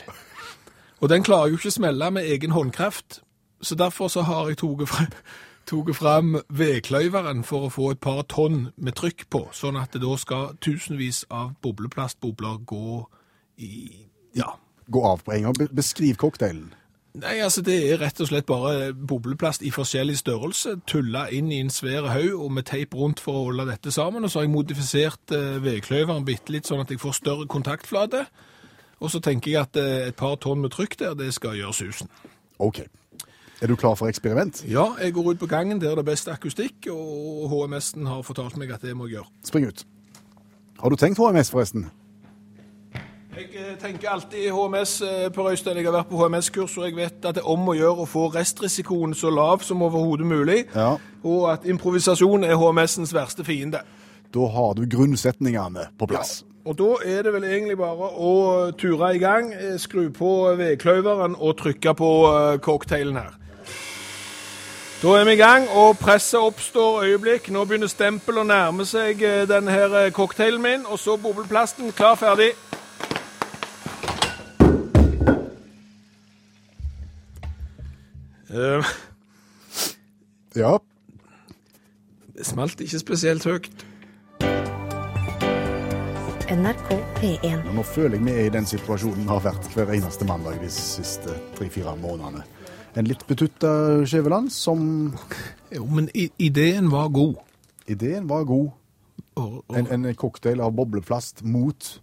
Og 1.00 1.08
den 1.08 1.22
klarer 1.22 1.46
jeg 1.46 1.50
jo 1.52 1.56
ikke 1.56 1.68
å 1.68 1.78
smelle 1.78 2.10
med 2.10 2.24
egen 2.24 2.50
håndkraft, 2.50 3.20
så 3.62 3.74
derfor 3.74 4.08
så 4.08 4.22
har 4.22 4.48
jeg 4.48 4.56
toget 4.56 4.88
frem, 4.88 5.12
tok 5.66 5.94
fram 5.94 6.36
vedkløyveren 6.48 7.44
for 7.44 7.66
å 7.66 7.72
få 7.72 7.90
et 7.90 8.00
par 8.00 8.22
tonn 8.22 8.70
med 8.76 8.94
trykk 8.94 9.26
på, 9.30 9.48
sånn 9.52 9.76
at 9.76 9.92
det 9.92 10.02
da 10.04 10.16
skal 10.16 10.54
tusenvis 10.62 11.24
av 11.30 11.56
bobleplastbobler 11.62 12.62
gå 12.66 13.06
i, 13.58 13.72
ja, 14.36 14.54
Gå 14.92 15.04
av 15.04 15.22
på 15.26 15.32
en 15.34 15.48
gang. 15.48 15.68
Beskriv 15.74 16.18
cocktailen. 16.20 16.74
Nei, 17.16 17.38
altså 17.40 17.62
det 17.64 17.76
er 17.88 18.00
rett 18.02 18.18
og 18.20 18.28
slett 18.28 18.44
bare 18.48 18.90
bobleplast 18.92 19.62
i 19.64 19.70
forskjellig 19.72 20.18
størrelse, 20.20 20.74
tulla 20.84 21.24
inn 21.32 21.48
i 21.48 21.62
en 21.64 21.72
svær 21.72 22.10
haug 22.12 22.42
og 22.44 22.50
med 22.52 22.66
teip 22.68 22.92
rundt 22.94 23.22
for 23.24 23.38
å 23.38 23.44
holde 23.46 23.64
dette 23.70 23.92
sammen, 23.94 24.24
og 24.24 24.32
så 24.32 24.42
har 24.42 24.44
jeg 24.44 24.52
modifisert 24.52 25.32
eh, 25.32 25.56
vedkløveren 25.64 26.26
bitte 26.28 26.52
litt 26.52 26.68
sånn 26.68 26.84
at 26.84 26.92
jeg 26.92 27.00
får 27.00 27.16
større 27.22 27.48
kontaktflate, 27.48 28.26
Og 29.00 29.10
så 29.12 29.20
tenker 29.20 29.50
jeg 29.50 29.60
at 29.60 29.76
eh, 29.76 30.08
et 30.08 30.16
par 30.16 30.36
tonn 30.40 30.60
med 30.60 30.72
trykk 30.72 30.98
der, 30.98 31.16
det 31.16 31.32
skal 31.34 31.56
gjøre 31.56 31.72
susen. 31.76 32.08
OK. 32.58 32.84
Er 33.60 33.68
du 33.68 33.76
klar 33.76 33.96
for 33.96 34.08
eksperiment? 34.08 34.62
Ja, 34.68 34.90
jeg 35.00 35.12
går 35.16 35.32
ut 35.32 35.40
på 35.40 35.48
gangen 35.48 35.80
der 35.80 35.96
det 35.96 36.04
er 36.04 36.10
best 36.12 36.28
akustikk, 36.28 36.88
og 36.92 37.48
HMS-en 37.52 38.06
har 38.06 38.24
fortalt 38.24 38.56
meg 38.60 38.72
at 38.72 38.84
det 38.84 38.96
må 38.96 39.08
jeg 39.08 39.18
gjøre. 39.18 39.30
Spring 39.44 39.68
ut. 39.68 39.86
Har 40.80 40.92
du 40.92 40.96
tenkt 41.00 41.20
HMS, 41.20 41.50
forresten? 41.50 41.88
Jeg 43.36 43.50
eh, 43.52 43.74
tenker 43.76 44.08
alltid 44.08 44.46
HMS 44.48 44.92
eh, 45.04 45.26
på 45.32 45.44
Røystein. 45.44 45.76
Jeg 45.76 45.84
har 45.84 45.92
vært 45.98 46.08
på 46.08 46.16
HMS-kurs, 46.22 46.78
og 46.80 46.86
jeg 46.86 46.94
vet 46.96 47.18
at 47.28 47.36
det 47.36 47.42
er 47.42 47.48
om 47.52 47.66
å 47.68 47.74
gjøre 47.76 48.06
å 48.06 48.08
få 48.08 48.30
restrisikoen 48.32 49.12
så 49.12 49.28
lav 49.28 49.60
som 49.60 49.82
overhodet 49.84 50.24
mulig, 50.26 50.62
Ja. 50.72 50.94
og 51.20 51.42
at 51.52 51.66
improvisasjon 51.68 52.46
er 52.48 52.56
HMS-ens 52.56 53.12
verste 53.12 53.44
fiende. 53.44 53.82
Da 54.32 54.46
har 54.54 54.72
du 54.74 54.86
grunnsetningene 54.88 55.90
på 55.98 56.08
plass. 56.08 56.38
Ja. 56.46 56.52
Og 56.70 56.78
da 56.78 56.88
er 57.04 57.22
det 57.22 57.32
vel 57.34 57.44
egentlig 57.44 57.76
bare 57.78 58.08
å 58.08 58.32
ture 58.72 59.12
i 59.14 59.20
gang, 59.20 59.52
eh, 59.52 59.76
skru 59.76 60.08
på 60.10 60.56
vedkløveren 60.56 61.36
og 61.36 61.58
trykke 61.60 61.92
på 61.94 62.10
cocktailen 62.64 63.20
her. 63.20 63.36
Da 65.02 65.08
er 65.20 65.24
vi 65.28 65.32
i 65.36 65.36
gang, 65.36 65.68
og 65.76 65.98
presset 66.00 66.40
oppstår 66.40 67.04
øyeblikk. 67.04 67.50
Nå 67.52 67.66
begynner 67.68 67.86
stempel 67.92 68.40
å 68.40 68.48
nærme 68.48 68.86
seg 68.88 69.20
denne 69.46 69.70
her 69.70 70.10
cocktailen 70.10 70.62
min, 70.62 70.86
og 70.88 70.98
så 70.98 71.18
bobleplasten. 71.20 71.92
Klar, 71.92 72.16
ferdig. 72.16 72.54
Eh, 78.50 78.84
Ja. 80.56 80.78
Det 82.36 82.46
smalt 82.46 82.80
ikke 82.80 82.98
spesielt 83.00 83.44
høyt. 83.44 83.70
NRK 86.46 86.90
P1. 87.18 87.64
Nå 87.74 87.82
føler 87.82 88.16
jeg 88.16 88.24
vi 88.24 88.30
er 88.32 88.46
i 88.46 88.52
den 88.54 88.66
situasjonen 88.68 89.24
vi 89.24 89.32
har 89.32 89.40
vært 89.42 89.66
hver 89.74 89.90
eneste 89.96 90.24
mandag 90.28 90.60
de 90.62 90.68
siste 90.70 91.34
tre-fire 91.56 91.96
månedene. 91.98 92.44
En 92.96 93.04
litt 93.08 93.26
betutta 93.28 94.04
Skjæveland 94.06 94.52
som 94.54 95.12
Jo, 95.74 95.84
men 95.90 96.08
ideen 96.38 96.90
var 96.92 97.08
god. 97.08 97.34
Ideen 97.88 98.28
var 98.28 98.44
god. 98.44 98.70
Og, 99.36 99.64
og, 99.68 99.76
En, 99.76 99.90
en 100.06 100.14
cocktail 100.14 100.60
av 100.60 100.72
bobleplast 100.72 101.42
mot 101.44 102.00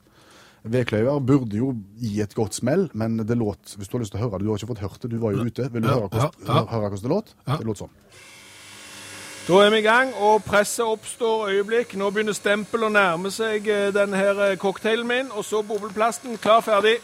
vedkløyver 0.63 1.19
burde 1.27 1.57
jo 1.59 1.73
gi 1.99 2.21
et 2.23 2.33
godt 2.35 2.55
smell, 2.55 2.85
men 2.93 3.17
det 3.27 3.35
låt 3.37 3.73
Hvis 3.77 3.87
du 3.89 3.97
har 3.97 4.03
lyst 4.03 4.13
til 4.15 4.21
å 4.21 4.27
høre 4.29 4.39
det, 4.39 4.45
du 4.47 4.51
har 4.53 4.57
ikke 4.61 4.71
fått 4.73 4.83
hørt 4.85 5.01
det, 5.03 5.11
du 5.11 5.17
var 5.19 5.31
jo 5.35 5.43
ute. 5.43 5.69
Vil 5.73 5.81
du 5.83 5.87
Ja, 5.89 5.93
høre, 5.97 6.07
hvordan, 6.07 6.31
ja, 6.47 6.53
ja. 6.53 6.65
høre 6.71 6.89
hvordan 6.89 7.03
det 7.03 7.11
låt? 7.11 7.33
Ja. 7.47 7.57
Det 7.57 7.67
låt 7.67 7.81
sånn. 7.83 7.93
Da 9.43 9.57
er 9.59 9.73
vi 9.73 9.79
i 9.81 9.83
gang, 9.83 10.13
og 10.23 10.43
presset 10.47 10.85
oppstår 10.87 11.49
øyeblikk. 11.51 11.97
Nå 11.99 12.07
begynner 12.15 12.31
stempel 12.37 12.85
å 12.87 12.89
nærme 12.93 13.27
seg 13.31 13.67
eh, 13.67 13.89
denne 13.91 14.15
her 14.15 14.39
eh, 14.45 14.53
cocktailen 14.57 15.07
min, 15.09 15.33
og 15.35 15.43
så 15.43 15.59
bobleplasten. 15.67 16.37
Klar, 16.39 16.61
ferdig. 16.63 16.95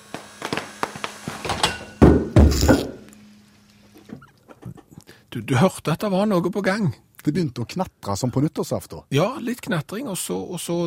Du, 5.29 5.41
du 5.41 5.55
hørte 5.59 5.93
at 5.93 6.01
det 6.01 6.09
var 6.11 6.25
noe 6.29 6.51
på 6.51 6.63
gang. 6.65 6.93
Det 7.19 7.33
begynte 7.35 7.61
å 7.63 7.67
knatre 7.67 8.13
som 8.15 8.31
på 8.31 8.39
nyttårsaften. 8.45 9.01
Ja, 9.11 9.25
litt 9.43 9.59
knatring, 9.65 10.07
og 10.07 10.15
så, 10.17 10.37
og 10.39 10.59
så 10.63 10.77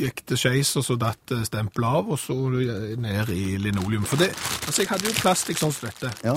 gikk 0.00 0.22
det 0.30 0.38
skeis, 0.40 0.70
og 0.80 0.86
så 0.86 0.96
datt 1.00 1.34
eh, 1.36 1.42
stempelet 1.44 1.98
av, 2.00 2.08
og 2.14 2.18
så 2.22 2.36
eh, 2.62 2.94
ned 2.96 3.28
i 3.34 3.58
linoleum. 3.60 4.06
For 4.08 4.16
det, 4.20 4.30
altså 4.64 4.82
jeg 4.86 4.88
hadde 4.94 5.10
jo 5.10 5.16
plastikk 5.20 5.60
sånn 5.60 5.74
som 5.76 5.90
dette. 5.90 6.12
Ja. 6.24 6.36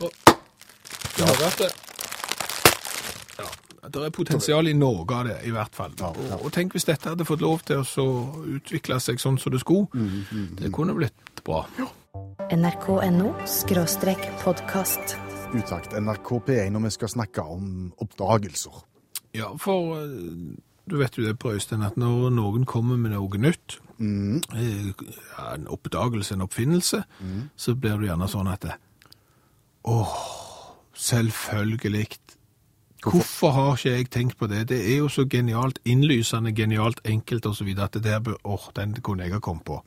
Du 0.00 1.24
hører 1.26 1.46
at 1.50 1.58
det, 1.64 1.70
ja, 3.40 3.48
det 3.90 4.04
er 4.06 4.12
potensial 4.14 4.68
i 4.70 4.74
noe 4.76 5.02
av 5.18 5.26
det, 5.26 5.38
i 5.48 5.52
hvert 5.54 5.74
fall. 5.76 5.92
Ja, 5.98 6.12
ja. 6.14 6.36
Og, 6.38 6.46
og 6.46 6.54
tenk 6.54 6.76
hvis 6.76 6.86
dette 6.88 7.10
hadde 7.12 7.26
fått 7.28 7.42
lov 7.44 7.64
til 7.66 7.82
å 7.82 7.86
så 7.88 8.06
utvikle 8.54 9.00
seg 9.02 9.18
sånn 9.20 9.40
som 9.42 9.52
det 9.54 9.60
skulle. 9.64 9.90
Mm, 9.98 10.54
Det 10.62 10.70
kunne 10.76 10.94
blitt 10.96 11.42
bra. 11.44 11.64
NRK.no 12.14 13.34
podkast. 14.42 15.16
Utakt 15.54 15.92
NRK 15.94 16.30
P1 16.46 16.70
når 16.74 16.82
vi 16.86 16.90
skal 16.90 17.08
snakke 17.12 17.42
om 17.42 17.92
oppdagelser. 18.02 18.80
Ja, 19.34 19.52
for 19.62 20.00
eh, 20.00 20.56
du 20.90 20.96
vet 20.98 21.14
jo 21.18 21.22
det, 21.26 21.36
Brøystein, 21.38 21.84
at 21.86 21.96
når 22.00 22.32
noen 22.34 22.66
kommer 22.66 22.96
med 22.98 23.14
noe 23.14 23.38
nytt, 23.38 23.78
Mm. 24.00 24.40
eh, 24.56 24.86
ja, 25.36 25.54
en 25.54 25.66
oppdagelse, 25.68 26.34
en 26.34 26.40
oppfinnelse, 26.46 27.02
så 27.56 27.74
blir 27.76 27.98
det 28.00 28.08
gjerne 28.08 28.28
sånn 28.28 28.48
at 28.48 28.64
Åh, 29.84 30.16
selvfølgelig. 30.94 32.18
Hvorfor 33.04 33.50
har 33.52 33.76
ikke 33.76 33.90
jeg 33.96 34.10
tenkt 34.10 34.38
på 34.38 34.46
det? 34.48 34.68
Det 34.68 34.80
er 34.92 34.98
jo 34.98 35.08
så 35.08 35.28
genialt 35.28 35.78
innlysende, 35.84 36.52
genialt 36.56 37.00
enkelt 37.04 37.46
videre, 37.64 37.84
at 37.84 37.92
det 37.92 38.02
der 38.04 38.20
bør, 38.20 38.36
åh, 38.44 38.70
den 38.74 38.94
kunne 39.02 39.22
jeg 39.24 39.32
ha 39.32 39.38
kommet 39.38 39.64
på. 39.64 39.82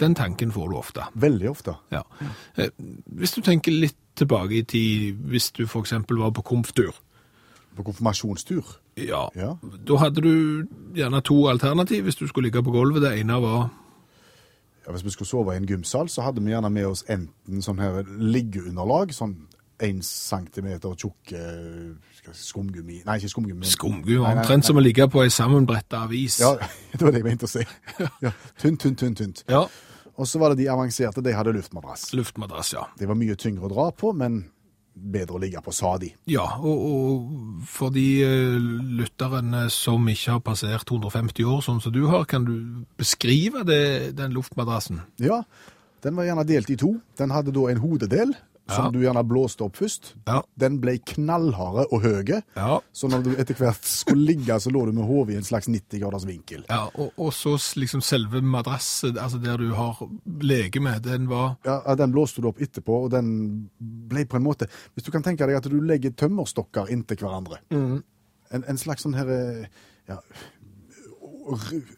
Den 0.00 0.14
tanken 0.14 0.52
får 0.52 0.68
du 0.70 0.76
ofte. 0.76 1.04
Veldig 1.14 1.50
ofte. 1.50 1.74
Ja. 1.92 2.02
Eh, 2.56 2.70
Hvis 3.06 3.34
du 3.36 3.40
tenker 3.42 3.72
litt 3.72 3.96
tilbake 4.16 4.56
i 4.58 4.62
tid, 4.62 5.14
hvis 5.30 5.50
du 5.52 5.66
eksempel 5.82 6.18
var 6.18 6.30
på 6.30 6.42
komftur, 6.42 6.92
På 7.76 7.82
konfirmasjonstur. 7.86 8.64
ja, 8.96 9.28
Ja. 9.36 9.56
da 9.86 9.96
hadde 9.96 10.20
du 10.20 10.66
gjerne 10.94 11.20
to 11.22 11.46
alternativ 11.48 12.02
hvis 12.04 12.16
du 12.16 12.26
skulle 12.26 12.46
ligge 12.50 12.62
på 12.62 12.70
gulvet. 12.72 13.02
Det 13.02 13.18
ene 13.20 13.40
var 13.40 13.70
Ja, 14.86 14.92
hvis 14.92 15.04
vi 15.04 15.10
skulle 15.10 15.28
sove 15.28 15.52
i 15.52 15.56
en 15.56 15.66
gymsal, 15.66 16.08
så 16.08 16.22
hadde 16.22 16.40
vi 16.42 16.50
gjerne 16.50 16.70
med 16.72 16.86
oss 16.86 17.04
enten 17.08 17.60
sånn 17.62 17.78
her 17.78 18.02
liggeunderlag, 18.18 19.12
sånn 19.12 19.36
én 19.82 20.02
centimeter 20.02 20.94
si, 20.96 21.34
skumgummi 22.32 23.02
Nei, 23.06 23.16
ikke 23.18 23.28
skumgummi. 23.28 23.64
skumgummi, 23.64 24.24
omtrent 24.26 24.64
som 24.64 24.76
å 24.76 24.80
ligge 24.82 25.06
på 25.08 25.22
ei 25.22 25.28
sammenbretta 25.30 26.02
avis. 26.04 26.40
Ja, 26.40 26.54
det 26.92 27.00
var 27.00 27.10
det 27.12 27.22
jeg 27.22 27.24
mente 27.24 27.46
å 27.46 27.48
si. 27.48 27.64
Ja, 28.22 28.32
tynt, 28.58 28.80
tynt, 28.80 28.98
tynt. 28.98 29.16
tynt. 29.18 29.44
Ja, 29.48 29.66
Og 30.20 30.28
så 30.28 30.40
var 30.40 30.52
det 30.52 30.60
de 30.60 30.70
avanserte, 30.72 31.22
de 31.24 31.32
hadde 31.32 31.54
luftmadrass. 31.56 32.10
Luftmadrass, 32.16 32.74
ja. 32.76 32.84
Det 32.98 33.08
var 33.08 33.16
mye 33.16 33.36
tyngre 33.40 33.68
å 33.68 33.72
dra 33.72 33.86
på, 33.96 34.12
men 34.16 34.42
bedre 35.00 35.38
å 35.38 35.40
ligge 35.40 35.62
på, 35.64 35.72
sa 35.72 35.94
de. 36.02 36.10
Ja, 36.28 36.44
og, 36.60 36.82
og 36.84 37.64
for 37.70 37.94
de 37.94 38.06
eh, 38.26 38.56
lytterne 39.00 39.64
som 39.72 40.04
ikke 40.12 40.36
har 40.36 40.44
passert 40.44 40.90
150 40.90 41.46
år, 41.48 41.62
sånn 41.64 41.80
som 41.80 41.94
du 41.94 42.02
har, 42.10 42.26
kan 42.28 42.44
du 42.44 42.84
beskrive 43.00 43.64
det, 43.68 43.82
den 44.18 44.34
luftmadrassen? 44.36 45.00
Ja, 45.22 45.40
den 46.04 46.16
var 46.16 46.28
gjerne 46.28 46.46
delt 46.48 46.72
i 46.72 46.78
to. 46.80 46.94
Den 47.20 47.32
hadde 47.32 47.54
da 47.56 47.66
en 47.70 47.80
hodedel, 47.80 48.34
som 48.70 48.84
Ja. 48.86 48.90
du 48.90 48.98
gjerne 49.02 49.22
blåste 49.26 49.64
opp 49.66 49.76
først. 49.76 50.14
Ja. 50.26 50.40
Den 50.58 50.78
ble 50.80 50.98
knallharde 50.98 51.86
og 51.92 52.02
høye, 52.02 52.42
Ja. 52.56 52.80
så 52.92 53.08
når 53.10 53.22
du 53.24 53.30
etter 53.36 53.54
hvert 53.54 53.84
skulle 53.84 54.24
ligge, 54.26 54.54
så 54.60 54.70
lå 54.70 54.86
du 54.86 54.92
med 54.92 55.04
hodet 55.06 55.34
i 55.34 55.36
en 55.38 55.44
slags 55.44 55.66
90 55.68 56.00
graders 56.00 56.24
vinkel. 56.26 56.64
Ja, 56.68 56.88
og, 56.94 57.12
og 57.18 57.32
så 57.32 57.56
liksom 57.76 58.00
selve 58.00 58.40
madrasset, 58.42 59.16
altså 59.18 59.38
der 59.42 59.56
du 59.58 59.72
har 59.74 59.98
legeme, 60.40 60.98
den 61.02 61.28
var 61.28 61.56
Ja, 61.64 61.80
ja, 61.86 61.94
Den 61.94 62.12
blåste 62.12 62.40
du 62.40 62.48
opp 62.48 62.60
etterpå, 62.60 63.04
og 63.04 63.10
den 63.10 63.70
ble 63.80 64.24
på 64.26 64.36
en 64.36 64.44
måte 64.44 64.66
Hvis 64.94 65.04
du 65.04 65.10
kan 65.10 65.22
tenke 65.22 65.46
deg 65.46 65.56
at 65.56 65.64
du 65.70 65.80
legger 65.80 66.10
tømmerstokker 66.10 66.88
inntil 66.90 67.16
hverandre. 67.18 67.58
Mm. 67.70 68.02
En, 68.52 68.64
en 68.68 68.76
slags 68.78 69.02
sånn 69.02 69.14
her 69.14 69.28
eh, 69.30 69.66
ja, 70.08 70.16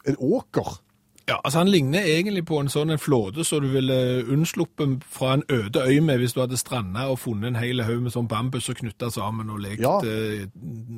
En 0.06 0.16
åker. 0.18 0.78
Ja, 1.28 1.37
altså 1.44 1.58
han 1.62 1.68
ligner 1.70 2.02
egentlig 2.02 2.42
på 2.48 2.58
en 2.58 2.68
sånn 2.72 2.90
en 2.90 2.98
flåte 2.98 3.44
som 3.46 3.61
du 3.62 3.68
ville 3.70 3.94
unnsluppet 4.32 5.04
fra 5.06 5.35
en 5.37 5.44
øde 5.54 5.82
øy 5.87 6.00
med 6.02 6.18
hvis 6.18 6.32
du 6.35 6.40
hadde 6.42 6.58
stranda 6.58 7.04
og 7.12 7.18
funnet 7.22 7.52
en 7.52 7.58
hel 7.62 7.82
haug 7.87 8.00
med 8.02 8.12
sånn 8.14 8.26
bambus 8.28 8.66
og 8.72 8.80
knytta 8.80 9.11
sammen 9.14 9.50
og 9.54 9.61
lekt 9.62 9.80
Ja. 9.85 9.94
eh, 10.02 10.46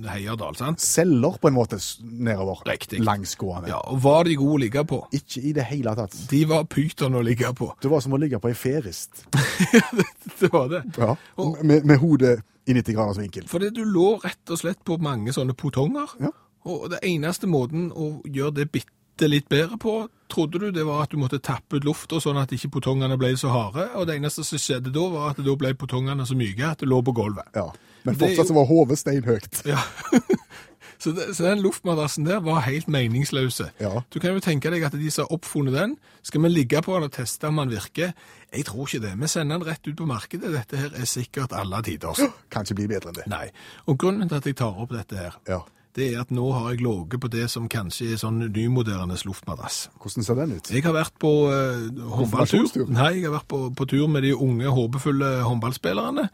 Heierdal, 0.09 0.57
sant? 0.57 0.81
Celler, 0.81 1.37
på 1.41 1.49
en 1.49 1.55
måte, 1.59 1.77
nedover. 2.05 2.63
Riktig. 2.69 3.03
Langsgående. 3.05 3.69
Ja, 3.69 3.83
og 3.93 4.01
var 4.03 4.25
de 4.25 4.37
gode 4.41 4.57
å 4.57 4.63
ligge 4.65 4.85
på? 4.89 5.03
Ikke 5.13 5.43
i 5.45 5.53
det 5.53 5.65
hele 5.69 5.95
tatt. 5.99 6.17
De 6.31 6.45
var 6.49 6.65
pyton 6.65 7.15
å 7.15 7.23
ligge 7.25 7.53
på. 7.55 7.71
Det 7.83 7.91
var 7.93 8.01
som 8.01 8.13
å 8.17 8.21
ligge 8.21 8.41
på 8.41 8.49
ei 8.49 8.55
ferist. 8.57 9.27
Det 10.41 10.49
var 10.53 10.69
det. 10.69 10.83
Ja. 10.99 11.15
Med, 11.63 11.85
med 11.85 11.99
hodet 12.01 12.39
i 12.67 12.73
90 12.73 12.95
graders 12.97 13.19
vinkel. 13.21 13.45
Fordi 13.49 13.69
du 13.77 13.83
lå 13.85 14.15
rett 14.25 14.51
og 14.51 14.59
slett 14.61 14.81
på 14.85 14.97
mange 15.03 15.33
sånne 15.37 15.53
potonger, 15.57 16.17
Ja. 16.21 16.31
og 16.65 16.89
det 16.95 16.99
eneste 17.05 17.47
måten 17.47 17.91
å 17.93 18.23
gjøre 18.25 18.55
det 18.63 18.71
bitte 18.73 18.91
litt 19.23 19.49
bedre 19.49 19.79
på, 19.79 20.09
trodde 20.33 20.59
du 20.59 20.71
det 20.75 20.85
var 20.87 21.05
at 21.05 21.13
du 21.13 21.19
måtte 21.21 21.39
tappe 21.39 21.79
ut 21.79 21.87
lufta 21.87 22.19
sånn 22.23 22.41
at 22.41 22.53
ikke 22.55 22.73
potongene 22.79 23.19
ble 23.21 23.35
så 23.39 23.53
harde, 23.53 23.87
og 23.95 24.09
det 24.09 24.19
eneste 24.19 24.45
som 24.47 24.61
skjedde 24.61 24.93
da 24.95 25.07
var 25.13 25.33
at 25.33 25.43
da 25.45 25.57
ble 25.59 25.75
potongene 25.79 26.27
så 26.27 26.37
myke 26.39 26.67
at 26.67 26.83
det 26.83 26.91
lå 26.91 27.01
på 27.05 27.15
gulvet. 27.17 27.51
Ja. 27.55 27.69
Men 28.05 28.19
fortsatt 28.21 28.51
så 28.51 28.57
var 28.57 28.67
hodet 28.69 28.99
steinhøyt. 29.01 29.63
Ja. 29.69 29.81
så, 31.03 31.13
det, 31.17 31.31
så 31.37 31.47
den 31.47 31.63
luftmadrassen 31.65 32.27
der 32.29 32.43
var 32.45 32.65
helt 32.67 32.89
meningsløse. 32.93 33.71
Ja. 33.81 34.03
Du 34.13 34.19
kan 34.21 34.37
jo 34.37 34.43
tenke 34.45 34.73
deg 34.75 34.85
at 34.85 34.97
de 34.99 35.13
som 35.13 35.25
har 35.25 35.39
oppfunnet 35.39 35.77
den, 35.77 35.95
skal 36.27 36.45
vi 36.45 36.51
ligge 36.53 36.83
på 36.85 36.99
den 36.99 37.09
og 37.09 37.15
teste 37.17 37.49
om 37.49 37.63
den 37.63 37.73
virker? 37.73 38.13
Jeg 38.53 38.67
tror 38.69 38.91
ikke 38.91 39.01
det. 39.07 39.15
Vi 39.23 39.31
sender 39.33 39.57
den 39.61 39.69
rett 39.71 39.89
ut 39.89 39.97
på 39.97 40.09
markedet. 40.09 40.53
Dette 40.53 40.83
her 40.83 40.99
er 41.01 41.09
sikkert 41.09 41.57
alle 41.57 41.81
tider. 41.87 42.21
Kan 42.53 42.69
ikke 42.69 42.83
bli 42.83 42.91
bedre 42.93 43.15
enn 43.15 43.23
det. 43.23 43.29
Nei. 43.33 43.47
Og 43.89 43.97
grunnen 44.01 44.29
til 44.29 44.43
at 44.43 44.51
jeg 44.53 44.61
tar 44.61 44.85
opp 44.85 44.93
dette 44.93 45.21
her, 45.21 45.41
Ja. 45.49 45.63
Det 45.95 46.09
er 46.11 46.23
at 46.25 46.33
nå 46.35 46.49
har 46.51 46.73
jeg 46.73 46.83
ligget 46.83 47.23
på 47.23 47.31
det 47.31 47.45
som 47.53 47.69
kanskje 47.71 48.09
er 48.15 48.19
sånn 48.19 48.41
nymoderne 48.51 49.15
luftmadrass. 49.27 49.89
Hvordan 50.03 50.27
ser 50.27 50.39
den 50.41 50.57
ut? 50.57 50.71
Jeg 50.75 50.83
har 50.87 50.97
vært 50.97 51.15
på 51.23 51.31
uh, 51.47 51.85
håndballtur. 52.17 52.67
Nei, 52.91 53.21
jeg 53.21 53.29
har 53.29 53.37
vært 53.37 53.49
på, 53.53 53.61
på 53.79 53.87
tur 53.93 54.09
med 54.11 54.27
de 54.27 54.33
unge, 54.35 54.73
håpefulle 54.75 55.31
håndballspillerne, 55.47 56.27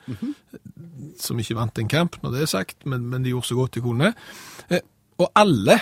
som 1.21 1.43
ikke 1.43 1.59
vant 1.59 1.83
en 1.83 1.93
kamp, 1.93 2.17
når 2.23 2.37
det 2.37 2.47
er 2.47 2.53
sagt, 2.55 2.79
men, 2.89 3.05
men 3.13 3.27
de 3.27 3.35
gjorde 3.35 3.51
så 3.51 3.59
godt 3.59 3.77
de 3.77 3.85
kunne. 3.85 4.15
Eh, 4.73 4.81
og 5.21 5.29
alle 5.37 5.77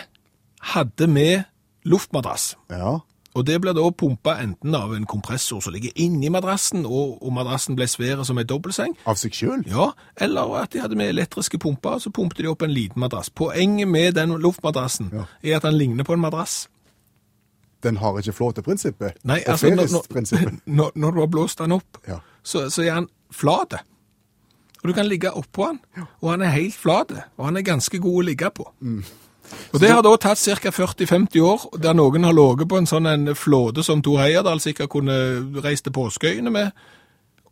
hadde 0.74 1.07
med 1.07 1.47
luftmadrass. 1.87 2.57
Ja. 2.74 2.99
Og 3.37 3.45
det 3.47 3.59
blir 3.61 3.74
da 3.76 3.83
pumpa 3.91 4.39
enten 4.43 4.74
av 4.74 4.95
en 4.97 5.05
kompressor 5.07 5.61
som 5.62 5.72
ligger 5.74 5.93
inni 6.01 6.31
madrassen, 6.33 6.87
og, 6.87 7.18
og 7.22 7.33
madrassen 7.37 7.76
ble 7.76 7.87
svær 7.87 8.22
som 8.24 8.39
ei 8.41 8.45
dobbeltseng, 8.49 8.97
Av 9.07 9.14
seg 9.20 9.33
sjøl? 9.37 9.62
ja, 9.68 9.91
eller 10.20 10.55
at 10.62 10.72
de 10.72 10.81
hadde 10.81 10.97
med 10.97 11.11
elektriske 11.12 11.59
pumper, 11.61 11.99
så 12.03 12.11
pumpet 12.11 12.39
de 12.43 12.49
opp 12.51 12.62
en 12.62 12.72
liten 12.72 12.99
madrass. 13.01 13.31
Poenget 13.31 13.89
med 13.89 14.14
den 14.16 14.33
luftmadrassen 14.43 15.11
Ja. 15.12 15.26
er 15.43 15.57
at 15.57 15.62
den 15.68 15.76
ligner 15.79 16.05
på 16.05 16.12
en 16.16 16.20
madrass. 16.24 16.68
Den 17.83 17.97
har 17.97 18.16
ikke 18.18 18.33
flåteprinsippet? 18.33 19.20
Nei, 19.24 19.43
altså, 19.47 19.70
når, 19.70 20.59
når, 20.66 20.91
når 20.95 21.11
du 21.14 21.20
har 21.20 21.26
blåst 21.31 21.59
den 21.59 21.72
opp, 21.72 22.01
Ja. 22.09 22.18
så, 22.43 22.70
så 22.70 22.83
er 22.83 22.95
den 22.95 23.09
flat. 23.31 23.74
Og 24.83 24.89
du 24.89 24.93
kan 24.95 25.07
ligge 25.07 25.31
oppå 25.31 25.66
den, 25.68 25.79
og 26.20 26.31
han 26.31 26.43
er 26.43 26.49
helt 26.57 26.74
flat, 26.74 27.12
og 27.37 27.45
han 27.45 27.57
er 27.57 27.62
ganske 27.66 27.99
god 27.99 28.22
å 28.22 28.26
ligge 28.26 28.51
på. 28.51 28.66
Mm. 28.81 29.05
Og 29.72 29.80
det 29.82 29.90
har 29.92 30.03
da 30.05 30.14
tatt 30.16 30.40
ca. 30.40 30.70
40-50 30.72 31.40
år, 31.44 31.66
der 31.82 31.96
noen 31.96 32.24
har 32.24 32.36
ligget 32.36 32.68
på 32.70 32.78
en 32.80 32.88
sånn 32.88 33.09
en 33.11 33.34
flåde 33.36 33.84
som 33.84 34.03
Tor 34.05 34.22
Heyerdahl 34.22 34.61
sikkert 34.64 34.92
kunne 34.92 35.18
reist 35.64 35.86
til 35.88 35.94
påskeøyene 35.96 36.53
med, 36.53 36.86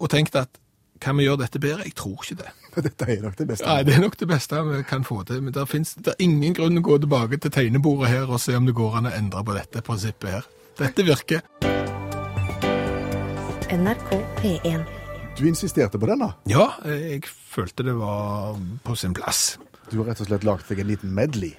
og 0.00 0.12
tenkt 0.12 0.36
at 0.36 0.58
kan 1.00 1.16
vi 1.18 1.26
gjøre 1.26 1.42
dette 1.44 1.60
bedre? 1.60 1.84
Jeg 1.84 1.94
tror 1.96 2.22
ikke 2.24 2.38
det. 2.40 2.52
Dette 2.86 3.08
er 3.12 3.22
nok 3.24 3.36
det 3.38 3.46
beste. 3.48 3.66
Nei, 3.68 3.82
det 3.84 3.94
er 3.96 4.02
nok 4.04 4.16
det 4.20 4.28
beste 4.28 4.62
vi 4.64 4.82
kan 4.88 5.04
få 5.04 5.22
til. 5.28 5.42
Men 5.44 5.52
det 5.52 5.64
er 5.64 6.22
ingen 6.24 6.56
grunn 6.56 6.80
å 6.80 6.84
gå 6.84 6.98
tilbake 7.04 7.38
til 7.40 7.52
tegnebordet 7.52 8.12
her 8.12 8.32
og 8.32 8.40
se 8.40 8.56
om 8.56 8.68
det 8.68 8.76
går 8.76 8.98
an 9.00 9.10
å 9.10 9.14
endre 9.16 9.44
på 9.44 9.56
dette 9.56 9.84
prinsippet 9.84 10.38
her. 10.38 10.48
Dette 10.80 11.04
virker. 11.04 11.44
NRK 13.72 14.10
P1. 14.40 14.84
Du 15.36 15.44
insisterte 15.48 16.00
på 16.00 16.08
den, 16.08 16.22
da? 16.24 16.32
Ja, 16.48 16.66
jeg 16.88 17.26
følte 17.28 17.84
det 17.84 17.96
var 17.98 18.56
på 18.84 18.96
sin 18.96 19.16
plass. 19.16 19.58
Du 19.90 19.98
har 20.00 20.10
rett 20.10 20.20
og 20.24 20.30
slett 20.30 20.44
lagd 20.48 20.68
deg 20.70 20.80
en 20.80 20.88
liten 20.88 21.12
medley. 21.16 21.52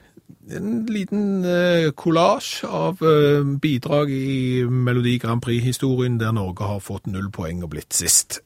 En 0.47 0.85
liten 0.87 1.43
eh, 1.43 1.89
kollasj 1.95 2.65
av 2.65 3.03
eh, 3.03 3.43
bidrag 3.61 4.11
i 4.11 4.63
Melodi 4.63 5.17
Grand 5.23 5.43
Prix-historien 5.43 6.19
der 6.19 6.35
Norge 6.35 6.67
har 6.67 6.83
fått 6.83 7.07
null 7.11 7.29
poeng 7.31 7.63
og 7.63 7.73
blitt 7.75 7.95
sist. 7.95 8.41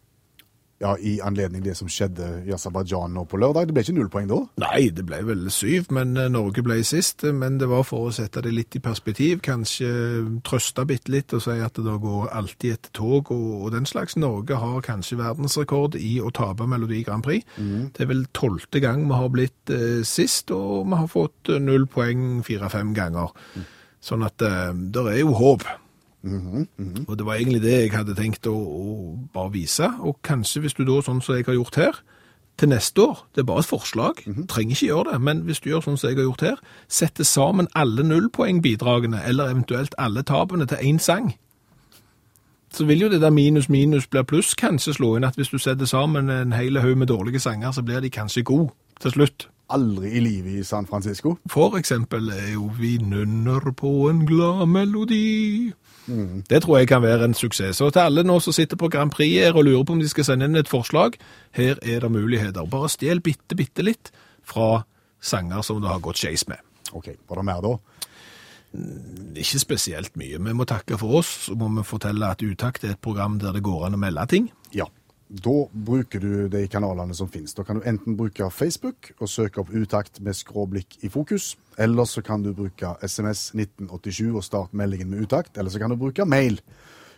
Ja, 0.82 0.96
I 0.98 1.20
anledning 1.22 1.62
det 1.62 1.76
som 1.78 1.90
skjedde 1.92 2.28
i 2.48 2.54
Aserbajdsjan 2.56 3.14
nå 3.14 3.28
på 3.30 3.38
lørdag. 3.38 3.68
Det 3.70 3.76
ble 3.76 3.84
ikke 3.86 3.94
null 4.00 4.10
poeng 4.14 4.30
da? 4.32 4.40
Nei, 4.64 4.88
det 4.90 5.06
ble 5.06 5.20
vel 5.28 5.44
syv, 5.54 5.92
men 5.94 6.16
eh, 6.18 6.30
Norge 6.34 6.64
ble 6.66 6.80
sist. 6.88 7.22
Men 7.38 7.60
det 7.62 7.70
var 7.70 7.86
for 7.86 8.10
å 8.10 8.14
sette 8.16 8.42
det 8.42 8.54
litt 8.56 8.78
i 8.78 8.82
perspektiv. 8.84 9.44
Kanskje 9.46 9.92
trøste 10.48 10.86
bitte 10.90 11.14
litt 11.14 11.36
og 11.38 11.44
si 11.46 11.58
at 11.62 11.78
det 11.78 11.86
da 11.86 11.98
går 12.02 12.32
alltid 12.40 12.74
et 12.74 12.90
tog 12.98 13.30
og, 13.36 13.50
og 13.62 13.76
den 13.76 13.86
slags. 13.90 14.18
Norge 14.18 14.58
har 14.58 14.82
kanskje 14.86 15.20
verdensrekord 15.22 16.00
i 16.02 16.16
å 16.22 16.34
tape 16.34 16.66
Melodi 16.70 17.04
Grand 17.06 17.24
Prix. 17.26 17.46
Det 17.94 18.06
er 18.06 18.10
vel 18.10 18.26
tolvte 18.38 18.82
gang 18.82 19.06
vi 19.06 19.20
har 19.22 19.30
blitt 19.34 19.70
eh, 19.74 20.02
sist, 20.08 20.50
og 20.56 20.90
vi 20.90 20.98
har 21.04 21.12
fått 21.12 21.54
eh, 21.54 21.62
null 21.62 21.86
poeng 21.92 22.42
fire-fem 22.48 22.96
ganger. 22.98 23.30
Sånn 24.02 24.26
at 24.26 24.42
eh, 24.42 24.72
det 24.74 25.06
er 25.14 25.22
jo 25.22 25.36
håp. 25.38 25.68
Og 27.08 27.18
det 27.18 27.26
var 27.26 27.36
egentlig 27.36 27.62
det 27.64 27.76
jeg 27.78 27.94
hadde 27.96 28.16
tenkt 28.16 28.48
å, 28.48 28.54
å 28.54 28.86
bare 29.34 29.54
vise. 29.54 29.90
Og 30.00 30.20
kanskje 30.26 30.62
hvis 30.66 30.78
du 30.78 30.84
da, 30.86 31.00
sånn 31.02 31.22
som 31.22 31.36
jeg 31.36 31.48
har 31.48 31.58
gjort 31.58 31.80
her, 31.82 32.02
til 32.62 32.70
neste 32.70 33.02
år, 33.02 33.28
det 33.36 33.42
er 33.42 33.48
bare 33.50 33.64
et 33.64 33.66
forslag, 33.66 34.20
trenger 34.50 34.76
ikke 34.76 34.86
gjøre 34.86 35.14
det, 35.14 35.22
men 35.22 35.40
hvis 35.48 35.60
du 35.64 35.70
gjør 35.72 35.86
sånn 35.86 35.96
som 35.98 36.12
jeg 36.12 36.20
har 36.20 36.28
gjort 36.28 36.44
her, 36.46 36.60
sette 36.92 37.26
sammen 37.26 37.70
alle 37.74 38.04
nullpoengbidragene, 38.06 39.24
eller 39.26 39.50
eventuelt 39.50 39.96
alle 39.98 40.22
tapene 40.28 40.68
til 40.70 40.78
én 40.78 41.00
sang, 41.02 41.32
så 42.72 42.86
vil 42.86 43.02
jo 43.02 43.10
det 43.10 43.22
der 43.22 43.34
minus 43.34 43.70
minus 43.70 44.08
blir 44.08 44.24
pluss 44.24 44.54
kanskje 44.56 44.94
slå 44.94 45.16
inn 45.18 45.26
at 45.28 45.36
hvis 45.36 45.50
du 45.52 45.58
setter 45.58 45.86
sammen 45.90 46.30
en 46.30 46.54
hel 46.54 46.80
haug 46.80 46.98
med 46.98 47.08
dårlige 47.08 47.40
sanger, 47.40 47.72
så 47.72 47.82
blir 47.84 48.00
de 48.00 48.10
kanskje 48.10 48.44
gode 48.44 48.70
til 49.02 49.12
slutt. 49.12 49.48
Aldri 49.72 50.12
i 50.12 50.20
livet 50.20 50.60
i 50.60 50.64
San 50.64 50.88
Francisco. 50.88 51.38
For 51.50 51.78
eksempel 51.80 52.30
er 52.30 52.54
jo 52.54 52.72
vi 52.80 52.98
nunner 52.98 53.72
på 53.72 54.10
en 54.10 54.26
glad 54.28 54.66
melodi. 54.68 55.72
Det 56.08 56.62
tror 56.64 56.80
jeg 56.80 56.90
kan 56.90 57.04
være 57.04 57.28
en 57.30 57.36
suksess. 57.38 57.78
Så 57.78 57.92
til 57.94 58.02
alle 58.02 58.24
nå 58.26 58.40
som 58.42 58.56
sitter 58.56 58.80
på 58.80 58.90
Grand 58.92 59.12
Prix 59.14 59.36
her 59.38 59.58
og 59.58 59.68
lurer 59.68 59.86
på 59.86 59.96
om 59.96 60.02
de 60.02 60.10
skal 60.10 60.28
sende 60.28 60.48
inn 60.50 60.60
et 60.60 60.72
forslag, 60.72 61.18
her 61.58 61.78
er 61.82 62.04
det 62.04 62.12
muligheter. 62.12 62.66
Bare 62.70 62.90
stjel 62.92 63.22
bitte, 63.24 63.56
bitte 63.56 63.86
litt 63.86 64.12
fra 64.48 64.84
sanger 65.22 65.62
som 65.66 65.82
du 65.82 65.88
har 65.88 66.02
gått 66.04 66.22
skeis 66.22 66.48
med. 66.50 66.60
Ok, 66.98 67.14
var 67.30 67.40
det 67.40 67.48
mer 67.48 67.62
da? 67.64 67.76
Ikke 69.36 69.60
spesielt 69.60 70.16
mye. 70.20 70.40
Vi 70.40 70.56
må 70.56 70.66
takke 70.68 70.98
for 71.00 71.20
oss, 71.20 71.32
så 71.48 71.56
må 71.60 71.70
vi 71.76 71.86
fortelle 71.88 72.32
at 72.32 72.44
Utakt 72.44 72.86
er 72.88 72.96
et 72.96 73.04
program 73.04 73.38
der 73.40 73.56
det 73.56 73.64
går 73.64 73.88
an 73.88 73.98
å 73.98 74.02
melde 74.02 74.26
ting. 74.32 74.50
Ja. 74.76 74.88
Da 75.32 75.68
bruker 75.72 76.20
du 76.20 76.50
de 76.52 76.66
kanalene 76.68 77.16
som 77.16 77.30
finnes. 77.32 77.54
Da 77.56 77.64
kan 77.64 77.80
du 77.80 77.86
enten 77.88 78.18
bruke 78.20 78.50
Facebook 78.52 79.14
og 79.18 79.30
søke 79.32 79.62
opp 79.62 79.70
utakt 79.72 80.20
med 80.20 80.36
skråblikk 80.36 80.98
i 81.08 81.10
fokus, 81.10 81.54
eller 81.80 82.06
så 82.10 82.24
kan 82.26 82.44
du 82.44 82.52
bruke 82.54 82.98
SMS 83.00 83.54
1987 83.56 84.26
og 84.36 84.44
starte 84.44 84.76
meldingen 84.76 85.14
med 85.14 85.24
utakt, 85.24 85.56
eller 85.56 85.72
så 85.72 85.80
kan 85.80 85.94
du 85.94 86.00
bruke 86.02 86.28
mail 86.28 86.60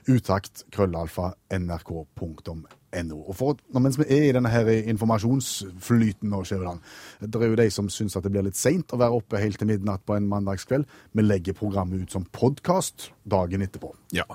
utakt 0.05 0.65
krøllalfa 0.75 1.31
nrk.no. 1.57 3.17
Og 3.23 3.33
for, 3.33 3.57
mens 3.81 3.97
vi 3.97 4.05
er 4.05 4.27
i 4.27 4.35
denne 4.35 4.51
her 4.51 4.69
informasjonsflyten 4.91 6.29
nå, 6.29 6.43
Skjæveland, 6.45 6.83
det 7.23 7.41
er 7.41 7.49
jo 7.49 7.59
de 7.63 7.67
som 7.73 7.89
syns 7.89 8.17
at 8.19 8.27
det 8.27 8.33
blir 8.35 8.45
litt 8.45 8.59
seint 8.59 8.93
å 8.93 9.01
være 9.01 9.17
oppe 9.17 9.41
helt 9.41 9.57
til 9.57 9.71
midnatt 9.71 10.05
på 10.05 10.19
en 10.19 10.29
mandagskveld. 10.29 10.85
Vi 11.17 11.25
legger 11.25 11.57
programmet 11.57 12.05
ut 12.05 12.13
som 12.13 12.29
podkast 12.29 13.09
dagen 13.25 13.65
etterpå. 13.65 13.95
Ja. 14.13 14.27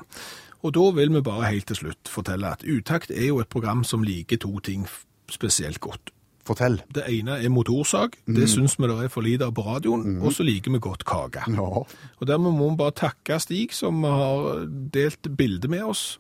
Og 0.66 0.74
da 0.74 0.90
vil 0.96 1.12
vi 1.14 1.24
bare 1.24 1.50
helt 1.52 1.68
til 1.70 1.78
slutt 1.84 2.11
fortelle 2.11 2.50
at 2.50 2.64
Utakt 2.66 3.12
er 3.14 3.30
jo 3.30 3.42
et 3.42 3.50
program 3.50 3.84
som 3.86 4.02
liker 4.02 4.40
to 4.42 4.59
ting 4.64 4.86
spesielt 5.30 5.80
godt. 5.80 6.12
Fortell. 6.48 6.78
Det 6.94 7.04
ene 7.12 7.36
er 7.44 7.52
motorsag. 7.52 8.16
Det 8.24 8.46
syns 8.48 8.78
vi 8.78 8.88
det 8.88 8.96
er 9.04 9.12
for 9.12 9.26
lite 9.26 9.44
av 9.44 9.52
på 9.54 9.66
radioen. 9.66 10.16
Og 10.24 10.32
så 10.32 10.46
liker 10.46 10.72
vi 10.72 10.80
godt 10.80 11.04
kake. 11.04 11.44
Ja. 11.52 11.82
Og 11.84 12.24
dermed 12.26 12.56
må 12.56 12.70
vi 12.70 12.80
bare 12.80 12.96
takke 12.96 13.36
Stig 13.42 13.76
som 13.76 14.00
har 14.06 14.64
delt 14.94 15.28
bilde 15.36 15.68
med 15.68 15.84
oss. 15.84 16.16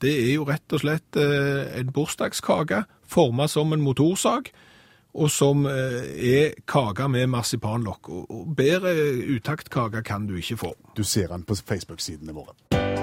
Det 0.00 0.14
er 0.16 0.32
jo 0.38 0.48
rett 0.48 0.72
og 0.72 0.80
slett 0.80 1.20
eh, 1.20 1.76
en 1.76 1.92
bursdagskake 1.92 2.86
forma 3.04 3.48
som 3.52 3.74
en 3.76 3.84
motorsag, 3.84 4.48
og 5.12 5.28
som 5.28 5.66
eh, 5.68 6.00
er 6.16 6.54
kake 6.64 7.08
med 7.12 7.28
marsipanlokk. 7.34 8.08
Og 8.08 8.54
bedre 8.56 8.94
utaktkake 9.36 10.00
kan 10.06 10.24
du 10.30 10.38
ikke 10.40 10.56
få. 10.64 10.72
Du 10.96 11.04
ser 11.04 11.28
den 11.28 11.44
på 11.44 11.58
Facebook-sidene 11.60 12.32
våre. 12.32 12.79